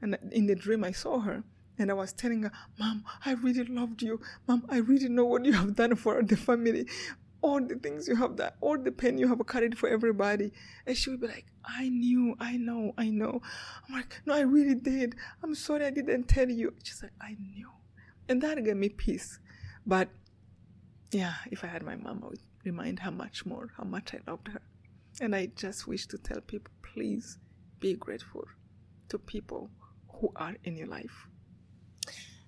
[0.02, 1.44] and in the dream I saw her
[1.78, 4.20] and I was telling her, Mom, I really loved you.
[4.48, 6.88] Mom, I really know what you have done for the family.
[7.42, 10.54] All the things you have done, all the pain you have carried for everybody.
[10.88, 13.42] And she would be like, I knew, I know, I know.
[13.88, 15.16] I'm like, no, I really did.
[15.44, 16.74] I'm sorry I didn't tell you.
[16.84, 17.70] She's like, I knew.
[18.30, 19.40] And that gave me peace.
[19.86, 20.10] But
[21.12, 24.20] yeah, if I had my mom, I would remind her much more how much I
[24.30, 24.62] loved her.
[25.22, 27.38] And I just wish to tell people, please
[27.80, 28.46] be grateful
[29.10, 29.70] to people
[30.08, 31.28] who are in your life.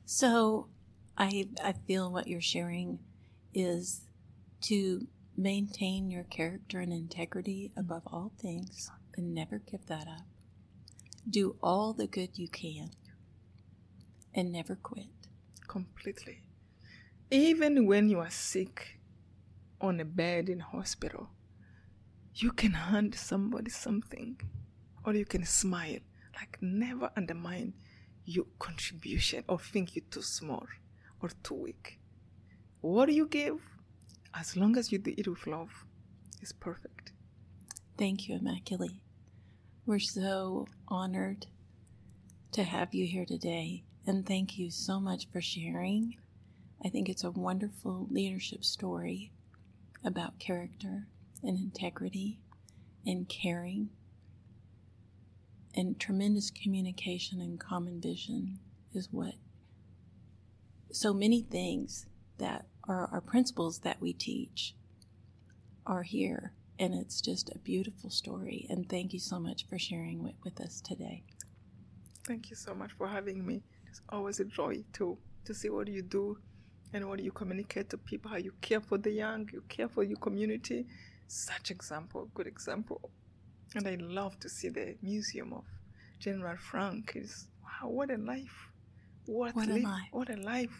[0.05, 0.69] So
[1.17, 2.99] I I feel what you're sharing
[3.53, 4.07] is
[4.61, 5.07] to
[5.37, 10.25] maintain your character and integrity above all things and never give that up.
[11.29, 12.91] Do all the good you can
[14.33, 15.24] and never quit.
[15.67, 16.41] Completely.
[17.31, 18.99] Even when you are sick
[19.81, 21.29] on a bed in hospital,
[22.35, 24.39] you can hand somebody something
[25.03, 25.99] or you can smile.
[26.35, 27.73] Like never undermine
[28.25, 30.65] your contribution or think you're too small
[31.21, 31.99] or too weak.
[32.81, 33.59] What you give,
[34.33, 35.85] as long as you do it with love,
[36.41, 37.13] is perfect.
[37.97, 38.99] Thank you, Immaculée.
[39.85, 41.47] We're so honored
[42.51, 46.17] to have you here today And thank you so much for sharing.
[46.83, 49.31] I think it's a wonderful leadership story
[50.03, 51.07] about character
[51.41, 52.39] and integrity
[53.05, 53.89] and caring
[55.75, 58.59] and tremendous communication and common vision
[58.93, 59.33] is what
[60.91, 62.05] so many things
[62.37, 64.75] that are our principles that we teach
[65.85, 66.53] are here.
[66.79, 68.65] And it's just a beautiful story.
[68.69, 71.23] And thank you so much for sharing it with us today.
[72.25, 73.61] Thank you so much for having me
[73.95, 76.37] it's always a joy to to see what you do
[76.91, 80.03] and what you communicate to people how you care for the young you care for
[80.03, 80.85] your community.
[81.27, 83.09] Such example good example.
[83.73, 85.63] And i love to see the museum of
[86.19, 87.13] general frank.
[87.15, 88.69] Is wow what a life.
[89.27, 90.09] What, what li- a life.
[90.11, 90.77] what a life.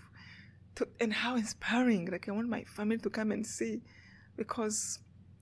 [0.75, 2.11] To, and how inspiring.
[2.11, 3.81] Like i want my family to come and see
[4.35, 4.99] because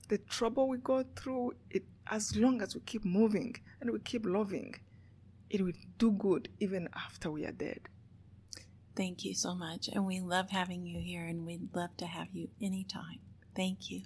[0.08, 4.24] the trouble we go through it as long as we keep moving and we keep
[4.26, 4.76] loving
[5.54, 7.78] it will do good even after we are dead.
[8.96, 12.28] Thank you so much and we love having you here and we'd love to have
[12.32, 13.20] you anytime.
[13.54, 14.02] Thank you.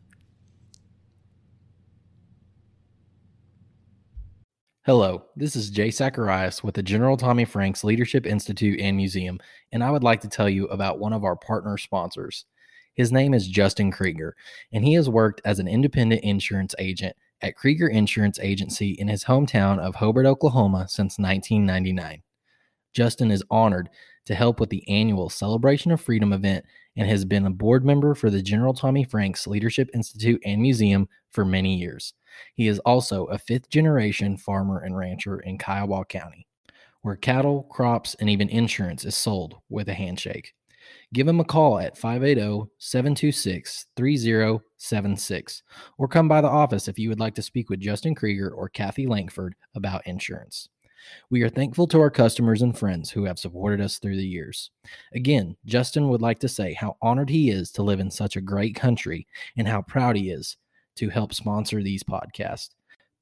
[4.84, 9.38] Hello, this is Jay Zacharias with the General Tommy Franks Leadership Institute and Museum,
[9.70, 12.46] and I would like to tell you about one of our partner sponsors.
[12.94, 14.34] His name is Justin Krieger,
[14.72, 19.24] and he has worked as an independent insurance agent at Krieger Insurance Agency in his
[19.24, 22.22] hometown of Hobart, Oklahoma since 1999.
[22.94, 23.90] Justin is honored
[24.26, 26.64] to help with the annual Celebration of Freedom event
[26.96, 31.08] and has been a board member for the General Tommy Franks Leadership Institute and Museum
[31.30, 32.14] for many years.
[32.54, 36.46] He is also a fifth generation farmer and rancher in Kiowa County,
[37.02, 40.54] where cattle, crops, and even insurance is sold with a handshake.
[41.14, 45.62] Give him a call at 580 726 3076
[45.96, 48.68] or come by the office if you would like to speak with Justin Krieger or
[48.68, 50.68] Kathy Lankford about insurance.
[51.30, 54.70] We are thankful to our customers and friends who have supported us through the years.
[55.14, 58.42] Again, Justin would like to say how honored he is to live in such a
[58.42, 59.26] great country
[59.56, 60.58] and how proud he is
[60.96, 62.70] to help sponsor these podcasts.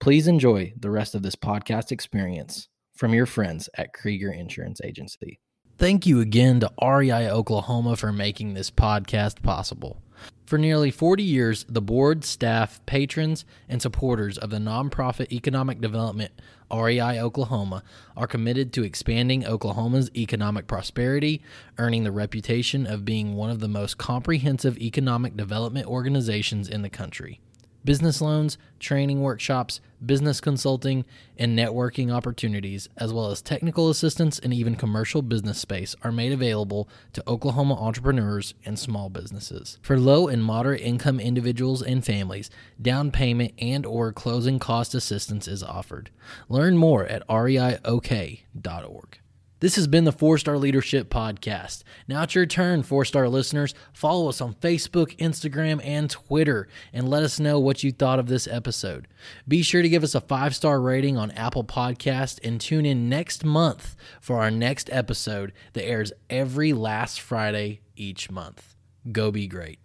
[0.00, 5.38] Please enjoy the rest of this podcast experience from your friends at Krieger Insurance Agency.
[5.78, 10.00] Thank you again to REI Oklahoma for making this podcast possible.
[10.46, 16.32] For nearly 40 years, the board, staff, patrons, and supporters of the nonprofit economic development
[16.72, 17.82] REI Oklahoma
[18.16, 21.42] are committed to expanding Oklahoma's economic prosperity,
[21.76, 26.88] earning the reputation of being one of the most comprehensive economic development organizations in the
[26.88, 27.38] country.
[27.84, 31.04] Business loans, training workshops, business consulting,
[31.36, 36.32] and networking opportunities, as well as technical assistance and even commercial business space, are made
[36.32, 39.78] available to Oklahoma entrepreneurs and small businesses.
[39.82, 42.50] For low and moderate income individuals and families,
[42.80, 46.10] down payment and or closing cost assistance is offered.
[46.48, 49.18] Learn more at reiok.org.
[49.58, 51.82] This has been the Four Star Leadership Podcast.
[52.06, 53.74] Now it's your turn, four star listeners.
[53.90, 58.26] Follow us on Facebook, Instagram, and Twitter, and let us know what you thought of
[58.26, 59.08] this episode.
[59.48, 63.08] Be sure to give us a five star rating on Apple Podcast and tune in
[63.08, 68.74] next month for our next episode that airs every last Friday each month.
[69.10, 69.78] Go be great.